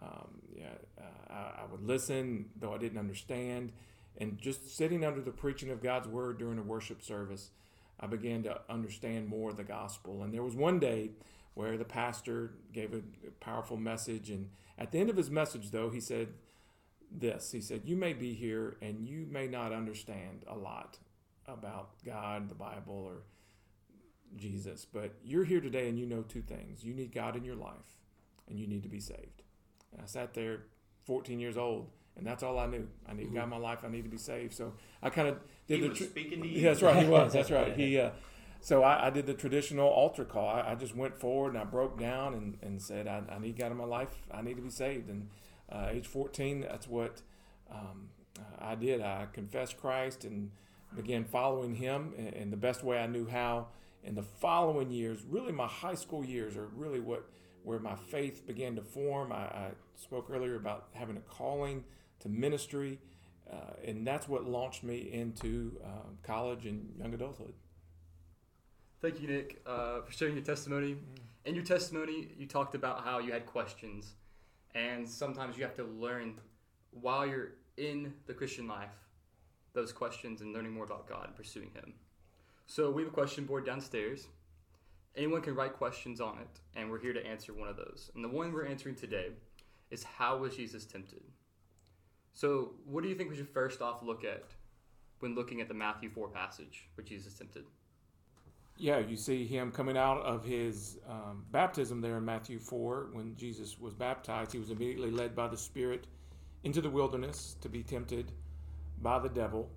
um, 0.05 0.29
yeah, 0.57 0.67
uh, 0.99 1.33
I, 1.33 1.63
I 1.63 1.65
would 1.71 1.83
listen 1.83 2.47
though 2.59 2.75
I 2.75 2.79
didn't 2.79 2.99
understand, 2.99 3.73
and 4.19 4.39
just 4.39 4.77
sitting 4.77 5.05
under 5.05 5.21
the 5.21 5.31
preaching 5.31 5.71
of 5.71 5.83
God's 5.83 6.09
word 6.09 6.39
during 6.39 6.59
a 6.59 6.63
worship 6.63 7.03
service, 7.03 7.51
I 7.99 8.07
began 8.07 8.43
to 8.45 8.61
understand 8.69 9.29
more 9.29 9.51
of 9.51 9.57
the 9.57 9.65
gospel. 9.65 10.23
And 10.23 10.33
there 10.33 10.43
was 10.43 10.55
one 10.55 10.79
day 10.79 11.11
where 11.55 11.77
the 11.77 11.85
pastor 11.85 12.53
gave 12.73 12.93
a 12.93 13.03
powerful 13.41 13.77
message, 13.77 14.31
and 14.31 14.51
at 14.79 14.93
the 14.93 14.99
end 14.99 15.11
of 15.11 15.17
his 15.17 15.31
message, 15.31 15.71
though, 15.71 15.91
he 15.91 16.01
said 16.01 16.29
this: 17.11 17.53
He 17.53 17.61
said, 17.61 17.83
"You 17.85 17.97
may 17.97 18.13
be 18.13 18.35
here 18.35 18.77
and 18.83 19.07
you 19.07 19.27
may 19.31 19.47
not 19.47 19.73
understand 19.73 20.45
a 20.47 20.57
lot 20.57 20.99
about 21.47 21.91
God, 22.05 22.49
the 22.49 22.55
Bible, 22.55 22.95
or 22.95 23.23
Jesus, 24.37 24.85
but 24.85 25.15
you're 25.25 25.45
here 25.45 25.61
today 25.61 25.89
and 25.89 25.99
you 25.99 26.07
know 26.07 26.23
two 26.23 26.43
things: 26.43 26.85
you 26.85 26.93
need 26.93 27.13
God 27.13 27.37
in 27.37 27.45
your 27.45 27.57
life, 27.57 28.01
and 28.49 28.59
you 28.59 28.67
need 28.67 28.83
to 28.83 28.89
be 28.89 29.01
saved." 29.01 29.44
And 29.95 30.03
I 30.03 30.07
sat 30.07 30.35
there, 30.35 30.65
14 31.07 31.41
years 31.41 31.57
old, 31.57 31.89
and 32.17 32.27
that's 32.27 32.43
all 32.43 32.59
I 32.59 32.67
knew. 32.67 32.87
I 33.09 33.15
need 33.15 33.33
God 33.35 33.45
in 33.45 33.49
my 33.51 33.57
life. 33.57 33.81
I 33.85 33.89
need 33.89 34.03
to 34.05 34.11
be 34.11 34.19
saved. 34.19 34.55
So 34.55 34.75
I 35.03 35.11
kind 35.11 35.29
of 35.29 35.39
did 35.67 35.77
He 35.77 35.83
the. 35.83 35.89
was 35.89 35.99
tr- 35.99 36.05
speaking 36.05 36.43
to 36.43 36.49
you. 36.49 36.61
yeah, 36.61 36.69
that's 36.71 36.83
right. 36.83 37.03
He 37.03 37.09
was. 37.09 37.33
That's 37.33 37.51
right. 37.51 37.75
He. 37.77 37.99
Uh, 37.99 38.11
so 38.61 38.83
I, 38.83 39.09
I 39.09 39.11
did 39.11 39.27
the 39.27 39.35
traditional 39.35 39.89
altar 39.89 40.25
call. 40.25 40.49
I, 40.49 40.73
I 40.73 40.75
just 40.75 40.97
went 40.97 41.19
forward 41.19 41.51
and 41.51 41.59
I 41.59 41.65
broke 41.65 41.99
down 41.99 42.33
and, 42.33 42.57
and 42.63 42.81
said, 42.81 43.07
I, 43.07 43.23
I 43.31 43.39
need 43.39 43.59
God 43.59 43.71
in 43.71 43.77
my 43.77 43.85
life. 43.85 44.09
I 44.33 44.41
need 44.41 44.57
to 44.57 44.63
be 44.63 44.71
saved. 44.71 45.11
And 45.11 45.29
uh, 45.71 45.89
age 45.91 46.07
14, 46.07 46.63
that's 46.63 46.89
what 46.89 47.21
um, 47.71 48.09
I 48.59 48.75
did. 48.75 49.03
I 49.03 49.27
confessed 49.33 49.77
Christ 49.77 50.25
and 50.25 50.51
began 50.97 51.25
following 51.25 51.75
Him 51.75 52.15
in, 52.17 52.29
in 52.29 52.51
the 52.51 52.57
best 52.57 52.83
way 52.83 52.99
I 52.99 53.07
knew 53.07 53.27
how. 53.27 53.67
In 54.03 54.15
the 54.15 54.23
following 54.23 54.91
years, 54.91 55.25
really 55.29 55.53
my 55.53 55.67
high 55.67 55.95
school 55.95 56.25
years 56.25 56.57
are 56.57 56.67
really 56.75 57.01
what 57.01 57.29
where 57.65 57.79
my 57.79 57.97
faith 57.97 58.47
began 58.47 58.77
to 58.77 58.83
form. 58.83 59.33
I, 59.33 59.37
I 59.37 59.71
spoke 59.97 60.29
earlier 60.31 60.57
about 60.57 60.89
having 60.93 61.17
a 61.17 61.21
calling 61.21 61.85
to 62.21 62.29
ministry, 62.29 62.99
uh, 63.51 63.57
and 63.85 64.07
that's 64.07 64.29
what 64.29 64.45
launched 64.45 64.83
me 64.83 65.11
into 65.13 65.79
uh, 65.85 66.09
college 66.23 66.67
and 66.67 66.95
young 66.99 67.15
adulthood. 67.15 67.55
Thank 69.01 69.21
you, 69.21 69.29
Nick, 69.29 69.61
uh, 69.67 70.01
for 70.01 70.13
sharing 70.13 70.35
your 70.35 70.45
testimony. 70.45 70.97
In 71.45 71.55
your 71.55 71.65
testimony, 71.65 72.29
you 72.39 72.47
talked 72.47 72.75
about 72.75 73.05
how 73.05 73.19
you 73.19 73.33
had 73.33 73.45
questions, 73.45 74.15
and 74.75 75.07
sometimes 75.07 75.59
you 75.59 75.63
have 75.63 75.75
to 75.77 75.85
learn 75.85 76.41
while 76.91 77.27
you're 77.27 77.53
in 77.77 78.15
the 78.27 78.33
Christian 78.33 78.67
life 78.67 78.95
those 79.75 79.93
questions 79.93 80.41
and 80.41 80.53
learning 80.53 80.73
more 80.73 80.85
about 80.85 81.07
God 81.09 81.27
and 81.27 81.37
pursuing 81.37 81.71
Him. 81.75 81.93
So 82.67 82.91
we 82.91 83.03
have 83.03 83.11
a 83.11 83.15
question 83.15 83.45
board 83.45 83.67
downstairs. 83.67 84.29
Anyone 85.17 85.43
can 85.43 85.55
write 85.55 85.75
questions 85.75 86.21
on 86.21 86.39
it, 86.39 86.61
and 86.79 86.91
we're 86.91 87.01
here 87.01 87.13
to 87.13 87.25
answer 87.27 87.53
one 87.53 87.69
of 87.69 87.77
those. 87.77 88.11
And 88.15 88.25
the 88.25 88.29
one 88.29 88.53
we're 88.53 88.67
answering 88.67 88.95
today 88.95 89.29
is 89.91 90.05
how 90.05 90.39
was 90.39 90.57
Jesus 90.57 90.85
tempted? 90.85 91.23
So, 92.33 92.73
what 92.85 93.03
do 93.03 93.09
you 93.09 93.15
think 93.15 93.31
we 93.31 93.37
should 93.37 93.49
first 93.49 93.81
off 93.81 94.03
look 94.03 94.25
at 94.25 94.45
when 95.21 95.35
looking 95.35 95.61
at 95.61 95.69
the 95.69 95.75
Matthew 95.75 96.11
4 96.11 96.29
passage 96.29 96.89
where 96.95 97.05
Jesus 97.05 97.35
tempted? 97.35 97.65
Yeah, 98.77 98.99
you 98.99 99.17
see 99.17 99.47
him 99.47 99.71
coming 99.71 99.97
out 99.97 100.21
of 100.23 100.45
his 100.45 100.99
um, 101.09 101.45
baptism 101.53 102.01
there 102.01 102.17
in 102.17 102.25
Matthew 102.25 102.59
4 102.59 103.11
when 103.13 103.37
Jesus 103.37 103.79
was 103.79 103.95
baptized. 103.95 104.53
He 104.53 104.59
was 104.59 104.71
immediately 104.71 105.13
led 105.13 105.37
by 105.37 105.47
the 105.47 105.57
Spirit 105.57 106.09
into 106.65 106.81
the 106.81 106.91
wilderness 106.91 107.57
to 107.61 107.69
be 107.69 107.85
tempted 107.85 108.33
by 109.01 109.21
the 109.21 109.29
devil. 109.29 109.71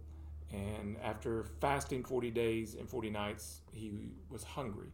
And 0.52 0.98
after 1.04 1.46
fasting 1.62 2.04
40 2.04 2.32
days 2.32 2.74
and 2.74 2.90
40 2.90 3.12
nights, 3.12 3.62
he 3.72 3.92
was 4.32 4.44
hungry. 4.44 4.88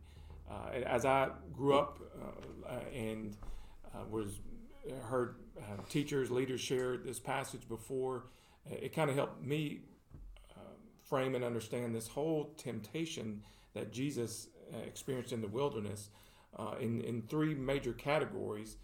Uh, 0.51 0.79
as 0.85 1.05
I 1.05 1.29
grew 1.53 1.75
up 1.75 1.99
uh, 2.21 2.69
uh 2.69 2.79
and 2.93 3.37
uh, 3.93 4.03
was 4.09 4.41
heard 5.03 5.35
uh, 5.57 5.81
teachers, 5.89 6.31
leaders 6.31 6.61
share 6.61 6.97
this 6.97 7.19
passage 7.19 7.67
before, 7.67 8.25
it 8.69 8.93
kind 8.93 9.09
of 9.09 9.15
helped 9.15 9.43
me 9.43 9.81
frame 11.03 11.35
and 11.35 11.43
understand 11.43 11.93
this 11.93 12.07
whole 12.07 12.53
temptation 12.57 13.41
that 13.73 13.91
Jesus 13.91 14.47
experienced 14.87 15.33
in 15.33 15.41
the 15.41 15.47
wilderness 15.47 16.09
in, 16.79 17.01
in 17.01 17.21
three 17.23 17.53
major 17.53 17.93
categories. 17.93 18.77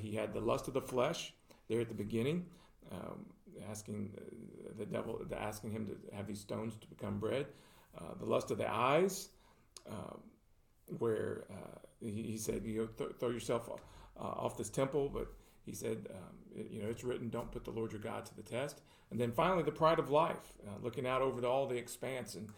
he 0.00 0.14
had 0.14 0.32
the 0.32 0.40
lust 0.40 0.66
of 0.66 0.74
the 0.74 0.80
flesh 0.80 1.34
there 1.68 1.80
at 1.80 1.88
the 1.88 1.94
beginning, 1.94 2.46
um, 2.90 3.26
asking 3.70 4.12
the 4.78 4.86
devil, 4.86 5.20
asking 5.36 5.70
him 5.70 5.86
to 5.86 6.16
have 6.16 6.26
these 6.26 6.40
stones 6.40 6.74
to 6.80 6.86
become 6.86 7.18
bread. 7.18 7.46
Uh, 7.96 8.14
the 8.18 8.24
lust 8.24 8.50
of 8.50 8.58
the 8.58 8.70
eyes, 8.70 9.28
uh, 9.90 10.16
where 10.98 11.44
uh, 11.50 11.78
he, 12.00 12.22
he, 12.22 12.38
said, 12.38 12.62
you 12.64 12.80
know, 12.80 12.86
th- 12.86 13.18
throw 13.18 13.30
yourself 13.30 13.68
uh, 14.18 14.22
off 14.22 14.56
this 14.56 14.70
temple, 14.70 15.08
but 15.08 15.32
he 15.64 15.72
said, 15.72 16.08
um, 16.10 16.34
it, 16.54 16.70
you 16.70 16.82
know, 16.82 16.88
it's 16.88 17.04
written, 17.04 17.28
don't 17.28 17.50
put 17.50 17.64
the 17.64 17.70
Lord 17.70 17.92
your 17.92 18.00
God 18.00 18.26
to 18.26 18.36
the 18.36 18.42
test. 18.42 18.80
And 19.10 19.20
then 19.20 19.32
finally, 19.32 19.62
the 19.62 19.72
pride 19.72 19.98
of 19.98 20.10
life, 20.10 20.54
uh, 20.66 20.72
looking 20.82 21.06
out 21.06 21.22
over 21.22 21.40
the, 21.40 21.48
all 21.48 21.66
the 21.66 21.76
expanse, 21.76 22.34
and, 22.34 22.48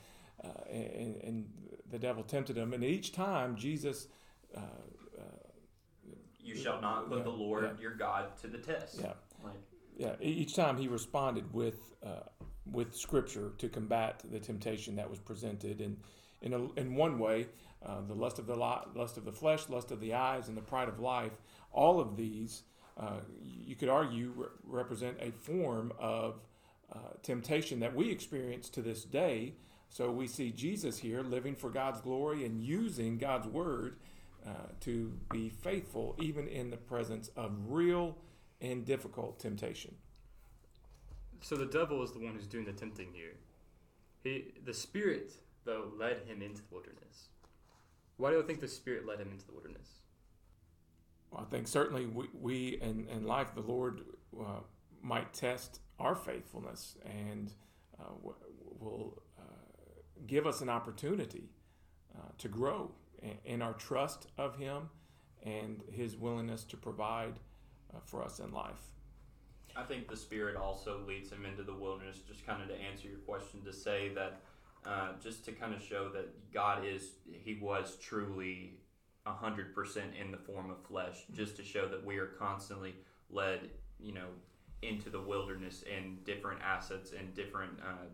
uh, 0.42 0.48
and, 0.70 1.16
and 1.16 1.46
the 1.90 1.98
devil 1.98 2.22
tempted 2.22 2.56
him. 2.56 2.72
And 2.72 2.82
each 2.82 3.12
time, 3.12 3.56
Jesus 3.56 4.08
you 6.42 6.56
shall 6.56 6.80
not 6.80 7.08
put 7.08 7.18
yeah, 7.18 7.24
the 7.24 7.30
Lord 7.30 7.64
yeah. 7.64 7.80
your 7.80 7.94
God 7.94 8.36
to 8.38 8.46
the 8.48 8.58
test. 8.58 9.00
Yeah. 9.00 9.12
Like, 9.42 9.54
yeah. 9.96 10.14
Each 10.20 10.54
time 10.54 10.76
he 10.76 10.88
responded 10.88 11.52
with 11.52 11.94
uh, 12.04 12.28
with 12.70 12.94
Scripture 12.94 13.52
to 13.58 13.68
combat 13.68 14.22
the 14.30 14.38
temptation 14.38 14.96
that 14.96 15.08
was 15.08 15.18
presented, 15.18 15.80
and 15.80 15.96
in 16.42 16.52
a, 16.52 16.72
in 16.74 16.94
one 16.94 17.18
way, 17.18 17.46
uh, 17.84 18.00
the 18.06 18.14
lust 18.14 18.38
of 18.38 18.46
the 18.46 18.56
lust 18.56 19.16
of 19.16 19.24
the 19.24 19.32
flesh, 19.32 19.68
lust 19.68 19.90
of 19.90 20.00
the 20.00 20.14
eyes, 20.14 20.48
and 20.48 20.56
the 20.56 20.62
pride 20.62 20.88
of 20.88 21.00
life. 21.00 21.32
All 21.72 22.00
of 22.00 22.16
these, 22.16 22.62
uh, 22.98 23.20
you 23.42 23.76
could 23.76 23.88
argue, 23.88 24.32
re- 24.34 24.46
represent 24.64 25.16
a 25.20 25.30
form 25.30 25.92
of 25.98 26.40
uh, 26.92 26.98
temptation 27.22 27.80
that 27.80 27.94
we 27.94 28.10
experience 28.10 28.68
to 28.70 28.82
this 28.82 29.04
day. 29.04 29.54
So 29.88 30.10
we 30.10 30.26
see 30.26 30.50
Jesus 30.50 30.98
here 30.98 31.22
living 31.22 31.54
for 31.54 31.70
God's 31.70 32.00
glory 32.00 32.44
and 32.44 32.60
using 32.60 33.18
God's 33.18 33.46
word 33.46 33.96
uh, 34.46 34.50
to 34.80 35.12
be 35.30 35.48
faithful 35.48 36.16
even 36.18 36.48
in 36.48 36.70
the 36.70 36.76
presence 36.76 37.28
of 37.36 37.52
real 37.68 38.16
and 38.60 38.84
difficult 38.84 39.38
temptation. 39.38 39.94
So 41.42 41.56
the 41.56 41.66
devil 41.66 42.02
is 42.02 42.12
the 42.12 42.18
one 42.18 42.34
who's 42.34 42.46
doing 42.46 42.64
the 42.64 42.72
tempting 42.72 43.08
here. 43.12 43.34
He, 44.22 44.52
the 44.64 44.74
Spirit, 44.74 45.32
though, 45.64 45.92
led 45.98 46.18
him 46.26 46.42
into 46.42 46.62
the 46.62 46.68
wilderness. 46.70 47.28
Why 48.16 48.30
do 48.30 48.36
you 48.36 48.42
think 48.42 48.60
the 48.60 48.68
Spirit 48.68 49.06
led 49.06 49.18
him 49.18 49.30
into 49.30 49.46
the 49.46 49.52
wilderness? 49.52 49.99
I 51.36 51.44
think 51.44 51.68
certainly 51.68 52.06
we, 52.06 52.28
we 52.38 52.68
in, 52.80 53.06
in 53.08 53.24
life, 53.24 53.54
the 53.54 53.60
Lord 53.60 54.02
uh, 54.38 54.60
might 55.02 55.32
test 55.32 55.80
our 55.98 56.14
faithfulness 56.14 56.96
and 57.04 57.52
uh, 57.98 58.12
will 58.78 59.22
uh, 59.38 59.42
give 60.26 60.46
us 60.46 60.60
an 60.60 60.68
opportunity 60.68 61.50
uh, 62.16 62.28
to 62.38 62.48
grow 62.48 62.90
in 63.44 63.62
our 63.62 63.74
trust 63.74 64.26
of 64.38 64.56
Him 64.56 64.88
and 65.44 65.82
His 65.90 66.16
willingness 66.16 66.64
to 66.64 66.76
provide 66.76 67.34
uh, 67.94 67.98
for 68.04 68.22
us 68.22 68.40
in 68.40 68.52
life. 68.52 68.90
I 69.76 69.84
think 69.84 70.08
the 70.08 70.16
Spirit 70.16 70.56
also 70.56 71.00
leads 71.06 71.30
him 71.30 71.44
into 71.44 71.62
the 71.62 71.74
wilderness, 71.74 72.18
just 72.26 72.44
kind 72.44 72.60
of 72.62 72.68
to 72.68 72.74
answer 72.74 73.08
your 73.08 73.18
question, 73.18 73.62
to 73.64 73.72
say 73.72 74.10
that, 74.14 74.40
uh, 74.84 75.12
just 75.22 75.44
to 75.44 75.52
kind 75.52 75.74
of 75.74 75.82
show 75.82 76.08
that 76.10 76.52
God 76.52 76.84
is, 76.84 77.12
He 77.30 77.54
was 77.54 77.96
truly 78.00 78.79
100% 79.26 79.96
in 80.20 80.30
the 80.30 80.38
form 80.38 80.70
of 80.70 80.82
flesh, 80.86 81.24
just 81.32 81.56
to 81.56 81.64
show 81.64 81.88
that 81.88 82.04
we 82.04 82.18
are 82.18 82.26
constantly 82.26 82.94
led, 83.30 83.70
you 83.98 84.12
know, 84.12 84.26
into 84.82 85.10
the 85.10 85.20
wilderness 85.20 85.84
and 85.94 86.24
different 86.24 86.60
assets 86.62 87.12
and 87.16 87.34
different 87.34 87.72
uh, 87.80 88.06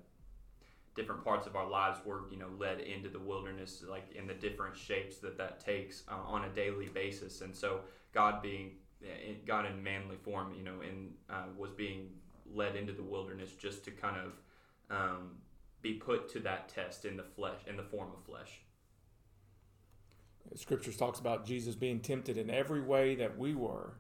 different 0.97 1.23
parts 1.23 1.47
of 1.47 1.55
our 1.55 1.69
lives. 1.69 2.01
Were 2.05 2.23
you 2.31 2.39
know 2.39 2.49
led 2.59 2.81
into 2.81 3.09
the 3.09 3.21
wilderness 3.21 3.85
like 3.89 4.13
in 4.17 4.27
the 4.27 4.35
different 4.35 4.77
shapes 4.77 5.19
that 5.19 5.39
that 5.39 5.65
takes 5.65 6.03
uh, 6.09 6.17
on 6.27 6.45
a 6.45 6.49
daily 6.49 6.87
basis. 6.87 7.41
And 7.41 7.55
so 7.55 7.83
god 8.13 8.43
being 8.43 8.71
eh, 9.05 9.35
god 9.47 9.67
in 9.67 9.83
manly 9.83 10.17
form 10.17 10.55
you 10.57 10.65
know 10.65 10.81
in 10.81 11.11
uh, 11.31 11.45
was 11.57 11.71
being 11.71 12.09
led 12.53 12.75
into 12.75 12.93
the 12.93 13.03
wilderness 13.03 13.53
just 13.53 13.85
to 13.85 13.91
kind 13.91 14.17
of 14.17 14.33
um, 14.91 15.33
be 15.83 15.95
put 15.95 16.29
to 16.33 16.41
that 16.41 16.69
test 16.69 17.05
in 17.05 17.17
the 17.17 17.23
flesh 17.23 17.61
in 17.69 17.77
the 17.77 17.83
form 17.83 18.09
of 18.17 18.25
flesh 18.25 18.61
scriptures 20.55 20.97
talks 20.97 21.19
about 21.19 21.45
jesus 21.45 21.75
being 21.75 22.01
tempted 22.01 22.37
in 22.37 22.51
every 22.51 22.81
way 22.81 23.15
that 23.15 23.37
we 23.39 23.55
were 23.55 23.95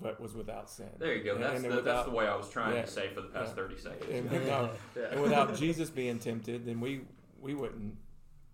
but 0.00 0.20
was 0.20 0.34
without 0.34 0.70
sin. 0.70 0.88
There 0.98 1.14
you 1.14 1.24
go. 1.24 1.36
That's, 1.38 1.56
and, 1.56 1.64
and 1.64 1.72
the, 1.72 1.76
without, 1.78 1.94
that's 1.96 2.08
the 2.08 2.14
way 2.14 2.26
I 2.26 2.36
was 2.36 2.48
trying 2.48 2.76
yeah, 2.76 2.82
to 2.82 2.90
say 2.90 3.08
for 3.08 3.20
the 3.20 3.28
past 3.28 3.50
yeah. 3.50 3.62
30 3.62 3.78
seconds. 3.78 4.10
And 4.10 4.30
without, 4.30 4.76
yeah. 4.96 5.02
and 5.10 5.22
without 5.22 5.56
Jesus 5.56 5.90
being 5.90 6.18
tempted, 6.18 6.66
then 6.66 6.80
we, 6.80 7.02
we 7.40 7.54
wouldn't, 7.54 7.94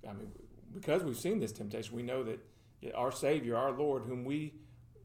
I 0.09 0.13
mean, 0.13 0.33
because 0.73 1.03
we've 1.03 1.19
seen 1.19 1.41
this 1.41 1.53
temptation, 1.53 1.95
we 1.95 2.03
know 2.03 2.23
that 2.25 2.41
our 2.95 3.13
Savior, 3.13 3.57
our 3.57 3.73
Lord, 3.73 4.05
whom 4.05 4.25
we 4.25 4.55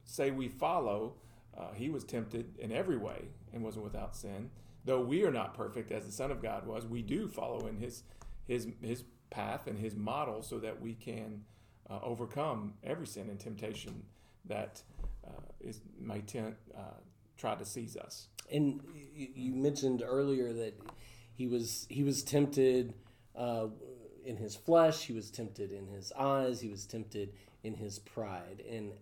say 0.06 0.32
we 0.32 0.48
follow, 0.48 1.16
uh, 1.58 1.72
he 1.74 1.90
was 1.90 2.04
tempted 2.04 2.58
in 2.60 2.72
every 2.72 2.98
way 2.98 3.30
and 3.54 3.64
wasn't 3.64 3.84
without 3.84 4.16
sin. 4.16 4.50
Though 4.86 5.02
we 5.02 5.24
are 5.24 5.32
not 5.32 5.54
perfect 5.54 5.92
as 5.92 6.06
the 6.06 6.12
Son 6.12 6.32
of 6.32 6.42
God 6.42 6.66
was, 6.66 6.88
we 6.88 7.02
do 7.02 7.28
follow 7.28 7.68
in 7.68 7.78
his, 7.78 8.04
his, 8.48 8.68
his 8.82 9.04
path 9.30 9.68
and 9.68 9.78
his 9.78 9.96
model 9.96 10.42
so 10.42 10.58
that 10.60 10.82
we 10.82 10.94
can 10.94 11.44
uh, 11.90 12.00
overcome 12.04 12.74
every 12.84 13.08
sin 13.08 13.30
and 13.30 13.40
temptation 13.40 14.04
that 14.46 14.82
uh, 15.28 15.32
is 15.60 15.82
may 16.00 16.22
tend, 16.22 16.56
uh, 16.78 17.00
try 17.38 17.56
to 17.56 17.66
seize 17.66 17.98
us. 17.98 18.28
And 18.52 18.82
you 19.16 19.54
mentioned 19.54 20.04
earlier 20.06 20.54
that 20.54 20.80
he 21.34 21.48
was 21.48 21.88
he 21.90 22.04
was 22.04 22.24
tempted 22.24 22.94
uh, 23.36 23.68
in 24.26 24.38
his 24.38 24.56
flesh, 24.56 25.04
he 25.04 25.14
was 25.14 25.30
tempted 25.30 25.72
in 25.72 25.88
his 25.88 26.12
eyes, 26.18 26.62
he 26.62 26.70
was 26.70 26.86
tempted 26.86 27.34
in 27.64 27.76
his 27.76 28.00
pride, 28.00 28.64
and 28.70 28.94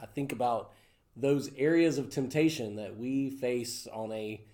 I 0.00 0.06
think 0.06 0.32
about 0.32 0.72
those 1.16 1.50
areas 1.56 1.98
of 1.98 2.10
temptation 2.10 2.76
that 2.76 2.96
we 2.96 3.30
face 3.30 3.88
on 3.92 4.12
a 4.12 4.44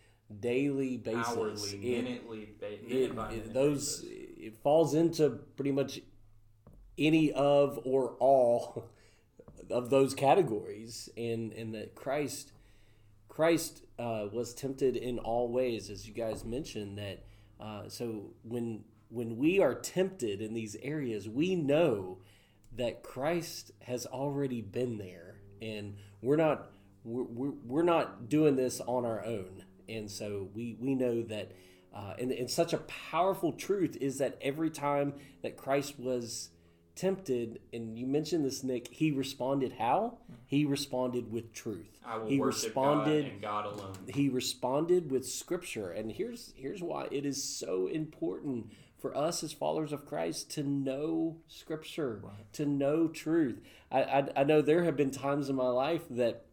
daily 0.40 0.96
basis, 0.96 1.26
hourly, 1.28 1.78
minutely, 1.78 2.48
minute 2.60 2.84
it, 2.88 3.36
it, 3.36 3.52
those 3.52 4.04
it 4.06 4.56
falls 4.62 4.94
into 4.94 5.30
pretty 5.56 5.72
much 5.72 6.00
any 6.98 7.32
of 7.32 7.80
or 7.84 8.16
all 8.18 8.90
of 9.70 9.90
those 9.90 10.14
categories, 10.14 11.08
and 11.16 11.52
and 11.52 11.74
that 11.74 11.94
Christ 11.94 12.52
Christ 13.28 13.82
uh, 13.98 14.26
was 14.30 14.52
tempted 14.52 14.94
in 14.94 15.18
all 15.18 15.50
ways, 15.50 15.88
as 15.88 16.06
you 16.06 16.12
guys 16.12 16.44
mentioned. 16.44 16.98
That 16.98 17.24
uh, 17.58 17.88
so 17.88 18.34
when 18.42 18.84
when 19.08 19.36
we 19.38 19.58
are 19.60 19.74
tempted 19.74 20.42
in 20.42 20.52
these 20.52 20.76
areas, 20.82 21.28
we 21.28 21.54
know 21.54 22.18
that 22.76 23.02
Christ 23.02 23.72
has 23.80 24.04
already 24.06 24.60
been 24.60 24.98
there, 24.98 25.36
and 25.62 25.96
we're 26.20 26.36
not 26.36 26.72
we're, 27.04 27.52
we're 27.64 27.82
not 27.82 28.28
doing 28.28 28.56
this 28.56 28.80
on 28.80 29.04
our 29.04 29.24
own. 29.24 29.64
And 29.88 30.10
so 30.10 30.48
we 30.54 30.76
we 30.78 30.94
know 30.94 31.22
that. 31.22 31.52
Uh, 31.94 32.14
and, 32.18 32.32
and 32.32 32.50
such 32.50 32.72
a 32.72 32.78
powerful 32.78 33.52
truth 33.52 33.98
is 34.00 34.16
that 34.16 34.38
every 34.40 34.70
time 34.70 35.12
that 35.42 35.58
Christ 35.58 35.98
was 35.98 36.48
tempted, 36.94 37.60
and 37.72 37.98
you 37.98 38.06
mentioned 38.06 38.44
this, 38.44 38.62
Nick. 38.62 38.88
He 38.88 39.10
responded 39.10 39.74
how? 39.78 40.18
He 40.46 40.64
responded 40.64 41.32
with 41.32 41.52
truth. 41.52 41.98
I 42.04 42.20
he 42.26 42.40
responded 42.40 43.24
God, 43.24 43.32
and 43.32 43.42
God 43.42 43.66
alone. 43.66 43.94
He 44.08 44.28
responded 44.28 45.10
with 45.10 45.26
Scripture, 45.26 45.90
and 45.90 46.12
here's 46.12 46.52
here's 46.56 46.82
why 46.82 47.08
it 47.10 47.24
is 47.24 47.42
so 47.42 47.86
important 47.86 48.72
for 48.98 49.16
us 49.16 49.42
as 49.42 49.52
followers 49.52 49.92
of 49.92 50.06
Christ 50.06 50.50
to 50.52 50.62
know 50.62 51.36
Scripture, 51.48 52.20
right. 52.22 52.52
to 52.54 52.66
know 52.66 53.08
truth. 53.08 53.60
I, 53.90 54.02
I 54.02 54.28
I 54.36 54.44
know 54.44 54.62
there 54.62 54.84
have 54.84 54.96
been 54.96 55.10
times 55.10 55.48
in 55.48 55.56
my 55.56 55.68
life 55.68 56.02
that 56.10 56.44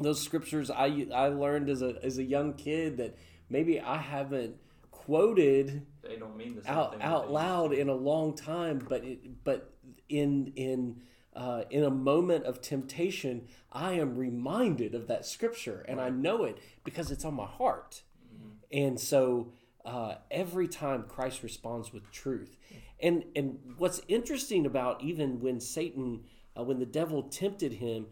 those 0.00 0.22
scriptures 0.22 0.70
I 0.70 1.06
I 1.12 1.28
learned 1.28 1.68
as 1.68 1.82
a 1.82 1.96
as 2.02 2.18
a 2.18 2.24
young 2.24 2.54
kid 2.54 2.96
that 2.98 3.16
maybe 3.48 3.80
I 3.80 3.98
haven't 3.98 4.56
quoted 4.90 5.86
they 6.08 6.16
don't 6.16 6.36
mean 6.36 6.56
the 6.56 6.62
same 6.62 6.74
out 6.74 6.96
out 7.00 7.30
loud 7.30 7.72
in 7.72 7.88
a 7.88 7.94
long 7.94 8.34
time, 8.34 8.84
but 8.88 9.04
it, 9.04 9.44
but 9.44 9.74
in 10.08 10.52
in 10.56 11.02
uh, 11.36 11.62
in 11.70 11.84
a 11.84 11.90
moment 11.90 12.44
of 12.44 12.60
temptation, 12.60 13.46
I 13.70 13.92
am 13.92 14.16
reminded 14.16 14.94
of 14.94 15.06
that 15.06 15.24
scripture, 15.24 15.84
and 15.86 16.00
I 16.00 16.08
know 16.08 16.44
it 16.44 16.58
because 16.82 17.12
it's 17.12 17.24
on 17.24 17.34
my 17.34 17.46
heart. 17.46 18.02
Mm-hmm. 18.34 18.48
And 18.72 19.00
so 19.00 19.52
uh, 19.84 20.16
every 20.30 20.66
time 20.66 21.04
Christ 21.04 21.42
responds 21.42 21.92
with 21.92 22.10
truth, 22.10 22.56
and 23.00 23.24
and 23.36 23.58
what's 23.76 24.00
interesting 24.08 24.66
about 24.66 25.02
even 25.02 25.40
when 25.40 25.60
Satan, 25.60 26.24
uh, 26.58 26.64
when 26.64 26.78
the 26.80 26.86
devil 26.86 27.22
tempted 27.22 27.74
him, 27.74 28.06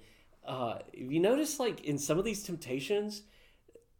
uh, 0.47 0.79
you 0.93 1.19
notice, 1.19 1.59
like 1.59 1.81
in 1.85 1.99
some 1.99 2.19
of 2.19 2.25
these 2.25 2.43
temptations, 2.43 3.23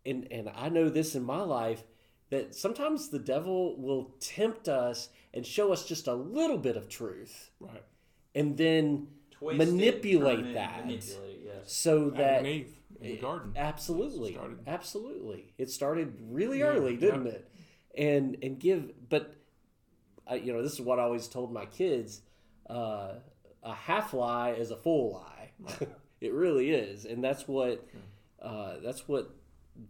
and 0.05 0.29
and 0.31 0.51
I 0.55 0.69
know 0.69 0.89
this 0.89 1.15
in 1.15 1.25
my 1.25 1.43
life 1.43 1.83
that 2.31 2.55
sometimes 2.55 3.09
the 3.09 3.19
devil 3.19 3.77
will 3.81 4.15
tempt 4.21 4.69
us 4.69 5.09
and 5.35 5.45
show 5.47 5.73
us 5.73 5.87
just 5.87 6.07
a 6.07 6.15
little 6.15 6.59
bit 6.59 6.77
of 6.77 6.89
truth, 6.89 7.51
Right. 7.61 7.83
and 8.35 8.57
then 8.57 9.09
Twist 9.31 9.59
manipulate 9.59 10.41
it, 10.41 10.55
that 10.55 10.87
Manipulate 10.87 11.41
yes. 11.45 11.73
so 11.73 12.07
Adam 12.07 12.17
that 12.17 12.39
and 12.39 12.47
Eve 12.47 12.81
in 13.01 13.11
the 13.13 13.17
garden. 13.19 13.53
Absolutely, 13.55 14.33
Started- 14.33 14.59
absolutely. 14.67 15.53
It 15.59 15.71
started 15.71 16.17
really 16.31 16.61
Yeah, 16.61 16.67
early, 16.67 16.97
didn't 16.97 17.27
yeah. 17.27 17.33
it? 17.33 17.51
And 17.97 18.37
and 18.43 18.59
give, 18.59 18.93
but 19.09 19.35
uh, 20.31 20.35
you 20.35 20.53
know, 20.53 20.63
this 20.63 20.73
is 20.73 20.81
what 20.81 20.99
I 20.99 21.03
always 21.03 21.29
told 21.29 21.53
my 21.53 21.67
kids: 21.67 22.23
uh, 22.69 23.15
a 23.63 23.73
half 23.75 24.13
lie 24.15 24.51
is 24.53 24.71
a 24.71 24.77
full 24.77 25.13
lie. 25.13 25.51
it 26.21 26.33
really 26.33 26.71
is, 26.71 27.05
and 27.05 27.23
that's 27.23 27.47
what 27.47 27.87
uh, 28.43 28.77
that's 28.83 29.07
what 29.09 29.31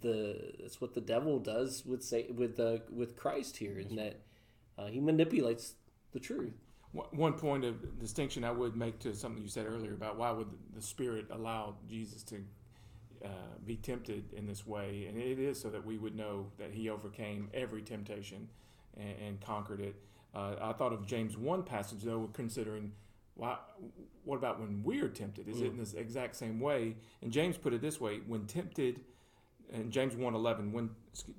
the 0.00 0.52
that's 0.60 0.80
what 0.80 0.94
the 0.94 1.00
devil 1.00 1.38
does 1.38 1.84
with 1.84 2.02
say 2.02 2.26
with 2.34 2.58
uh, 2.58 2.78
with 2.90 3.16
Christ 3.16 3.56
here, 3.56 3.78
in 3.78 3.96
that 3.96 4.20
uh, 4.78 4.86
he 4.86 5.00
manipulates 5.00 5.74
the 6.12 6.20
truth. 6.20 6.54
One- 6.92 7.34
point 7.34 7.64
of 7.64 7.98
distinction 7.98 8.42
I 8.42 8.52
would 8.52 8.74
make 8.74 8.98
to 9.00 9.14
something 9.14 9.42
you 9.42 9.48
said 9.48 9.66
earlier 9.66 9.92
about 9.92 10.16
why 10.16 10.30
would 10.30 10.48
the 10.74 10.80
Spirit 10.80 11.26
allow 11.30 11.76
Jesus 11.86 12.22
to 12.24 12.36
uh, 13.24 13.28
be 13.66 13.76
tempted 13.76 14.32
in 14.32 14.46
this 14.46 14.66
way, 14.66 15.06
and 15.08 15.18
it 15.18 15.38
is 15.38 15.60
so 15.60 15.68
that 15.68 15.84
we 15.84 15.98
would 15.98 16.14
know 16.14 16.46
that 16.58 16.72
He 16.72 16.88
overcame 16.88 17.50
every 17.52 17.82
temptation 17.82 18.48
and, 18.96 19.14
and 19.26 19.40
conquered 19.40 19.80
it. 19.80 19.96
Uh, 20.34 20.54
I 20.60 20.72
thought 20.72 20.92
of 20.92 21.06
James 21.06 21.36
one 21.36 21.62
passage 21.62 22.02
though, 22.02 22.30
considering 22.32 22.92
why. 23.34 23.58
What 24.24 24.36
about 24.36 24.58
when 24.58 24.82
we're 24.82 25.08
tempted? 25.08 25.48
Is 25.48 25.60
it 25.60 25.66
in 25.66 25.76
this 25.76 25.94
exact 25.94 26.34
same 26.34 26.58
way? 26.58 26.96
And 27.22 27.30
James 27.30 27.56
put 27.56 27.72
it 27.74 27.80
this 27.80 28.00
way: 28.00 28.20
when 28.26 28.46
tempted, 28.46 29.00
in 29.72 29.90
James 29.90 30.14
1:11, 30.14 30.72
when 30.72 30.90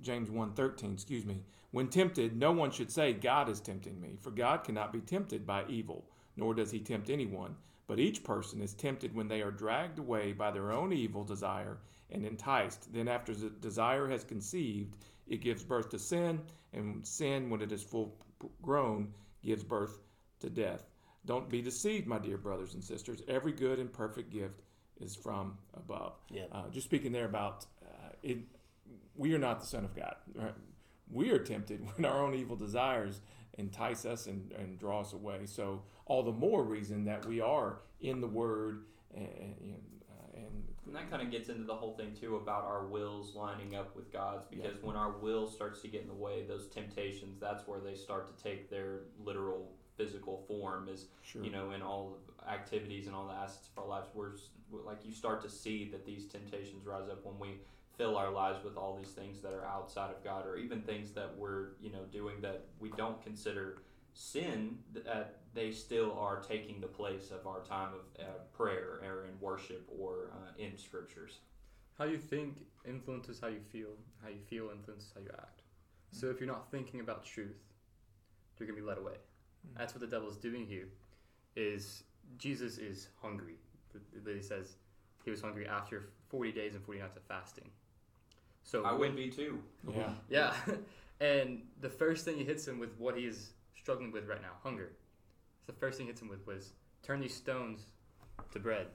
James 0.01 0.29
1:13, 0.29 0.93
excuse 0.93 1.25
me, 1.25 1.43
when 1.71 1.89
tempted, 1.89 2.35
no 2.35 2.51
one 2.51 2.71
should 2.71 2.91
say 2.91 3.13
God 3.13 3.49
is 3.49 3.59
tempting 3.59 3.99
me, 3.99 4.17
for 4.19 4.31
God 4.31 4.63
cannot 4.63 4.93
be 4.93 5.01
tempted 5.01 5.45
by 5.45 5.65
evil, 5.67 6.09
nor 6.35 6.53
does 6.53 6.71
he 6.71 6.79
tempt 6.79 7.09
anyone, 7.09 7.55
but 7.87 7.99
each 7.99 8.23
person 8.23 8.61
is 8.61 8.73
tempted 8.73 9.13
when 9.13 9.27
they 9.27 9.41
are 9.41 9.51
dragged 9.51 9.99
away 9.99 10.33
by 10.33 10.51
their 10.51 10.71
own 10.71 10.93
evil 10.93 11.23
desire 11.23 11.77
and 12.09 12.25
enticed. 12.25 12.91
Then 12.93 13.07
after 13.07 13.33
the 13.33 13.49
desire 13.49 14.07
has 14.07 14.23
conceived, 14.23 14.95
it 15.27 15.41
gives 15.41 15.63
birth 15.63 15.89
to 15.89 15.99
sin, 15.99 16.41
and 16.73 17.05
sin 17.05 17.49
when 17.49 17.61
it 17.61 17.71
is 17.71 17.83
full 17.83 18.15
grown 18.61 19.13
gives 19.41 19.63
birth 19.63 19.99
to 20.39 20.49
death. 20.49 20.89
Don't 21.25 21.49
be 21.49 21.61
deceived, 21.61 22.07
my 22.07 22.19
dear 22.19 22.37
brothers 22.37 22.73
and 22.73 22.83
sisters. 22.83 23.21
Every 23.27 23.51
good 23.51 23.79
and 23.79 23.91
perfect 23.91 24.29
gift 24.29 24.61
is 24.99 25.15
from 25.15 25.57
above. 25.73 26.13
Yeah. 26.29 26.45
Uh, 26.51 26.69
just 26.69 26.85
speaking 26.85 27.11
there 27.11 27.25
about 27.25 27.65
it, 28.23 28.39
we 29.15 29.33
are 29.33 29.39
not 29.39 29.59
the 29.59 29.65
Son 29.65 29.85
of 29.85 29.95
God. 29.95 30.15
Right? 30.33 30.53
We 31.11 31.31
are 31.31 31.39
tempted 31.39 31.85
when 31.95 32.05
our 32.05 32.23
own 32.23 32.33
evil 32.35 32.55
desires 32.55 33.21
entice 33.57 34.05
us 34.05 34.27
and, 34.27 34.51
and 34.51 34.77
draw 34.77 35.01
us 35.01 35.13
away. 35.13 35.41
So 35.45 35.81
all 36.05 36.23
the 36.23 36.31
more 36.31 36.63
reason 36.63 37.05
that 37.05 37.25
we 37.25 37.41
are 37.41 37.79
in 38.01 38.21
the 38.21 38.27
Word 38.27 38.83
and, 39.15 39.25
and, 39.25 39.81
uh, 40.11 40.35
and 40.35 40.63
And 40.85 40.95
that 40.95 41.09
kind 41.09 41.23
of 41.23 41.31
gets 41.31 41.49
into 41.49 41.63
the 41.63 41.73
whole 41.73 41.95
thing 41.95 42.13
too 42.19 42.35
about 42.35 42.65
our 42.65 42.85
wills 42.85 43.33
lining 43.35 43.75
up 43.75 43.95
with 43.95 44.13
God's 44.13 44.45
because 44.45 44.75
when 44.83 44.95
our 44.95 45.11
will 45.11 45.47
starts 45.47 45.81
to 45.81 45.87
get 45.87 46.01
in 46.01 46.07
the 46.07 46.13
way, 46.13 46.43
those 46.47 46.67
temptations, 46.67 47.39
that's 47.39 47.67
where 47.67 47.79
they 47.79 47.95
start 47.95 48.27
to 48.27 48.43
take 48.43 48.69
their 48.69 48.99
literal 49.23 49.71
physical 49.97 50.43
form 50.47 50.87
is 50.87 51.07
Sure. 51.23 51.43
you 51.43 51.49
know 51.49 51.71
in 51.71 51.81
all 51.81 52.19
the 52.27 52.49
activities 52.49 53.07
and 53.07 53.15
all 53.15 53.27
the 53.27 53.33
assets 53.33 53.69
of 53.75 53.83
our 53.83 53.89
lives 53.89 54.07
we're 54.13 54.31
like 54.85 55.03
you 55.03 55.11
start 55.11 55.41
to 55.41 55.49
see 55.49 55.89
that 55.91 56.05
these 56.05 56.25
temptations 56.25 56.85
rise 56.85 57.09
up 57.09 57.25
when 57.25 57.37
we 57.39 57.57
fill 57.97 58.15
our 58.17 58.31
lives 58.31 58.63
with 58.63 58.77
all 58.77 58.95
these 58.95 59.11
things 59.11 59.39
that 59.41 59.53
are 59.53 59.65
outside 59.65 60.11
of 60.11 60.23
God 60.23 60.45
or 60.45 60.57
even 60.57 60.81
things 60.81 61.11
that 61.11 61.35
we're 61.37 61.69
you 61.81 61.91
know 61.91 62.03
doing 62.11 62.35
that 62.41 62.65
we 62.79 62.89
don't 62.91 63.21
consider 63.23 63.79
sin 64.13 64.77
that 64.93 65.39
they 65.53 65.71
still 65.71 66.15
are 66.19 66.39
taking 66.39 66.79
the 66.79 66.87
place 66.87 67.31
of 67.31 67.45
our 67.47 67.61
time 67.61 67.89
of 67.93 68.21
uh, 68.23 68.27
prayer 68.53 68.99
or 69.03 69.25
in 69.25 69.39
worship 69.39 69.87
or 69.99 70.31
uh, 70.33 70.51
in 70.63 70.77
scriptures 70.77 71.39
How 71.97 72.05
you 72.05 72.17
think 72.17 72.65
influences 72.85 73.39
how 73.39 73.47
you 73.47 73.59
feel. 73.71 73.89
How 74.23 74.29
you 74.29 74.41
feel 74.49 74.69
influences 74.75 75.11
how 75.15 75.21
you 75.21 75.29
act. 75.37 75.61
So 76.11 76.29
if 76.29 76.39
you're 76.39 76.47
not 76.47 76.69
thinking 76.71 76.99
about 76.99 77.25
truth, 77.25 77.57
you're 78.59 78.67
gonna 78.67 78.79
be 78.79 78.85
led 78.85 78.97
away. 78.97 79.17
That's 79.77 79.93
what 79.93 80.01
the 80.01 80.07
devil's 80.07 80.37
doing 80.37 80.65
here. 80.67 80.89
Is 81.55 82.03
Jesus 82.37 82.77
is 82.77 83.09
hungry. 83.21 83.57
The- 83.93 84.19
the- 84.21 84.33
He 84.35 84.41
says 84.41 84.77
he 85.25 85.31
was 85.31 85.41
hungry 85.41 85.67
after 85.67 86.09
40 86.29 86.51
days 86.51 86.75
and 86.75 86.83
40 86.85 86.99
nights 87.01 87.17
of 87.17 87.23
fasting. 87.23 87.69
So 88.67 88.83
I 88.83 88.91
when- 88.91 88.99
would 88.99 89.15
be 89.15 89.29
too. 89.29 89.59
yeah. 89.89 90.13
yeah, 90.29 90.53
and 91.21 91.61
the 91.81 91.89
first 91.89 92.25
thing 92.25 92.37
he 92.37 92.43
hits 92.43 92.67
him 92.67 92.79
with 92.79 92.93
what 92.99 93.17
he 93.17 93.23
is 93.25 93.51
struggling 93.75 94.11
with 94.11 94.27
right 94.27 94.41
now, 94.41 94.51
hunger. 94.61 94.91
The 95.67 95.73
first 95.73 95.97
thing 95.97 96.07
he 96.07 96.11
hits 96.11 96.21
him 96.21 96.27
with 96.27 96.45
was 96.45 96.73
turn 97.01 97.21
these 97.21 97.33
stones 97.33 97.85
to 98.51 98.59
bread. 98.59 98.87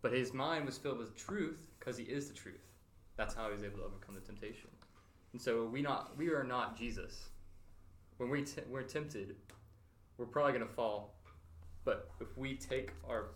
But 0.00 0.12
his 0.12 0.32
mind 0.32 0.64
was 0.64 0.78
filled 0.78 0.98
with 0.98 1.14
truth 1.14 1.68
because 1.78 1.96
he 1.98 2.04
is 2.04 2.26
the 2.28 2.34
truth. 2.34 2.64
That's 3.16 3.34
how 3.34 3.48
he 3.48 3.52
was 3.54 3.62
able 3.62 3.78
to 3.78 3.84
overcome 3.84 4.14
the 4.14 4.20
temptation. 4.22 4.70
And 5.32 5.40
so 5.40 5.66
we 5.66 5.82
not 5.82 6.16
we 6.16 6.30
are 6.30 6.42
not 6.42 6.76
Jesus. 6.78 7.28
When 8.16 8.30
we 8.30 8.42
t- 8.44 8.62
we're 8.68 8.82
tempted, 8.82 9.36
we're 10.16 10.26
probably 10.26 10.52
gonna 10.54 10.66
fall. 10.66 11.14
But 11.84 12.10
if 12.20 12.36
we 12.38 12.54
take 12.54 12.92
our 13.08 13.26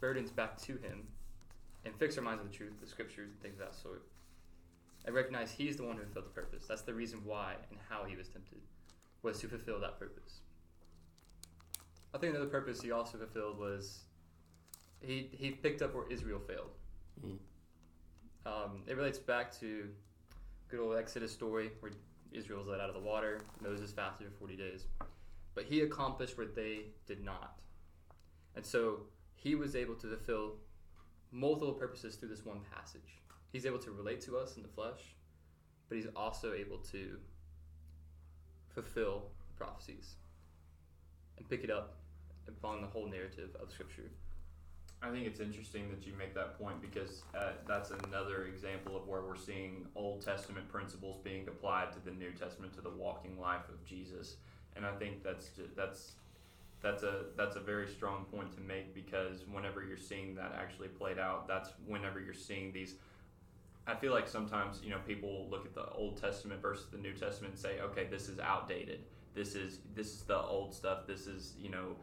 burdens 0.00 0.30
back 0.30 0.58
to 0.62 0.72
Him 0.78 1.06
and 1.84 1.94
fix 1.94 2.16
our 2.18 2.24
minds 2.24 2.40
on 2.40 2.48
the 2.48 2.54
truth, 2.54 2.72
the 2.80 2.86
Scriptures, 2.86 3.30
and 3.30 3.40
things 3.40 3.54
of 3.60 3.66
that 3.66 3.74
sort, 3.74 4.02
I 5.06 5.10
recognize 5.10 5.50
He's 5.50 5.76
the 5.76 5.84
one 5.84 5.96
who 5.96 6.02
fulfilled 6.04 6.26
the 6.26 6.40
purpose. 6.40 6.64
That's 6.66 6.82
the 6.82 6.94
reason 6.94 7.20
why 7.24 7.54
and 7.70 7.78
how 7.88 8.04
He 8.04 8.16
was 8.16 8.28
tempted, 8.28 8.58
was 9.22 9.40
to 9.40 9.48
fulfill 9.48 9.80
that 9.80 9.98
purpose. 9.98 10.40
I 12.14 12.18
think 12.18 12.34
another 12.34 12.50
purpose 12.50 12.80
He 12.80 12.90
also 12.90 13.18
fulfilled 13.18 13.58
was 13.58 14.00
He 15.00 15.28
He 15.32 15.50
picked 15.50 15.82
up 15.82 15.94
where 15.94 16.10
Israel 16.10 16.40
failed. 16.40 16.70
Mm. 17.24 17.38
Um, 18.46 18.82
it 18.86 18.96
relates 18.96 19.18
back 19.18 19.58
to 19.60 19.88
good 20.68 20.80
old 20.80 20.96
Exodus 20.96 21.32
story 21.32 21.70
where 21.80 21.92
Israel 22.32 22.58
was 22.58 22.68
led 22.68 22.80
out 22.80 22.88
of 22.88 22.94
the 22.94 23.00
water. 23.00 23.40
Moses 23.60 23.92
fasted 23.92 24.28
for 24.28 24.38
40 24.38 24.56
days. 24.56 24.86
But 25.54 25.64
he 25.64 25.80
accomplished 25.80 26.36
what 26.36 26.54
they 26.54 26.86
did 27.06 27.24
not. 27.24 27.58
And 28.54 28.64
so 28.64 29.00
he 29.34 29.54
was 29.54 29.74
able 29.74 29.94
to 29.96 30.08
fulfill 30.08 30.54
multiple 31.32 31.72
purposes 31.72 32.16
through 32.16 32.28
this 32.28 32.44
one 32.44 32.60
passage. 32.74 33.20
He's 33.56 33.64
able 33.64 33.78
to 33.78 33.90
relate 33.90 34.20
to 34.26 34.36
us 34.36 34.58
in 34.58 34.62
the 34.62 34.68
flesh, 34.68 35.00
but 35.88 35.96
he's 35.96 36.08
also 36.14 36.52
able 36.52 36.76
to 36.92 37.16
fulfill 38.68 39.30
the 39.48 39.54
prophecies 39.56 40.16
and 41.38 41.48
pick 41.48 41.64
it 41.64 41.70
up 41.70 41.94
upon 42.46 42.82
the 42.82 42.86
whole 42.86 43.08
narrative 43.08 43.56
of 43.58 43.72
Scripture. 43.72 44.10
I 45.00 45.10
think 45.10 45.26
it's 45.26 45.40
interesting 45.40 45.88
that 45.88 46.06
you 46.06 46.12
make 46.18 46.34
that 46.34 46.58
point 46.58 46.82
because 46.82 47.22
uh, 47.34 47.52
that's 47.66 47.92
another 47.92 48.44
example 48.44 48.94
of 48.94 49.08
where 49.08 49.22
we're 49.22 49.36
seeing 49.36 49.86
Old 49.94 50.22
Testament 50.22 50.68
principles 50.68 51.18
being 51.24 51.48
applied 51.48 51.92
to 51.92 52.04
the 52.04 52.10
New 52.10 52.32
Testament 52.32 52.74
to 52.74 52.82
the 52.82 52.90
walking 52.90 53.40
life 53.40 53.70
of 53.70 53.82
Jesus, 53.86 54.36
and 54.76 54.84
I 54.84 54.92
think 54.96 55.22
that's 55.22 55.48
that's 55.74 56.12
that's 56.82 57.04
a 57.04 57.24
that's 57.38 57.56
a 57.56 57.60
very 57.60 57.88
strong 57.88 58.26
point 58.26 58.52
to 58.56 58.60
make 58.60 58.94
because 58.94 59.44
whenever 59.50 59.82
you're 59.82 59.96
seeing 59.96 60.34
that 60.34 60.52
actually 60.60 60.88
played 60.88 61.18
out, 61.18 61.48
that's 61.48 61.70
whenever 61.86 62.20
you're 62.20 62.34
seeing 62.34 62.70
these. 62.70 62.96
I 63.86 63.94
feel 63.94 64.12
like 64.12 64.26
sometimes 64.26 64.80
you 64.82 64.90
know 64.90 64.98
people 65.06 65.46
look 65.50 65.64
at 65.64 65.74
the 65.74 65.88
Old 65.90 66.20
Testament 66.20 66.60
versus 66.60 66.86
the 66.90 66.98
New 66.98 67.12
Testament 67.12 67.54
and 67.54 67.58
say, 67.60 67.80
okay, 67.80 68.06
this 68.10 68.28
is 68.28 68.38
outdated. 68.38 69.00
This 69.34 69.54
is 69.54 69.78
this 69.94 70.08
is 70.08 70.22
the 70.22 70.38
old 70.38 70.74
stuff. 70.74 71.06
This 71.06 71.26
is 71.26 71.54
you 71.58 71.70
know 71.70 71.96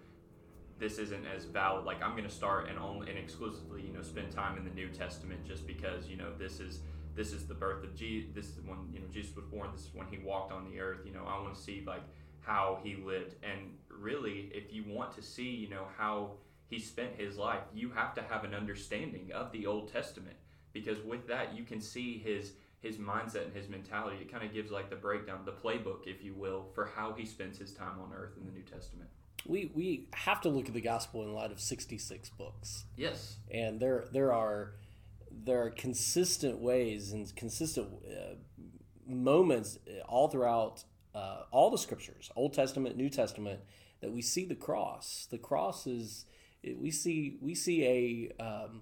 this 0.80 0.98
isn't 0.98 1.26
as 1.26 1.46
valid. 1.46 1.86
Like 1.86 2.02
I'm 2.02 2.12
going 2.12 2.24
to 2.24 2.34
start 2.34 2.69
and 2.69 2.80
only 2.80 3.10
and 3.10 3.17
exclusively, 3.17 3.82
you 3.82 3.93
know, 3.93 4.02
spend 4.02 4.32
time 4.32 4.58
in 4.58 4.63
the 4.63 4.72
New 4.72 4.89
Testament 4.89 5.46
just 5.46 5.67
because 5.67 6.08
you 6.08 6.15
know 6.15 6.32
this 6.38 6.60
is 6.60 6.80
this 7.15 7.32
is 7.34 7.48
the 7.48 7.54
birth 7.54 7.84
of 7.84 7.96
Jesus. 7.96 8.30
This 8.34 8.48
is 8.48 8.60
when 8.65 8.78
you 8.93 9.00
know 9.00 9.08
Jesus 9.12 9.36
was 9.36 9.46
born. 9.46 9.69
This 9.74 9.86
is 9.86 9.93
when 9.93 10.08
he 10.08 10.19
walked 10.19 10.52
on 10.52 10.69
the 10.69 10.80
earth. 10.80 11.00
You 11.06 11.13
know, 11.13 11.26
I 11.28 11.41
want 11.41 11.56
to 11.56 11.62
see 11.62 11.84
like 11.86 12.04
how 12.41 12.80
he 12.84 12.96
lived. 12.96 13.36
And 13.43 13.78
really, 13.89 14.52
if 14.54 14.74
you 14.74 14.84
want 14.88 15.13
to 15.15 15.22
see, 15.22 15.50
you 15.50 15.69
know, 15.69 15.86
how 15.98 16.32
he 16.67 16.80
spent 16.80 17.15
his 17.15 17.38
life, 17.38 17.62
you 17.74 17.91
have 17.91 18.13
to 18.15 18.22
have 18.22 18.43
an 18.43 18.54
understanding 18.54 19.32
of 19.34 19.52
the 19.52 19.65
Old 19.65 19.91
Testament 19.91 20.38
because 20.73 20.99
with 21.01 21.27
that 21.27 21.55
you 21.55 21.63
can 21.63 21.79
see 21.79 22.17
his 22.17 22.53
his 22.83 22.97
mindset 22.97 23.45
and 23.45 23.55
his 23.55 23.69
mentality. 23.69 24.17
It 24.19 24.31
kind 24.31 24.43
of 24.43 24.53
gives 24.53 24.69
like 24.69 24.89
the 24.89 24.97
breakdown, 24.97 25.39
the 25.45 25.53
playbook, 25.53 26.05
if 26.05 26.21
you 26.21 26.33
will, 26.33 26.65
for 26.75 26.91
how 26.93 27.13
he 27.13 27.25
spends 27.25 27.57
his 27.57 27.73
time 27.73 27.97
on 28.01 28.12
earth 28.13 28.33
in 28.38 28.45
the 28.45 28.51
New 28.51 28.63
Testament. 28.63 29.09
We 29.45 29.71
we 29.73 30.09
have 30.13 30.41
to 30.41 30.49
look 30.49 30.67
at 30.67 30.73
the 30.73 30.81
gospel 30.81 31.23
in 31.23 31.33
light 31.33 31.51
of 31.51 31.59
66 31.59 32.29
books. 32.31 32.86
Yes. 32.97 33.38
and 33.49 33.79
there 33.79 34.05
there 34.12 34.33
are 34.33 34.73
there 35.31 35.63
are 35.63 35.69
consistent 35.69 36.59
ways 36.59 37.12
and 37.12 37.33
consistent 37.36 37.88
uh, 38.05 38.36
moments 39.07 39.79
all 40.07 40.27
throughout 40.27 40.83
uh, 41.15 41.43
all 41.51 41.69
the 41.69 41.77
scriptures, 41.77 42.31
Old 42.36 42.53
Testament, 42.53 42.97
New 42.97 43.09
Testament, 43.09 43.62
that 44.01 44.12
we 44.12 44.21
see 44.21 44.45
the 44.45 44.55
cross. 44.55 45.27
The 45.29 45.38
cross 45.38 45.88
is 45.88 46.25
we 46.77 46.91
see 46.91 47.38
we 47.41 47.55
see 47.55 48.31
a 48.39 48.43
um, 48.43 48.81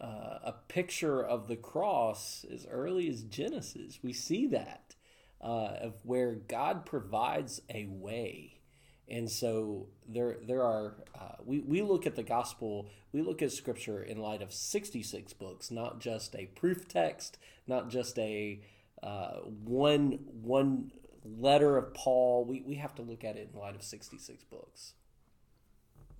uh, 0.00 0.38
a 0.44 0.54
picture 0.68 1.22
of 1.22 1.48
the 1.48 1.56
cross 1.56 2.44
as 2.52 2.66
early 2.70 3.08
as 3.08 3.22
Genesis. 3.22 3.98
We 4.02 4.12
see 4.12 4.46
that 4.48 4.94
uh, 5.40 5.74
of 5.80 5.94
where 6.02 6.34
God 6.34 6.86
provides 6.86 7.60
a 7.72 7.86
way. 7.86 8.60
And 9.08 9.30
so 9.30 9.88
there, 10.06 10.36
there 10.46 10.62
are. 10.62 10.96
Uh, 11.18 11.36
we 11.42 11.60
we 11.60 11.80
look 11.80 12.06
at 12.06 12.14
the 12.14 12.22
gospel. 12.22 12.90
We 13.12 13.22
look 13.22 13.40
at 13.40 13.52
scripture 13.52 14.02
in 14.02 14.18
light 14.18 14.42
of 14.42 14.52
sixty 14.52 15.02
six 15.02 15.32
books, 15.32 15.70
not 15.70 15.98
just 15.98 16.36
a 16.36 16.46
proof 16.46 16.86
text, 16.86 17.38
not 17.66 17.88
just 17.88 18.18
a 18.18 18.60
uh, 19.02 19.38
one 19.64 20.18
one 20.42 20.92
letter 21.24 21.78
of 21.78 21.94
Paul. 21.94 22.44
We 22.44 22.62
we 22.66 22.74
have 22.74 22.94
to 22.96 23.02
look 23.02 23.24
at 23.24 23.36
it 23.36 23.48
in 23.52 23.58
light 23.58 23.74
of 23.74 23.82
sixty 23.82 24.18
six 24.18 24.44
books. 24.44 24.92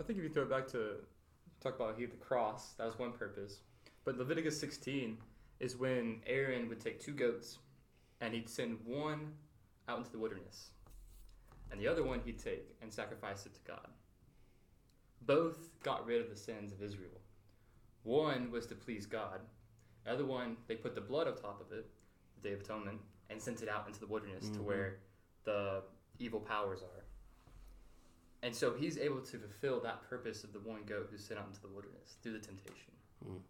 I 0.00 0.02
think 0.02 0.18
if 0.18 0.24
you 0.24 0.30
throw 0.30 0.44
it 0.44 0.50
back 0.50 0.66
to 0.68 0.92
talk 1.60 1.76
about 1.76 1.96
he 1.98 2.06
the 2.06 2.16
cross, 2.16 2.72
that 2.78 2.86
was 2.86 2.98
one 2.98 3.12
purpose. 3.12 3.58
But 4.08 4.16
Leviticus 4.16 4.58
16 4.58 5.18
is 5.60 5.76
when 5.76 6.22
Aaron 6.26 6.70
would 6.70 6.80
take 6.80 6.98
two 6.98 7.12
goats 7.12 7.58
and 8.22 8.32
he'd 8.32 8.48
send 8.48 8.78
one 8.86 9.34
out 9.86 9.98
into 9.98 10.10
the 10.10 10.16
wilderness, 10.16 10.70
and 11.70 11.78
the 11.78 11.88
other 11.88 12.02
one 12.02 12.22
he'd 12.24 12.38
take 12.38 12.74
and 12.80 12.90
sacrifice 12.90 13.44
it 13.44 13.52
to 13.52 13.60
God. 13.66 13.86
Both 15.20 15.78
got 15.82 16.06
rid 16.06 16.22
of 16.22 16.30
the 16.30 16.36
sins 16.36 16.72
of 16.72 16.82
Israel. 16.82 17.20
One 18.02 18.50
was 18.50 18.66
to 18.68 18.74
please 18.74 19.04
God. 19.04 19.40
The 20.06 20.12
other 20.12 20.24
one, 20.24 20.56
they 20.68 20.76
put 20.76 20.94
the 20.94 21.02
blood 21.02 21.28
on 21.28 21.36
top 21.36 21.60
of 21.60 21.70
it, 21.76 21.90
the 22.40 22.48
Day 22.48 22.54
of 22.54 22.62
Atonement, 22.62 23.02
and 23.28 23.42
sent 23.42 23.62
it 23.62 23.68
out 23.68 23.86
into 23.86 24.00
the 24.00 24.06
wilderness 24.06 24.48
to 24.48 24.60
Mhm. 24.60 24.64
where 24.64 25.00
the 25.44 25.84
evil 26.18 26.40
powers 26.40 26.80
are. 26.82 27.04
And 28.40 28.56
so 28.56 28.72
he's 28.72 28.96
able 28.96 29.20
to 29.20 29.38
fulfill 29.38 29.80
that 29.80 30.00
purpose 30.08 30.44
of 30.44 30.54
the 30.54 30.60
one 30.60 30.84
goat 30.84 31.08
who's 31.10 31.22
sent 31.22 31.38
out 31.38 31.46
into 31.48 31.60
the 31.60 31.68
wilderness 31.68 32.16
through 32.22 32.32
the 32.32 32.46
temptation. 32.46 32.94
Mm. 33.22 33.42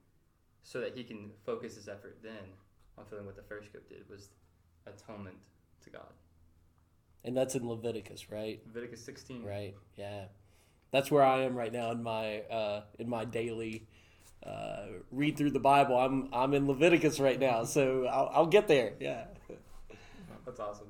So 0.63 0.81
that 0.81 0.97
he 0.97 1.05
can 1.05 1.31
focus 1.47 1.77
his 1.77 1.89
effort 1.89 2.19
then 2.23 2.33
on 2.97 3.05
fulfilling 3.05 3.27
what 3.27 3.37
the 3.37 3.43
first 3.43 3.73
goat 3.73 3.89
did 3.89 4.09
was 4.09 4.29
atonement 4.87 5.37
to 5.85 5.91
God. 5.91 6.13
And 7.25 7.37
that's 7.37 7.55
in 7.55 7.69
Leviticus, 7.69 8.31
right? 8.31 8.61
Leviticus 8.67 9.05
16. 9.05 9.43
Right. 9.45 9.75
Yeah. 9.97 10.25
That's 10.91 11.11
where 11.11 11.23
I 11.23 11.43
am 11.43 11.55
right 11.55 11.73
now 11.73 11.91
in 11.91 12.03
my 12.03 12.41
uh, 12.43 12.83
in 12.99 13.09
my 13.09 13.25
daily 13.25 13.87
uh, 14.45 14.87
read 15.11 15.37
through 15.37 15.51
the 15.51 15.61
Bible. 15.61 15.99
I'm 15.99 16.29
I'm 16.33 16.55
in 16.55 16.67
Leviticus 16.67 17.21
right 17.21 17.39
now, 17.39 17.65
so 17.65 18.07
I'll, 18.07 18.31
I'll 18.33 18.47
get 18.47 18.69
there. 18.69 18.95
Yeah. 19.01 19.25
That's 20.47 20.61
awesome. 20.61 20.89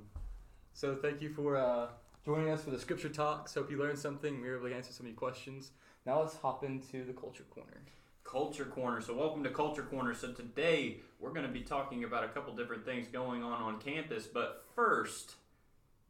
So 0.72 0.94
thank 0.94 1.20
you 1.20 1.30
for 1.30 1.56
uh, 1.56 1.88
joining 2.24 2.50
us 2.50 2.62
for 2.62 2.70
the 2.70 2.78
scripture 2.78 3.08
talks. 3.08 3.54
Hope 3.54 3.70
you 3.70 3.78
learned 3.78 3.98
something. 3.98 4.40
We 4.40 4.48
were 4.48 4.58
able 4.58 4.68
to 4.68 4.76
answer 4.76 4.92
some 4.92 5.06
of 5.06 5.10
your 5.10 5.18
questions. 5.18 5.72
Now 6.06 6.20
let's 6.20 6.36
hop 6.36 6.62
into 6.62 7.04
the 7.04 7.12
culture 7.12 7.44
corner. 7.50 7.82
Culture 8.30 8.66
Corner. 8.66 9.00
So, 9.00 9.14
welcome 9.14 9.42
to 9.44 9.50
Culture 9.50 9.82
Corner. 9.82 10.14
So, 10.14 10.32
today 10.32 10.98
we're 11.18 11.32
going 11.32 11.46
to 11.46 11.52
be 11.52 11.62
talking 11.62 12.04
about 12.04 12.24
a 12.24 12.28
couple 12.28 12.54
different 12.54 12.84
things 12.84 13.08
going 13.08 13.42
on 13.42 13.62
on 13.62 13.80
campus. 13.80 14.26
But 14.26 14.64
first, 14.74 15.36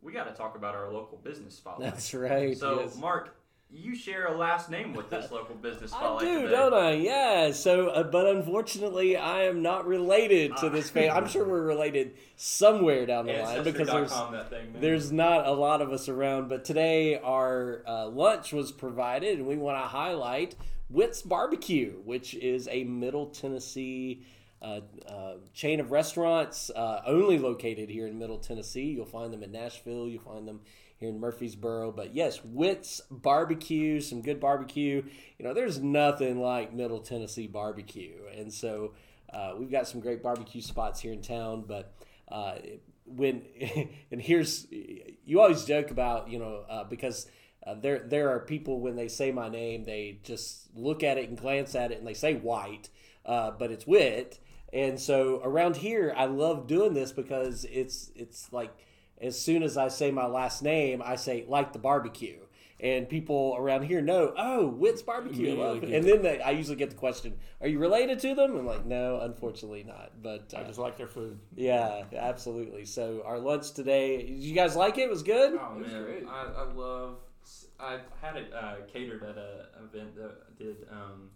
we 0.02 0.12
got 0.12 0.24
to 0.24 0.33
talk 0.33 0.57
about 0.57 0.74
our 0.74 0.92
local 0.92 1.18
business 1.18 1.54
spotlight. 1.54 1.92
That's 1.92 2.12
right. 2.14 2.59
So, 2.59 2.81
yes. 2.81 2.96
Mark, 2.96 3.37
you 3.70 3.94
share 3.94 4.26
a 4.26 4.37
last 4.37 4.68
name 4.68 4.94
with 4.94 5.11
this 5.11 5.31
local 5.31 5.54
business 5.54 5.92
I 5.94 5.96
spotlight 5.96 6.26
do, 6.26 6.42
today. 6.42 6.50
don't 6.50 6.74
I? 6.74 6.92
Yeah. 6.94 7.52
So, 7.52 7.90
uh, 7.90 8.02
but 8.02 8.26
unfortunately, 8.26 9.16
I 9.16 9.44
am 9.44 9.62
not 9.62 9.87
related 9.87 10.57
to 10.57 10.70
this 10.70 10.90
family. 10.90 11.11
I'm 11.11 11.28
sure 11.28 11.46
we're 11.46 11.62
related 11.62 12.16
somewhere 12.35 13.07
down 13.07 13.26
the 13.26 13.35
line 13.35 13.62
because 13.62 13.87
there's 13.87 14.48
thing. 14.48 14.74
There's 14.81 15.12
not 15.12 15.46
a 15.46 15.52
lot 15.52 15.83
of 15.83 15.92
us 15.92 16.09
around, 16.09 16.48
but 16.48 16.64
today 16.64 17.16
our 17.16 17.85
uh, 17.87 18.09
lunch 18.09 18.52
was 18.52 18.72
provided, 18.72 19.38
and 19.38 19.46
we 19.46 19.57
want 19.57 19.81
to 19.81 19.87
highlight 19.87 20.57
Witt's 20.90 21.22
Barbecue, 21.22 22.01
which 22.05 22.35
is 22.35 22.68
a 22.68 22.85
Middle 22.85 23.27
Tennessee 23.27 24.24
uh, 24.62 24.81
uh, 25.07 25.35
chain 25.53 25.81
of 25.81 25.90
restaurants, 25.90 26.70
uh, 26.74 27.03
only 27.07 27.38
located 27.38 27.90
here 27.90 28.07
in 28.07 28.18
Middle 28.18 28.38
Tennessee. 28.38 28.87
You'll 28.87 29.05
find 29.05 29.33
them 29.33 29.42
in 29.42 29.53
Nashville, 29.53 30.09
you'll 30.09 30.22
find 30.22 30.48
them 30.48 30.61
here 30.96 31.11
in 31.11 31.20
Murfreesboro. 31.20 31.92
But 31.92 32.14
yes, 32.14 32.42
Witt's 32.42 33.01
Barbecue, 33.11 34.01
some 34.01 34.22
good 34.22 34.40
barbecue. 34.40 35.05
You 35.38 35.44
know, 35.44 35.55
there's 35.55 35.79
nothing 35.79 36.40
like 36.40 36.72
Middle 36.72 37.01
Tennessee 37.01 37.46
barbecue, 37.46 38.16
and 38.37 38.53
so 38.53 38.94
uh, 39.33 39.53
we've 39.59 39.70
got 39.70 39.87
some 39.87 40.01
great 40.01 40.22
barbecue 40.22 40.62
spots 40.62 41.01
here 41.01 41.12
in 41.12 41.22
town, 41.22 41.64
but. 41.66 41.94
Uh, 42.31 42.59
when 43.16 43.42
and 44.11 44.20
here's 44.20 44.66
you 45.24 45.40
always 45.40 45.64
joke 45.64 45.90
about 45.90 46.29
you 46.29 46.38
know 46.38 46.64
uh, 46.68 46.85
because 46.85 47.27
uh, 47.66 47.75
there 47.75 48.01
there 48.01 48.31
are 48.31 48.40
people 48.40 48.81
when 48.81 48.97
they 48.97 49.09
say 49.09 49.31
my 49.33 49.49
name 49.49 49.85
they 49.85 50.18
just 50.23 50.68
look 50.75 51.03
at 51.03 51.18
it 51.18 51.29
and 51.29 51.38
glance 51.38 51.75
at 51.75 51.90
it 51.90 51.99
and 51.99 52.07
they 52.07 52.14
say 52.14 52.35
white 52.35 52.88
uh, 53.27 53.51
but 53.51 53.71
it's 53.71 53.87
wit 53.87 54.38
and 54.73 55.01
so 55.01 55.40
around 55.44 55.77
here 55.77 56.12
I 56.16 56.27
love 56.27 56.66
doing 56.66 56.94
this 56.94 57.12
because 57.12 57.64
it's 57.71 58.11
it's 58.14 58.53
like 58.53 58.73
as 59.21 59.40
soon 59.40 59.62
as 59.62 59.77
I 59.77 59.88
say 59.88 60.11
my 60.11 60.27
last 60.27 60.62
name 60.62 61.03
I 61.05 61.16
say 61.16 61.44
like 61.49 61.73
the 61.73 61.79
barbecue 61.79 62.38
and 62.81 63.09
people 63.09 63.57
around 63.59 63.83
here 63.83 64.01
know 64.01 64.33
oh 64.37 64.68
Witt's 64.68 65.03
barbecue 65.03 65.53
I 65.53 65.57
love 65.57 65.77
it. 65.79 65.85
Immediately 65.85 65.97
and 65.97 66.05
then 66.07 66.23
they, 66.38 66.40
I 66.40 66.51
usually 66.51 66.77
get 66.77 66.90
the 66.90 66.97
question 66.97 67.37
are 67.61 67.66
you 67.66 67.81
related 67.81 68.21
to 68.21 68.35
them 68.37 68.57
I'm 68.57 68.66
like 68.66 68.87
no 68.87 69.21
unfortunately 69.21 69.83
not 69.85 70.12
but 70.23 70.55
I 70.57 70.61
uh, 70.61 70.66
just 70.68 70.79
like 70.79 70.97
their 70.97 71.09
food. 71.09 71.40
yeah, 71.57 72.05
absolutely. 72.16 72.85
So 72.85 73.23
our 73.25 73.38
lunch 73.38 73.73
today, 73.73 74.18
did 74.18 74.31
you 74.31 74.55
guys 74.55 74.77
like 74.77 74.97
it? 74.99 75.03
It 75.03 75.11
was 75.11 75.23
good. 75.23 75.59
Oh 75.61 75.75
It 75.77 75.83
was 75.83 75.92
man, 75.92 76.05
great. 76.05 76.25
I, 76.29 76.47
I 76.57 76.73
love. 76.73 77.16
I 77.80 77.98
had 78.20 78.36
it 78.36 78.52
uh, 78.52 78.76
catered 78.92 79.22
at 79.22 79.36
a 79.36 79.66
event 79.84 80.16
that 80.16 80.32
I 80.48 80.62
did 80.62 80.86
um, 80.90 81.30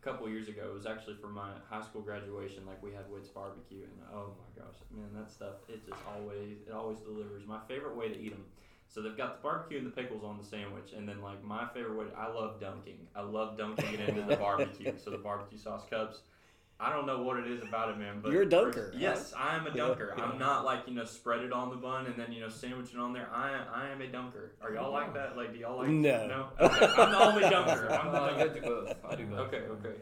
a 0.00 0.04
couple 0.04 0.28
years 0.28 0.48
ago. 0.48 0.68
It 0.68 0.74
was 0.74 0.86
actually 0.86 1.16
for 1.20 1.28
my 1.28 1.50
high 1.70 1.82
school 1.82 2.02
graduation. 2.02 2.66
Like 2.66 2.82
we 2.82 2.92
had 2.92 3.10
Witt's 3.10 3.28
barbecue, 3.28 3.82
and 3.84 4.02
oh 4.12 4.32
my 4.36 4.62
gosh, 4.62 4.76
man, 4.94 5.08
that 5.14 5.30
stuff 5.30 5.54
it 5.68 5.86
just 5.88 6.00
always 6.14 6.58
it 6.66 6.72
always 6.72 6.98
delivers. 6.98 7.46
My 7.46 7.60
favorite 7.66 7.96
way 7.96 8.08
to 8.08 8.18
eat 8.18 8.30
them. 8.30 8.44
So 8.88 9.02
they've 9.02 9.16
got 9.16 9.38
the 9.38 9.42
barbecue 9.42 9.78
and 9.78 9.86
the 9.86 9.90
pickles 9.90 10.22
on 10.22 10.38
the 10.38 10.44
sandwich, 10.44 10.92
and 10.96 11.08
then 11.08 11.22
like 11.22 11.42
my 11.42 11.66
favorite 11.72 11.98
way. 11.98 12.06
I 12.16 12.28
love 12.28 12.60
dunking. 12.60 12.98
I 13.14 13.22
love 13.22 13.56
dunking 13.56 13.94
it 13.94 14.08
into 14.08 14.22
the 14.22 14.36
barbecue. 14.46 14.92
So 15.02 15.10
the 15.10 15.18
barbecue 15.18 15.58
sauce 15.58 15.84
cups. 15.88 16.20
I 16.78 16.92
don't 16.92 17.06
know 17.06 17.22
what 17.22 17.38
it 17.38 17.46
is 17.50 17.62
about 17.62 17.90
it, 17.90 17.98
man. 17.98 18.20
But 18.22 18.32
You're 18.32 18.42
a 18.42 18.48
dunker, 18.48 18.90
huh? 18.92 18.98
Yes, 19.00 19.32
I 19.36 19.56
am 19.56 19.66
a 19.66 19.74
dunker. 19.74 20.14
Yeah. 20.16 20.24
I'm 20.24 20.38
not 20.38 20.64
like 20.66 20.80
you 20.86 20.94
know 20.94 21.04
spread 21.04 21.40
it 21.40 21.52
on 21.52 21.70
the 21.70 21.76
bun 21.76 22.04
and 22.06 22.16
then 22.16 22.32
you 22.32 22.40
know 22.40 22.50
sandwich 22.50 22.92
it 22.92 22.98
on 23.00 23.14
there. 23.14 23.30
I 23.32 23.58
I 23.74 23.88
am 23.88 24.02
a 24.02 24.06
dunker. 24.06 24.52
Are 24.62 24.74
y'all 24.74 24.92
like 24.92 25.14
that? 25.14 25.36
Like 25.38 25.54
do 25.54 25.58
y'all 25.58 25.78
like 25.78 25.88
No. 25.88 26.26
No. 26.26 26.48
Okay. 26.60 26.86
I'm 26.86 27.10
the 27.10 27.18
only 27.18 27.42
dunker. 27.50 27.90
I'm 27.92 28.12
the 28.12 28.20
Uh, 28.20 28.44
I 28.44 28.48
do 28.48 28.60
both. 28.60 28.96
I 29.08 29.14
do 29.14 29.26
both. 29.26 29.38
Okay. 29.40 29.56
Okay. 29.56 29.94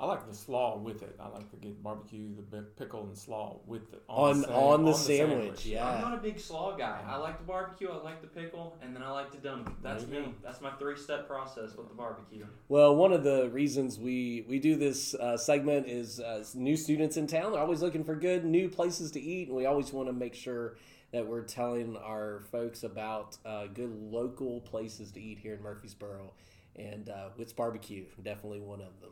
I 0.00 0.06
like 0.06 0.28
the 0.28 0.34
slaw 0.34 0.78
with 0.78 1.02
it. 1.02 1.16
I 1.18 1.28
like 1.28 1.50
to 1.50 1.56
get 1.56 1.82
barbecue, 1.82 2.28
the 2.52 2.62
pickle, 2.78 3.02
and 3.02 3.18
slaw 3.18 3.58
with 3.66 3.92
it 3.92 4.00
on, 4.08 4.30
On 4.30 4.40
the, 4.40 4.46
sa- 4.46 4.54
on 4.72 4.84
the 4.84 4.92
sandwich, 4.92 5.66
yeah. 5.66 5.88
I'm 5.88 6.00
not 6.00 6.14
a 6.14 6.20
big 6.22 6.38
slaw 6.38 6.76
guy. 6.76 7.00
I 7.04 7.16
like 7.16 7.38
the 7.38 7.44
barbecue. 7.44 7.88
I 7.90 7.96
like 8.04 8.20
the 8.20 8.28
pickle, 8.28 8.76
and 8.80 8.94
then 8.94 9.02
I 9.02 9.10
like 9.10 9.32
to 9.32 9.38
dunk. 9.38 9.68
That's 9.82 10.04
There 10.04 10.20
me. 10.20 10.26
go. 10.26 10.34
That's 10.44 10.60
my 10.60 10.70
three 10.72 10.96
step 10.96 11.26
process 11.26 11.74
with 11.76 11.88
the 11.88 11.94
barbecue. 11.94 12.46
Well, 12.68 12.94
one 12.94 13.12
of 13.12 13.24
the 13.24 13.50
reasons 13.50 13.98
we 13.98 14.44
we 14.48 14.60
do 14.60 14.76
this 14.76 15.14
uh, 15.14 15.36
segment 15.36 15.88
is 15.88 16.20
uh, 16.20 16.44
new 16.54 16.76
students 16.76 17.16
in 17.16 17.26
town 17.26 17.54
are 17.54 17.58
always 17.58 17.82
looking 17.82 18.04
for 18.04 18.14
good 18.14 18.44
new 18.44 18.68
places 18.68 19.10
to 19.12 19.20
eat, 19.20 19.48
and 19.48 19.56
we 19.56 19.66
always 19.66 19.92
want 19.92 20.08
to 20.08 20.12
make 20.12 20.34
sure 20.36 20.76
that 21.10 21.26
we're 21.26 21.42
telling 21.42 21.96
our 21.96 22.42
folks 22.52 22.84
about 22.84 23.36
uh, 23.44 23.66
good 23.66 23.90
local 24.12 24.60
places 24.60 25.10
to 25.12 25.20
eat 25.20 25.38
here 25.40 25.54
in 25.54 25.62
Murfreesboro. 25.62 26.34
And 26.76 27.08
uh, 27.08 27.30
Witt's 27.36 27.52
Barbecue, 27.52 28.04
definitely 28.22 28.60
one 28.60 28.80
of 28.80 29.00
them. 29.00 29.10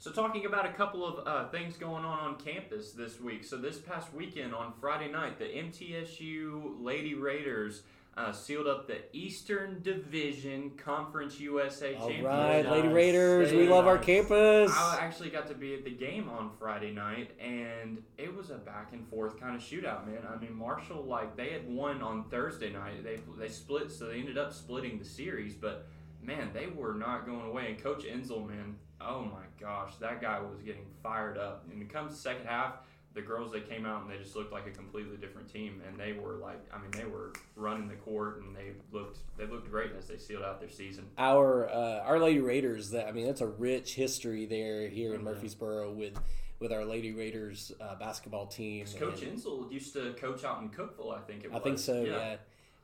So, 0.00 0.12
talking 0.12 0.46
about 0.46 0.64
a 0.64 0.72
couple 0.72 1.04
of 1.04 1.26
uh, 1.26 1.48
things 1.48 1.76
going 1.76 2.04
on 2.04 2.20
on 2.20 2.36
campus 2.36 2.92
this 2.92 3.20
week. 3.20 3.42
So, 3.42 3.56
this 3.56 3.78
past 3.78 4.14
weekend 4.14 4.54
on 4.54 4.72
Friday 4.80 5.10
night, 5.10 5.40
the 5.40 5.46
MTSU 5.46 6.76
Lady 6.80 7.14
Raiders 7.14 7.82
uh, 8.16 8.30
sealed 8.30 8.68
up 8.68 8.86
the 8.86 8.98
Eastern 9.12 9.82
Division 9.82 10.70
Conference 10.76 11.40
USA 11.40 11.96
All 11.96 12.08
Championship. 12.08 12.24
right, 12.26 12.70
Lady 12.70 12.88
Raiders, 12.88 13.52
we 13.52 13.68
love 13.68 13.88
our 13.88 13.98
campus. 13.98 14.70
I 14.72 14.98
actually 15.00 15.30
got 15.30 15.48
to 15.48 15.54
be 15.54 15.74
at 15.74 15.82
the 15.82 15.90
game 15.90 16.28
on 16.28 16.50
Friday 16.60 16.92
night, 16.92 17.32
and 17.40 18.00
it 18.18 18.32
was 18.32 18.50
a 18.50 18.56
back 18.58 18.92
and 18.92 19.04
forth 19.08 19.40
kind 19.40 19.56
of 19.56 19.62
shootout, 19.62 20.06
man. 20.06 20.22
I 20.32 20.36
mean, 20.36 20.54
Marshall, 20.54 21.02
like 21.02 21.36
they 21.36 21.50
had 21.50 21.68
won 21.68 22.02
on 22.02 22.22
Thursday 22.30 22.72
night. 22.72 23.02
They 23.02 23.18
they 23.36 23.48
split, 23.48 23.90
so 23.90 24.06
they 24.06 24.20
ended 24.20 24.38
up 24.38 24.52
splitting 24.52 25.00
the 25.00 25.04
series. 25.04 25.54
But 25.54 25.88
man, 26.22 26.50
they 26.54 26.66
were 26.66 26.94
not 26.94 27.26
going 27.26 27.46
away. 27.46 27.70
And 27.70 27.82
Coach 27.82 28.04
Insell, 28.04 28.46
man, 28.48 28.76
oh 29.00 29.22
my 29.22 29.44
gosh, 29.60 29.92
that 30.00 30.20
guy 30.20 30.40
was 30.40 30.60
getting 30.62 30.86
fired 31.02 31.38
up. 31.38 31.64
And 31.70 31.80
it 31.82 31.92
comes 31.92 32.18
second 32.18 32.46
half, 32.46 32.74
the 33.14 33.22
girls 33.22 33.50
they 33.52 33.60
came 33.60 33.86
out 33.86 34.02
and 34.02 34.10
they 34.10 34.18
just 34.18 34.36
looked 34.36 34.52
like 34.52 34.66
a 34.66 34.70
completely 34.70 35.16
different 35.16 35.50
team, 35.52 35.82
and 35.86 35.98
they 35.98 36.12
were 36.12 36.34
like, 36.34 36.60
I 36.72 36.78
mean, 36.78 36.90
they 36.92 37.04
were 37.04 37.32
running 37.56 37.88
the 37.88 37.94
court, 37.96 38.42
and 38.42 38.54
they 38.54 38.72
looked 38.92 39.18
they 39.36 39.46
looked 39.46 39.70
great 39.70 39.92
as 39.98 40.06
they 40.06 40.18
sealed 40.18 40.42
out 40.42 40.60
their 40.60 40.68
season. 40.68 41.06
our 41.16 41.68
uh, 41.68 42.00
Our 42.04 42.18
Lady 42.20 42.40
Raiders. 42.40 42.90
That 42.90 43.08
I 43.08 43.12
mean, 43.12 43.26
that's 43.26 43.40
a 43.40 43.46
rich 43.46 43.94
history 43.94 44.46
there 44.46 44.88
here 44.88 45.14
in 45.14 45.20
Mhm. 45.22 45.24
Murfreesboro 45.24 45.92
with 45.92 46.18
with 46.60 46.72
our 46.72 46.84
Lady 46.84 47.12
Raiders 47.12 47.70
uh, 47.80 47.94
basketball 47.96 48.46
team. 48.46 48.84
Coach 48.98 49.22
And- 49.22 49.38
Insell 49.38 49.70
used 49.72 49.92
to 49.94 50.12
coach 50.14 50.42
out 50.44 50.60
in 50.60 50.68
Cookeville, 50.70 51.16
I 51.16 51.20
think 51.20 51.44
it 51.44 51.52
was. 51.52 51.60
I 51.60 51.62
think 51.64 51.78
so, 51.78 52.02
yeah. 52.02 52.36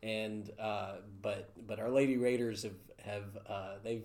And 0.03 0.51
uh, 0.61 0.97
but 1.23 1.51
but 1.67 1.79
our 1.81 1.91
Lady 1.91 2.17
Raiders 2.17 2.63
have 2.63 2.73
have 3.05 3.39
uh, 3.47 3.75
they've 3.83 4.05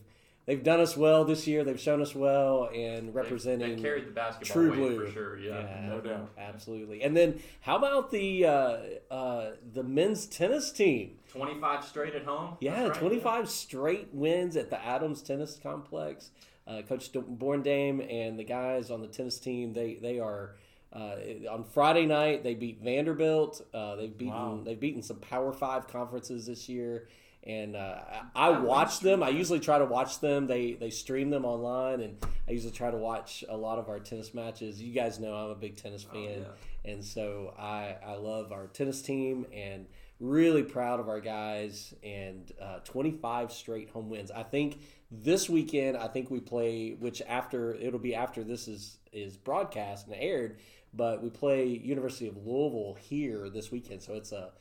they've 0.50 0.64
done 0.64 0.80
us 0.80 0.98
well 0.98 1.24
this 1.26 1.46
year. 1.48 1.64
They've 1.64 1.80
shown 1.80 2.02
us 2.02 2.16
well 2.16 2.70
and 2.74 3.14
representing. 3.14 3.76
They 3.76 3.82
carried 3.82 4.08
the 4.08 4.12
basketball 4.12 4.54
True 4.54 4.74
Blue. 4.74 5.06
for 5.06 5.12
sure. 5.12 5.38
Yeah. 5.38 5.86
no 5.88 6.02
doubt. 6.02 6.32
Absolutely. 6.38 7.04
And 7.04 7.16
then 7.16 7.40
how 7.62 7.78
about 7.78 8.10
the 8.10 8.46
uh, 8.46 8.78
uh, 9.12 9.52
the 9.74 9.84
men's 9.84 10.26
tennis 10.26 10.72
team? 10.72 11.20
25 11.32 11.84
straight 11.86 12.16
at 12.16 12.24
home. 12.24 12.58
Yeah, 12.60 12.86
right, 12.88 12.94
25 12.94 13.48
straight 13.48 14.10
wins 14.12 14.58
at 14.58 14.72
the 14.72 14.84
Adams 14.84 15.22
Tennis 15.22 15.60
Complex. 15.62 16.32
Uh, 16.68 16.82
Coach 16.82 17.12
Borendame 17.14 18.12
and 18.12 18.38
the 18.40 18.44
guys 18.44 18.90
on 18.92 19.02
the 19.02 19.08
tennis 19.08 19.40
team, 19.40 19.74
they 19.74 19.96
they 19.96 20.20
are 20.20 20.56
uh, 20.94 21.16
on 21.52 21.64
Friday 21.64 22.06
night. 22.08 22.44
They 22.44 22.56
beat 22.56 22.82
Vanderbilt. 22.84 23.62
Uh, 23.74 23.96
they've 23.96 24.16
beaten 24.18 24.34
Wow. 24.34 24.62
they've 24.64 24.80
beaten 24.80 25.02
some 25.04 25.18
Power 25.18 25.52
Five 25.54 25.88
conferences 25.88 26.46
this 26.48 26.68
year. 26.70 27.08
And 27.44 27.76
uh, 27.76 28.00
I, 28.36 28.48
I 28.50 28.60
watch 28.60 29.00
them. 29.00 29.24
I 29.24 29.30
usually 29.30 29.60
try 29.62 29.80
to 29.80 29.86
watch 29.86 30.20
them. 30.20 30.46
They 30.48 30.74
they 30.74 30.90
stream 30.90 31.30
them 31.30 31.46
online, 31.46 32.02
and 32.02 32.18
I 32.48 32.52
usually 32.52 32.74
try 32.74 32.92
to 32.92 32.98
watch 32.98 33.44
a 33.48 33.56
lot 33.56 33.80
of 33.80 33.88
our 33.88 34.00
tennis 34.00 34.34
matches. 34.34 34.82
You 34.82 34.94
guys 34.94 35.20
know 35.20 35.34
I'm 35.34 35.50
a 35.52 35.56
big 35.56 35.78
tennis 35.78 36.06
Oh, 36.10 36.14
fan, 36.14 36.46
and 36.84 37.04
so 37.04 37.54
I 37.58 37.96
I 38.06 38.16
love 38.16 38.52
our 38.52 38.68
tennis 38.68 39.02
team 39.02 39.46
and 39.54 39.88
really 40.20 40.64
proud 40.64 41.00
of 41.00 41.08
our 41.08 41.22
guys 41.22 41.94
and 42.04 42.52
uh, 42.62 42.80
25 42.80 43.54
straight 43.54 43.90
home 43.90 44.10
wins. 44.10 44.32
I 44.32 44.44
think 44.44 44.82
this 45.10 45.50
weekend 45.50 45.96
I 45.96 46.10
think 46.10 46.30
we 46.30 46.42
play 46.42 46.92
which 47.00 47.22
after 47.26 47.74
it'll 47.76 48.00
be 48.00 48.16
after 48.16 48.44
this 48.44 48.68
is 48.68 48.98
is 49.14 49.38
broadcast 49.38 50.08
and 50.08 50.16
aired, 50.20 50.60
but 50.94 51.24
we 51.24 51.30
play 51.30 51.68
University 51.68 52.28
of 52.28 52.36
Louisville 52.46 52.98
here 53.00 53.50
this 53.50 53.72
weekend. 53.72 54.02
So 54.04 54.14
it's 54.16 54.34
a 54.34 54.52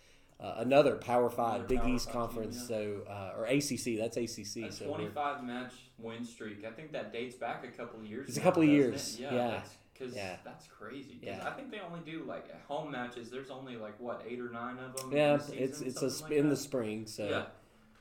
uh, 0.40 0.54
another 0.58 0.96
Power 0.96 1.28
Five 1.30 1.56
Another 1.56 1.68
Big 1.68 1.78
Power 1.80 1.88
East 1.90 2.04
Five 2.06 2.12
team, 2.14 2.20
conference, 2.22 2.56
yeah. 2.60 2.66
so 2.68 3.02
uh, 3.08 3.32
or 3.38 3.46
ACC. 3.46 3.98
That's 3.98 4.16
ACC. 4.16 4.68
A 4.68 4.72
so 4.72 4.86
25 4.86 5.44
match 5.44 5.72
win 5.98 6.24
streak. 6.24 6.64
I 6.64 6.70
think 6.70 6.92
that 6.92 7.12
dates 7.12 7.34
back 7.36 7.64
a 7.64 7.68
couple 7.76 8.00
of 8.00 8.06
years. 8.06 8.28
It's 8.28 8.38
a 8.38 8.40
couple 8.40 8.62
of 8.62 8.68
years, 8.68 9.16
it? 9.18 9.32
yeah. 9.32 9.60
Because 9.92 10.14
Yeah. 10.14 10.36
that's 10.44 10.68
crazy. 10.68 11.14
'Cause 11.14 11.22
Yeah. 11.24 11.44
I 11.48 11.50
think 11.56 11.72
they 11.72 11.80
only 11.80 11.98
do 12.08 12.22
like 12.24 12.44
home 12.66 12.92
matches. 12.92 13.30
There's 13.30 13.50
only 13.50 13.76
like 13.76 13.98
what 13.98 14.22
eight 14.28 14.38
or 14.38 14.48
nine 14.50 14.78
of 14.78 14.94
them. 14.96 15.10
yeah, 15.12 15.36
the 15.38 15.42
season, 15.42 15.58
it's 15.58 15.80
it's 15.80 16.02
a 16.02 16.10
sp- 16.14 16.22
like 16.30 16.32
in 16.34 16.48
the 16.50 16.56
spring. 16.56 17.06
So 17.08 17.46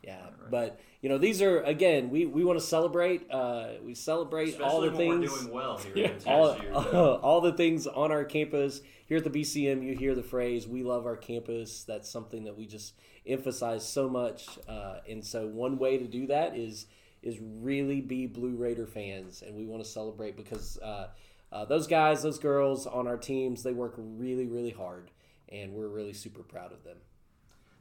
yeah. 0.04 0.12
Yeah, 0.18 0.22
Right. 0.42 0.52
but 0.52 0.80
you 1.02 1.10
know 1.10 1.18
these 1.18 1.42
are 1.42 1.62
again 1.64 2.10
we, 2.10 2.26
we 2.26 2.44
want 2.44 2.60
to 2.60 2.66
celebrate 2.66 3.30
uh, 3.32 3.70
we 3.84 3.94
celebrate 3.94 4.50
Especially 4.50 4.66
all 4.66 4.82
the 4.82 4.92
things 4.92 5.30
we're 5.32 5.38
doing 5.40 5.54
well 5.54 5.78
here. 5.78 5.94
Yeah. 5.96 6.34
all, 6.34 6.56
TSU, 6.56 6.74
all, 7.22 7.42
the 7.42 7.54
things 7.54 7.88
on 7.88 8.12
our 8.12 8.24
campus 8.24 8.82
here 9.08 9.18
at 9.18 9.24
the 9.24 9.30
BCM 9.30 9.84
you 9.84 9.96
hear 9.96 10.16
the 10.16 10.24
phrase 10.24 10.68
we 10.68 10.84
love 10.84 11.06
our 11.06 11.18
campus 11.18 11.84
that's 11.84 12.10
something 12.10 12.44
that 12.46 12.58
we 12.58 12.66
just 12.66 12.94
emphasize 13.26 13.88
so 13.88 14.08
much 14.08 14.48
uh, 14.70 14.98
and 15.10 15.26
so 15.26 15.48
one 15.48 15.78
way 15.78 15.98
to 15.98 16.08
do 16.08 16.28
that 16.28 16.56
is 16.56 16.86
is 17.24 17.38
really 17.42 18.00
be 18.00 18.28
Blue 18.28 18.56
Raider 18.56 18.86
fans 18.88 19.42
and 19.46 19.56
we 19.56 19.66
want 19.66 19.84
to 19.84 19.90
celebrate 19.90 20.38
because 20.38 20.78
uh, 20.80 21.08
uh, 21.52 21.66
those 21.66 21.88
guys 21.88 22.22
those 22.24 22.40
girls 22.40 22.86
on 22.88 23.08
our 23.08 23.18
teams 23.18 23.64
they 23.64 23.74
work 23.74 23.96
really 23.98 24.46
really 24.48 24.72
hard 24.72 25.12
and 25.50 25.74
we're 25.74 25.88
really 25.90 26.14
super 26.14 26.44
proud 26.44 26.72
of 26.72 26.84
them 26.84 26.98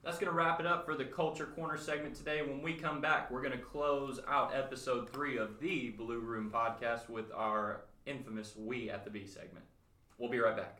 That's 0.07 0.18
going 0.18 0.30
to 0.30 0.36
wrap 0.36 0.61
it 0.61 0.66
up 0.66 0.84
for 0.84 0.94
the 0.94 1.04
Culture 1.04 1.46
Corner 1.46 1.76
segment 1.76 2.14
today. 2.14 2.40
When 2.40 2.62
we 2.62 2.74
come 2.74 3.00
back, 3.00 3.28
we're 3.28 3.40
going 3.42 3.59
to 3.59 3.64
close 3.64 4.20
out 4.28 4.54
episode 4.54 5.11
three 5.11 5.36
of 5.36 5.59
the 5.59 5.88
Blue 5.88 6.20
Room 6.20 6.48
podcast 6.54 7.11
with 7.11 7.24
our 7.34 7.80
infamous 8.07 8.54
We 8.57 8.88
at 8.88 9.02
the 9.02 9.11
B 9.11 9.26
segment. 9.26 9.64
We'll 10.16 10.30
be 10.30 10.38
right 10.38 10.57
back. 10.57 10.78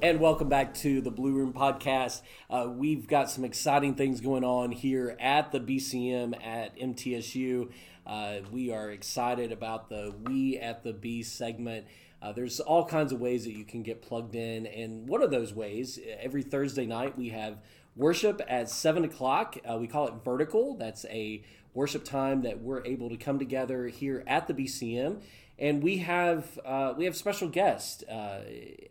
And 0.00 0.20
welcome 0.20 0.48
back 0.48 0.72
to 0.76 1.02
the 1.02 1.10
Blue 1.10 1.32
Room 1.32 1.52
Podcast. 1.52 2.22
Uh, 2.48 2.68
we've 2.74 3.06
got 3.06 3.30
some 3.30 3.44
exciting 3.44 3.94
things 3.94 4.22
going 4.22 4.42
on 4.42 4.72
here 4.72 5.18
at 5.20 5.52
the 5.52 5.60
BCM 5.60 6.34
at 6.42 6.78
MTSU. 6.78 7.70
Uh, 8.06 8.36
we 8.50 8.70
are 8.70 8.90
excited 8.90 9.52
about 9.52 9.90
the 9.90 10.14
We 10.24 10.58
at 10.58 10.82
the 10.82 10.94
B 10.94 11.22
segment. 11.22 11.84
Uh, 12.22 12.32
there's 12.32 12.60
all 12.60 12.84
kinds 12.84 13.12
of 13.12 13.20
ways 13.20 13.44
that 13.44 13.52
you 13.52 13.64
can 13.64 13.82
get 13.82 14.02
plugged 14.02 14.34
in, 14.34 14.66
and 14.66 15.08
one 15.08 15.22
of 15.22 15.30
those 15.30 15.54
ways, 15.54 15.98
every 16.20 16.42
Thursday 16.42 16.86
night, 16.86 17.16
we 17.16 17.28
have 17.28 17.58
worship 17.94 18.40
at 18.48 18.68
7 18.70 19.04
o'clock. 19.04 19.56
Uh, 19.64 19.76
we 19.78 19.86
call 19.86 20.08
it 20.08 20.14
Vertical. 20.24 20.76
That's 20.76 21.04
a 21.06 21.42
worship 21.74 22.04
time 22.04 22.42
that 22.42 22.60
we're 22.60 22.84
able 22.84 23.10
to 23.10 23.16
come 23.16 23.38
together 23.38 23.88
here 23.88 24.24
at 24.26 24.46
the 24.46 24.54
BCM 24.54 25.20
and 25.58 25.82
we 25.82 25.98
have 25.98 26.58
uh, 26.64 26.94
we 26.96 27.04
have 27.04 27.16
special 27.16 27.48
guests 27.48 28.02
uh, 28.04 28.42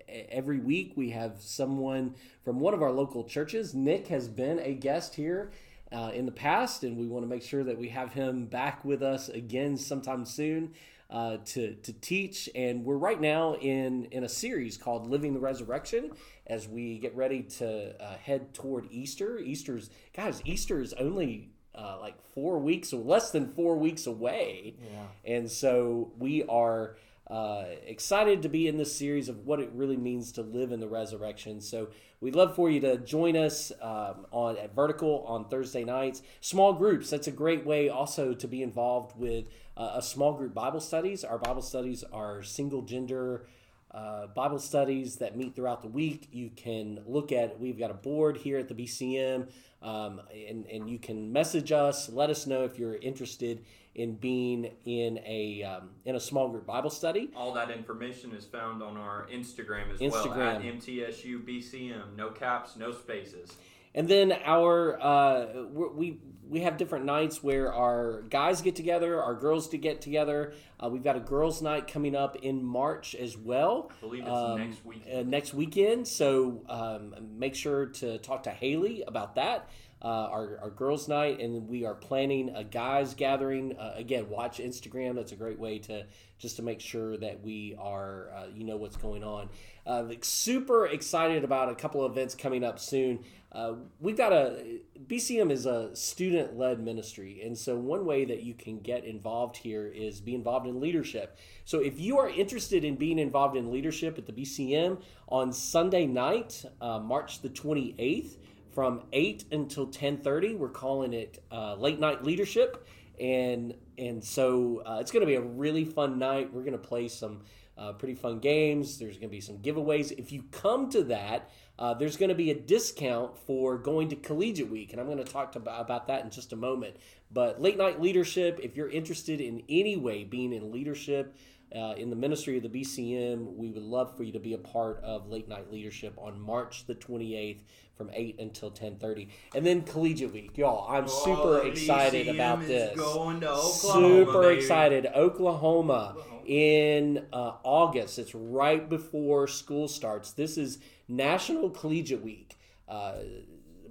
every 0.08 0.60
week. 0.60 0.94
We 0.96 1.12
have 1.12 1.36
someone 1.40 2.16
from 2.44 2.60
one 2.60 2.74
of 2.74 2.82
our 2.82 2.92
local 2.92 3.24
churches. 3.24 3.74
Nick 3.74 4.08
has 4.08 4.28
been 4.28 4.60
a 4.60 4.74
guest 4.74 5.16
here 5.16 5.52
uh, 5.92 6.12
in 6.14 6.26
the 6.26 6.32
past, 6.32 6.84
and 6.84 6.98
we 6.98 7.08
want 7.08 7.24
to 7.24 7.28
make 7.28 7.44
sure 7.44 7.64
that 7.64 7.78
we 7.78 7.90
have 7.90 8.14
him 8.14 8.46
back 8.46 8.84
with 8.84 9.02
us 9.04 9.30
again 9.30 9.78
sometime 9.78 10.26
soon 10.26 10.74
uh, 11.10 11.38
to 11.46 11.76
to 11.76 11.94
teach. 11.94 12.50
And 12.56 12.84
we're 12.84 12.98
right 12.98 13.20
now 13.20 13.56
in 13.56 14.06
in 14.06 14.24
a 14.24 14.30
series 14.30 14.78
called 14.78 15.08
"Living 15.08 15.34
the 15.34 15.40
Resurrection." 15.40 16.12
As 16.48 16.68
we 16.68 17.00
get 17.00 17.16
ready 17.16 17.42
to 17.58 18.00
uh, 18.04 18.18
head 18.18 18.54
toward 18.54 18.88
Easter, 18.92 19.40
Easter's 19.40 19.90
guys, 20.14 20.42
Easter 20.46 20.80
is 20.80 20.94
only 20.94 21.50
uh, 21.74 21.98
like 22.00 22.22
four 22.34 22.60
weeks 22.60 22.94
or 22.94 23.04
less 23.04 23.32
than 23.32 23.48
four 23.48 23.76
weeks 23.76 24.06
away. 24.08 24.76
Yeah. 24.80 25.34
And 25.36 25.50
so 25.52 26.12
we 26.18 26.44
are 26.44 26.98
uh, 27.30 27.64
excited 27.88 28.44
to 28.44 28.50
be 28.50 28.68
in 28.68 28.78
this 28.78 28.96
series 28.96 29.30
of 29.30 29.46
what 29.46 29.60
it 29.60 29.72
really 29.74 29.98
means 29.98 30.32
to 30.34 30.42
live 30.42 30.72
in 30.72 30.80
the 30.80 30.88
resurrection. 30.88 31.60
So 31.60 31.90
we'd 32.22 32.36
love 32.36 32.56
for 32.56 32.70
you 32.70 32.80
to 32.82 32.98
join 32.98 33.36
us 33.36 33.72
um, 33.82 34.28
on 34.32 34.58
at 34.58 34.76
Vertical 34.76 35.24
on 35.28 35.50
Thursday 35.50 35.84
nights. 35.84 36.22
Small 36.42 36.74
groups. 36.74 37.10
That's 37.10 37.28
a 37.28 37.32
great 37.32 37.66
way 37.66 37.90
also 37.90 38.34
to 38.36 38.48
be 38.48 38.62
involved 38.62 39.18
with 39.18 39.46
uh, 39.76 39.94
a 39.96 40.02
small 40.04 40.34
group 40.34 40.54
Bible 40.54 40.80
studies. 40.80 41.24
Our 41.24 41.40
Bible 41.40 41.64
studies 41.64 42.04
are 42.14 42.44
single 42.44 42.84
gender. 42.84 43.48
Uh, 43.90 44.28
Bible 44.28 44.60
studies 44.60 45.16
that 45.16 45.38
meet 45.38 45.56
throughout 45.56 45.82
the 45.82 45.88
week. 45.88 46.28
You 46.32 46.52
can 46.56 47.02
look 47.08 47.32
at. 47.32 47.60
We've 47.60 47.80
got 47.80 47.90
a 47.90 47.96
board 47.96 48.38
here 48.38 48.60
at 48.60 48.68
the 48.68 48.76
BCM, 48.76 49.48
um, 49.82 50.22
and 50.32 50.66
and 50.66 50.90
you 50.90 51.00
can 51.00 51.32
message 51.32 51.72
us. 51.72 52.10
Let 52.10 52.30
us 52.30 52.46
know 52.46 52.66
if 52.66 52.78
you're 52.78 52.98
interested 52.98 53.64
in 53.96 54.16
being 54.16 54.72
in 54.86 55.20
a 55.26 55.64
um, 55.64 55.90
in 56.06 56.16
a 56.16 56.20
small 56.20 56.50
group 56.50 56.66
Bible 56.66 56.90
study. 56.90 57.32
All 57.36 57.54
that 57.54 57.72
information 57.72 58.34
is 58.36 58.46
found 58.46 58.84
on 58.84 58.98
our 58.98 59.26
Instagram 59.34 59.94
as 59.94 60.00
well 60.12 60.34
at 60.34 60.62
MTSU 60.62 61.44
BCM. 61.46 62.16
No 62.16 62.30
caps, 62.30 62.76
no 62.76 62.92
spaces. 62.92 63.56
And 63.94 64.10
then 64.10 64.34
our 64.44 65.02
uh, 65.02 65.64
we 65.74 66.20
we 66.48 66.60
have 66.62 66.76
different 66.78 67.06
nights 67.06 67.42
where 67.42 67.74
our 67.74 68.24
guys 68.24 68.62
get 68.62 68.76
together, 68.76 69.24
our 69.24 69.34
girls 69.34 69.70
to 69.70 69.78
get 69.78 70.02
together. 70.02 70.54
Uh, 70.78 70.90
we've 70.90 71.04
got 71.04 71.16
a 71.16 71.20
girls' 71.22 71.62
night 71.62 71.88
coming 71.88 72.14
up 72.16 72.36
in 72.36 72.62
March 72.64 73.16
as 73.16 73.38
well. 73.38 73.90
I 73.98 74.02
believe 74.02 74.24
it's 74.24 74.30
Um, 74.32 74.60
next 74.60 74.86
week. 74.86 75.04
uh, 75.12 75.24
next 75.26 75.54
weekend. 75.54 76.08
So 76.10 76.62
um, 76.68 77.16
make 77.38 77.56
sure 77.56 77.86
to 77.88 78.18
talk 78.20 78.44
to 78.44 78.52
Haley 78.52 79.04
about 79.08 79.36
that. 79.36 79.70
Uh, 80.06 80.30
our, 80.32 80.60
our 80.62 80.70
girls' 80.70 81.08
night, 81.08 81.40
and 81.40 81.68
we 81.68 81.84
are 81.84 81.96
planning 81.96 82.50
a 82.56 82.64
guys' 82.64 83.16
gathering. 83.16 83.76
Uh, 83.76 83.96
again, 83.96 84.30
watch 84.30 84.60
Instagram. 84.60 85.16
That's 85.16 85.32
a 85.32 85.36
great 85.36 85.58
way 85.58 85.80
to 85.80 86.06
just 86.38 86.58
to 86.58 86.62
make 86.62 86.80
sure 86.80 87.18
that 87.18 87.42
we 87.42 87.76
are, 87.80 88.30
uh, 88.38 88.46
you 88.54 88.66
know, 88.66 88.78
what's 88.78 88.98
going 88.98 89.24
on. 89.24 89.50
Uh, 89.88 90.04
super 90.22 90.86
excited 90.86 91.44
about 91.44 91.70
a 91.70 91.76
couple 91.76 92.06
of 92.06 92.12
events 92.12 92.36
coming 92.36 92.64
up 92.64 92.78
soon. 92.78 93.24
Uh, 93.52 93.74
we've 94.00 94.18
got 94.18 94.34
a 94.34 94.80
BCM 95.08 95.50
is 95.50 95.66
a 95.66 95.96
student 95.96 96.58
led 96.58 96.80
ministry, 96.80 97.42
and 97.44 97.58
so 97.58 97.76
one 97.76 98.06
way 98.06 98.26
that 98.26 98.44
you 98.44 98.54
can 98.54 98.80
get 98.82 99.06
involved 99.06 99.56
here 99.58 99.88
is 99.88 100.20
be 100.22 100.36
involved 100.36 100.68
in 100.68 100.80
leadership. 100.80 101.38
So 101.64 101.80
if 101.80 102.00
you 102.00 102.20
are 102.20 102.30
interested 102.30 102.84
in 102.84 102.96
being 102.96 103.18
involved 103.18 103.56
in 103.56 103.72
leadership 103.72 104.18
at 104.18 104.26
the 104.26 104.34
BCM 104.34 105.02
on 105.30 105.54
Sunday 105.54 106.06
night, 106.06 106.64
uh, 106.82 107.00
March 107.00 107.42
the 107.42 107.50
twenty 107.50 107.96
eighth, 107.98 108.38
from 108.76 109.04
eight 109.14 109.46
until 109.52 109.88
ten 109.88 110.18
thirty, 110.18 110.54
we're 110.54 110.70
calling 110.70 111.14
it 111.14 111.42
uh, 111.52 111.76
late 111.76 112.00
night 112.00 112.24
leadership, 112.26 112.86
and 113.20 113.74
and 113.98 114.22
so 114.22 114.84
uh, 114.86 114.98
it's 115.00 115.12
going 115.12 115.22
to 115.22 115.28
be 115.28 115.36
a 115.36 115.42
really 115.42 115.86
fun 115.86 116.20
night. 116.20 116.54
We're 116.54 116.64
going 116.64 116.74
to 116.74 116.78
play 116.78 117.08
some 117.08 117.42
uh, 117.78 117.94
pretty 117.94 118.16
fun 118.16 118.40
games. 118.40 119.00
There's 119.00 119.18
going 119.18 119.30
to 119.30 119.36
be 119.36 119.42
some 119.42 119.60
giveaways. 119.60 120.12
If 120.18 120.34
you 120.34 120.44
come 120.52 120.90
to 120.92 121.04
that, 121.06 121.50
uh, 121.80 121.94
there's 121.94 122.18
going 122.18 122.30
to 122.30 122.36
be 122.36 122.52
a 122.52 122.60
discount 122.60 123.38
for 123.38 123.78
going 123.78 124.10
to 124.10 124.16
Collegiate 124.18 124.70
Week, 124.70 124.92
and 124.92 125.00
I'm 125.00 125.08
going 125.08 125.24
to 125.24 125.24
talk 125.24 125.54
to, 125.54 125.60
about 125.60 126.08
that 126.08 126.26
in 126.26 126.30
just 126.30 126.52
a 126.52 126.58
moment. 126.58 126.98
But 127.32 127.62
late 127.62 127.78
night 127.78 128.02
leadership, 128.02 128.60
if 128.62 128.76
you're 128.76 128.90
interested 128.90 129.40
in 129.42 129.64
any 129.70 129.96
way 129.96 130.26
being 130.26 130.54
in 130.54 130.72
leadership 130.72 131.36
uh, 131.76 131.94
in 131.98 132.10
the 132.10 132.16
ministry 132.16 132.58
of 132.58 132.64
the 132.64 132.70
BCM, 132.70 133.56
we 133.56 133.70
would 133.70 133.84
love 133.84 134.16
for 134.16 134.24
you 134.24 134.32
to 134.32 134.40
be 134.40 134.54
a 134.54 134.58
part 134.58 135.02
of 135.04 135.28
late 135.30 135.48
night 135.50 135.72
leadership 135.72 136.14
on 136.18 136.40
March 136.40 136.86
the 136.88 136.96
28th 136.96 137.60
from 137.98 138.10
8 138.14 138.40
until 138.40 138.72
10:30, 138.72 139.30
and 139.56 139.66
then 139.66 139.82
Collegiate 139.82 140.32
Week, 140.34 140.58
y'all. 140.58 140.86
I'm 140.90 141.08
super 141.08 141.60
Oh, 141.62 141.68
excited 141.68 142.28
BCM 142.28 142.36
about 142.36 142.62
is 142.64 142.68
this. 142.68 142.98
Going 143.00 143.40
to 143.42 143.50
Oklahoma, 143.52 144.26
Super 144.26 144.42
baby. 144.44 144.56
excited. 144.62 145.06
Oklahoma, 145.16 146.14
Oklahoma. 146.18 146.42
in 146.46 147.26
uh, 147.32 147.54
August. 147.64 148.20
It's 148.20 148.36
right 148.36 148.88
before 148.90 149.48
school 149.48 149.88
starts. 149.88 150.32
This 150.32 150.58
is 150.58 150.80
National 151.08 151.70
Collegiate 151.70 152.22
Week. 152.24 152.58
Uh, 152.88 153.16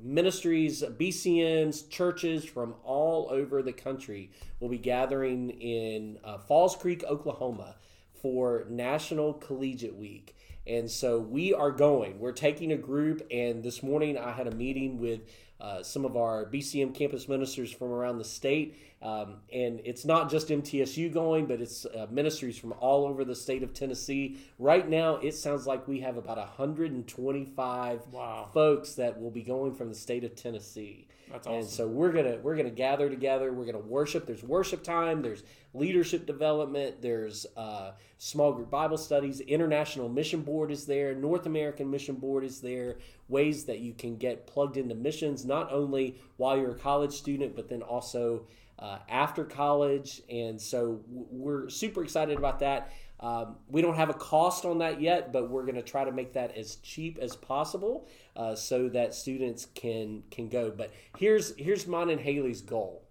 ministries, 0.04 0.82
BCMs, 0.82 1.88
churches 1.88 2.44
from 2.44 2.74
all 2.84 3.28
over 3.30 3.62
the 3.62 3.72
country 3.72 4.30
will 4.60 4.68
be 4.68 4.78
gathering 4.78 5.50
in 5.50 6.18
uh, 6.22 6.36
Falls 6.36 6.76
Creek, 6.76 7.02
Oklahoma 7.04 7.76
for 8.12 8.66
National 8.68 9.32
Collegiate 9.32 9.96
Week. 9.96 10.36
And 10.66 10.90
so 10.90 11.18
we 11.18 11.54
are 11.54 11.70
going. 11.70 12.18
We're 12.18 12.32
taking 12.32 12.72
a 12.72 12.76
group, 12.76 13.26
and 13.30 13.62
this 13.62 13.82
morning 13.82 14.18
I 14.18 14.32
had 14.32 14.46
a 14.46 14.54
meeting 14.54 14.98
with 14.98 15.20
uh, 15.64 15.82
some 15.82 16.04
of 16.04 16.14
our 16.16 16.44
BCM 16.44 16.94
campus 16.94 17.26
ministers 17.26 17.72
from 17.72 17.88
around 17.90 18.18
the 18.18 18.24
state. 18.24 18.76
Um, 19.00 19.36
and 19.52 19.80
it's 19.84 20.04
not 20.04 20.30
just 20.30 20.48
MTSU 20.48 21.12
going, 21.12 21.46
but 21.46 21.60
it's 21.60 21.86
uh, 21.86 22.06
ministries 22.10 22.58
from 22.58 22.72
all 22.80 23.06
over 23.06 23.24
the 23.24 23.34
state 23.34 23.62
of 23.62 23.72
Tennessee. 23.72 24.38
Right 24.58 24.86
now, 24.88 25.16
it 25.16 25.34
sounds 25.34 25.66
like 25.66 25.88
we 25.88 26.00
have 26.00 26.16
about 26.18 26.36
125 26.38 28.00
Wow. 28.12 28.48
folks 28.52 28.94
that 28.94 29.20
will 29.20 29.30
be 29.30 29.42
going 29.42 29.74
from 29.74 29.88
the 29.88 29.94
state 29.94 30.24
of 30.24 30.34
Tennessee. 30.36 31.06
That's 31.34 31.48
And 31.48 31.64
so 31.66 31.88
we're 31.88 32.12
gonna 32.12 32.38
we're 32.40 32.54
gonna 32.54 32.70
gather 32.70 33.10
together. 33.10 33.52
We're 33.52 33.64
gonna 33.64 33.78
worship. 33.78 34.24
There's 34.24 34.44
worship 34.44 34.84
time. 34.84 35.20
There's 35.20 35.42
leadership 35.72 36.26
development. 36.26 37.02
There's 37.02 37.44
uh, 37.56 37.92
small 38.18 38.52
group 38.52 38.70
Bible 38.70 38.96
studies. 38.96 39.40
International 39.40 40.08
Mission 40.08 40.42
Board 40.42 40.70
is 40.70 40.86
there. 40.86 41.12
North 41.12 41.46
American 41.46 41.90
Mission 41.90 42.14
Board 42.14 42.44
is 42.44 42.60
there. 42.60 42.98
Ways 43.28 43.64
that 43.64 43.80
you 43.80 43.94
can 43.94 44.16
get 44.16 44.46
plugged 44.46 44.76
into 44.76 44.94
missions, 44.94 45.44
not 45.44 45.72
only 45.72 46.20
while 46.36 46.56
you're 46.56 46.70
a 46.70 46.78
college 46.78 47.12
student, 47.12 47.56
but 47.56 47.68
then 47.68 47.82
also 47.82 48.46
uh, 48.78 48.98
after 49.08 49.44
college. 49.44 50.22
And 50.30 50.60
so 50.60 51.00
we're 51.08 51.68
super 51.68 52.04
excited 52.04 52.38
about 52.38 52.60
that. 52.60 52.92
Um, 53.24 53.56
we 53.68 53.80
don't 53.80 53.94
have 53.94 54.10
a 54.10 54.14
cost 54.14 54.66
on 54.66 54.78
that 54.78 55.00
yet, 55.00 55.32
but 55.32 55.48
we're 55.48 55.62
going 55.62 55.76
to 55.76 55.82
try 55.82 56.04
to 56.04 56.12
make 56.12 56.34
that 56.34 56.54
as 56.58 56.76
cheap 56.76 57.18
as 57.22 57.34
possible 57.34 58.06
uh, 58.36 58.54
so 58.54 58.90
that 58.90 59.14
students 59.14 59.66
can 59.74 60.24
can 60.30 60.50
go. 60.50 60.70
But 60.70 60.92
here's 61.16 61.56
here's 61.56 61.86
mine 61.86 62.10
and 62.10 62.20
Haley's 62.20 62.60
goal. 62.60 63.08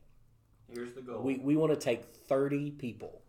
Here's 0.72 0.94
the 0.94 1.02
goal. 1.02 1.24
We 1.24 1.40
we 1.40 1.56
want 1.56 1.74
to 1.74 1.80
take 1.80 2.06
30 2.06 2.72
people. 2.72 3.24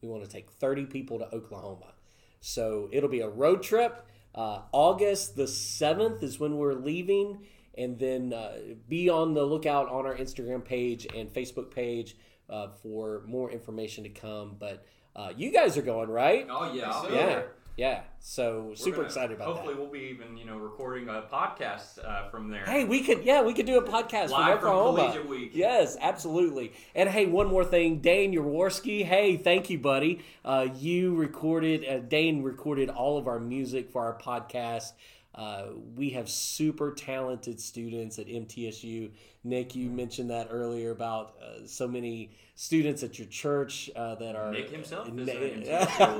We 0.00 0.08
want 0.08 0.24
to 0.24 0.30
take 0.30 0.50
30 0.50 0.86
people 0.86 1.18
to 1.18 1.26
Oklahoma. 1.26 1.92
So 2.40 2.88
it'll 2.90 3.10
be 3.10 3.20
a 3.20 3.28
road 3.28 3.62
trip. 3.62 4.06
Uh, 4.34 4.62
August 4.72 5.36
the 5.36 5.44
7th 5.44 6.22
is 6.22 6.40
when 6.40 6.56
we're 6.56 6.72
leaving. 6.72 7.44
And 7.76 7.98
then 7.98 8.32
uh, 8.32 8.56
be 8.88 9.10
on 9.10 9.34
the 9.34 9.44
lookout 9.44 9.90
on 9.90 10.06
our 10.06 10.16
Instagram 10.16 10.64
page 10.64 11.06
and 11.14 11.28
Facebook 11.28 11.70
page 11.70 12.16
uh, 12.48 12.68
for 12.82 13.24
more 13.26 13.50
information 13.50 14.04
to 14.04 14.10
come. 14.10 14.56
But 14.58 14.86
uh, 15.20 15.32
you 15.36 15.50
guys 15.52 15.76
are 15.76 15.82
going, 15.82 16.08
right? 16.08 16.46
oh 16.50 16.72
yeah, 16.72 16.90
I'll 16.90 17.12
Yeah. 17.12 17.42
Yeah. 17.76 18.00
So 18.18 18.66
We're 18.70 18.76
super 18.76 18.96
gonna- 18.96 19.06
excited 19.06 19.36
about 19.36 19.46
Hopefully, 19.46 19.74
that. 19.74 19.80
Hopefully, 19.80 20.00
we'll 20.02 20.14
be 20.18 20.22
even 20.24 20.36
you 20.36 20.44
know 20.44 20.58
recording 20.58 21.08
a 21.08 21.22
podcast 21.32 21.98
uh, 22.04 22.28
from 22.28 22.50
there. 22.50 22.64
Hey, 22.66 22.84
we 22.84 23.02
could 23.02 23.24
yeah, 23.24 23.42
we 23.42 23.54
could 23.54 23.64
do 23.64 23.78
a 23.78 23.82
podcast 23.82 24.28
live 24.30 24.60
from 24.60 24.68
from 24.68 24.76
Oklahoma. 24.76 25.02
Collegiate 25.12 25.28
Week. 25.28 25.50
Yes, 25.54 25.96
absolutely. 25.98 26.72
And 26.94 27.08
hey, 27.08 27.24
one 27.26 27.46
more 27.46 27.64
thing, 27.64 28.00
Dane 28.00 28.34
Jaworski. 28.34 29.04
Hey, 29.04 29.38
thank 29.38 29.70
you, 29.70 29.78
buddy. 29.78 30.20
Uh, 30.44 30.68
you 30.76 31.14
recorded, 31.14 31.86
uh, 31.88 32.00
Dane 32.00 32.42
recorded 32.42 32.90
all 32.90 33.16
of 33.16 33.26
our 33.26 33.40
music 33.40 33.90
for 33.90 34.02
our 34.04 34.18
podcast. 34.18 34.92
Uh, 35.34 35.66
we 35.94 36.10
have 36.10 36.28
super 36.28 36.92
talented 36.92 37.60
students 37.60 38.18
at 38.18 38.26
MTSU. 38.26 39.10
Nick, 39.44 39.74
you 39.76 39.88
mentioned 39.88 40.30
that 40.30 40.48
earlier 40.50 40.90
about 40.90 41.34
uh, 41.40 41.66
so 41.66 41.86
many 41.86 42.30
students 42.56 43.02
at 43.02 43.18
your 43.18 43.28
church 43.28 43.88
uh, 43.94 44.16
that 44.16 44.34
are 44.34 44.50
Nick 44.50 44.70
himself 44.70 45.08
is 45.08 45.14
Na- 45.14 45.32
an 45.32 45.62
MTSU 45.62 46.18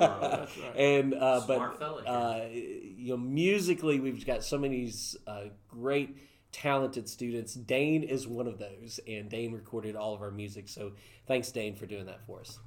right. 0.62 0.76
and 0.76 1.14
uh, 1.14 1.42
but 1.46 1.78
fella 1.78 2.02
uh, 2.04 2.46
you 2.50 3.11
know 3.11 3.16
musically 3.18 4.00
we've 4.00 4.24
got 4.24 4.42
so 4.42 4.56
many 4.56 4.90
uh, 5.26 5.44
great 5.68 6.16
talented 6.52 7.08
students. 7.08 7.54
Dane 7.54 8.02
is 8.02 8.26
one 8.26 8.46
of 8.46 8.58
those 8.58 9.00
and 9.06 9.28
dane 9.28 9.52
recorded 9.52 9.96
all 9.96 10.14
of 10.14 10.22
our 10.22 10.30
music. 10.30 10.68
So 10.68 10.92
thanks 11.26 11.50
dane 11.50 11.74
for 11.74 11.86
doing 11.86 12.06
that 12.06 12.24
for 12.26 12.40
us. 12.40 12.58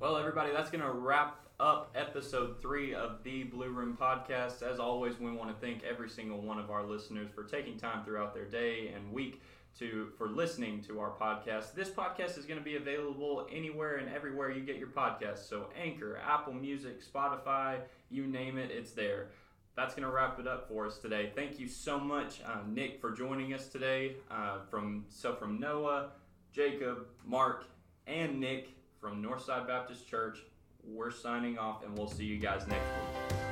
Well, 0.00 0.16
everybody, 0.16 0.50
that's 0.52 0.68
going 0.68 0.82
to 0.82 0.90
wrap 0.90 1.46
up 1.60 1.90
episode 1.94 2.60
three 2.60 2.94
of 2.94 3.22
the 3.22 3.44
Blue 3.44 3.70
Room 3.70 3.96
podcast. 4.00 4.62
As 4.62 4.78
always, 4.78 5.18
we 5.18 5.30
want 5.30 5.48
to 5.48 5.66
thank 5.66 5.82
every 5.84 6.08
single 6.08 6.40
one 6.40 6.58
of 6.58 6.70
our 6.70 6.82
listeners 6.82 7.30
for 7.34 7.44
taking 7.44 7.76
time 7.76 8.04
throughout 8.04 8.34
their 8.34 8.44
day 8.44 8.92
and 8.94 9.12
week 9.12 9.42
to 9.78 10.08
for 10.18 10.28
listening 10.28 10.80
to 10.82 11.00
our 11.00 11.10
podcast. 11.10 11.74
This 11.74 11.88
podcast 11.88 12.38
is 12.38 12.44
going 12.44 12.58
to 12.58 12.64
be 12.64 12.76
available 12.76 13.46
anywhere 13.50 13.96
and 13.96 14.12
everywhere 14.14 14.50
you 14.50 14.62
get 14.62 14.76
your 14.76 14.88
podcasts. 14.88 15.48
So 15.48 15.68
Anchor, 15.80 16.18
Apple 16.26 16.52
Music, 16.52 17.00
Spotify, 17.02 17.78
you 18.10 18.26
name 18.26 18.58
it, 18.58 18.70
it's 18.70 18.92
there. 18.92 19.28
That's 19.74 19.94
going 19.94 20.06
to 20.06 20.14
wrap 20.14 20.38
it 20.38 20.46
up 20.46 20.68
for 20.68 20.86
us 20.86 20.98
today. 20.98 21.32
Thank 21.34 21.58
you 21.58 21.66
so 21.66 21.98
much, 21.98 22.42
uh, 22.44 22.58
Nick, 22.68 23.00
for 23.00 23.10
joining 23.10 23.54
us 23.54 23.68
today. 23.68 24.16
Uh, 24.30 24.58
from 24.70 25.06
so 25.08 25.34
from 25.34 25.58
Noah, 25.58 26.10
Jacob, 26.52 27.06
Mark, 27.24 27.64
and 28.06 28.38
Nick 28.38 28.68
from 29.00 29.22
Northside 29.22 29.66
Baptist 29.66 30.06
Church. 30.06 30.38
We're 30.84 31.10
signing 31.10 31.58
off, 31.58 31.84
and 31.84 31.96
we'll 31.96 32.08
see 32.08 32.24
you 32.24 32.38
guys 32.38 32.66
next 32.66 32.84
week. 32.84 33.51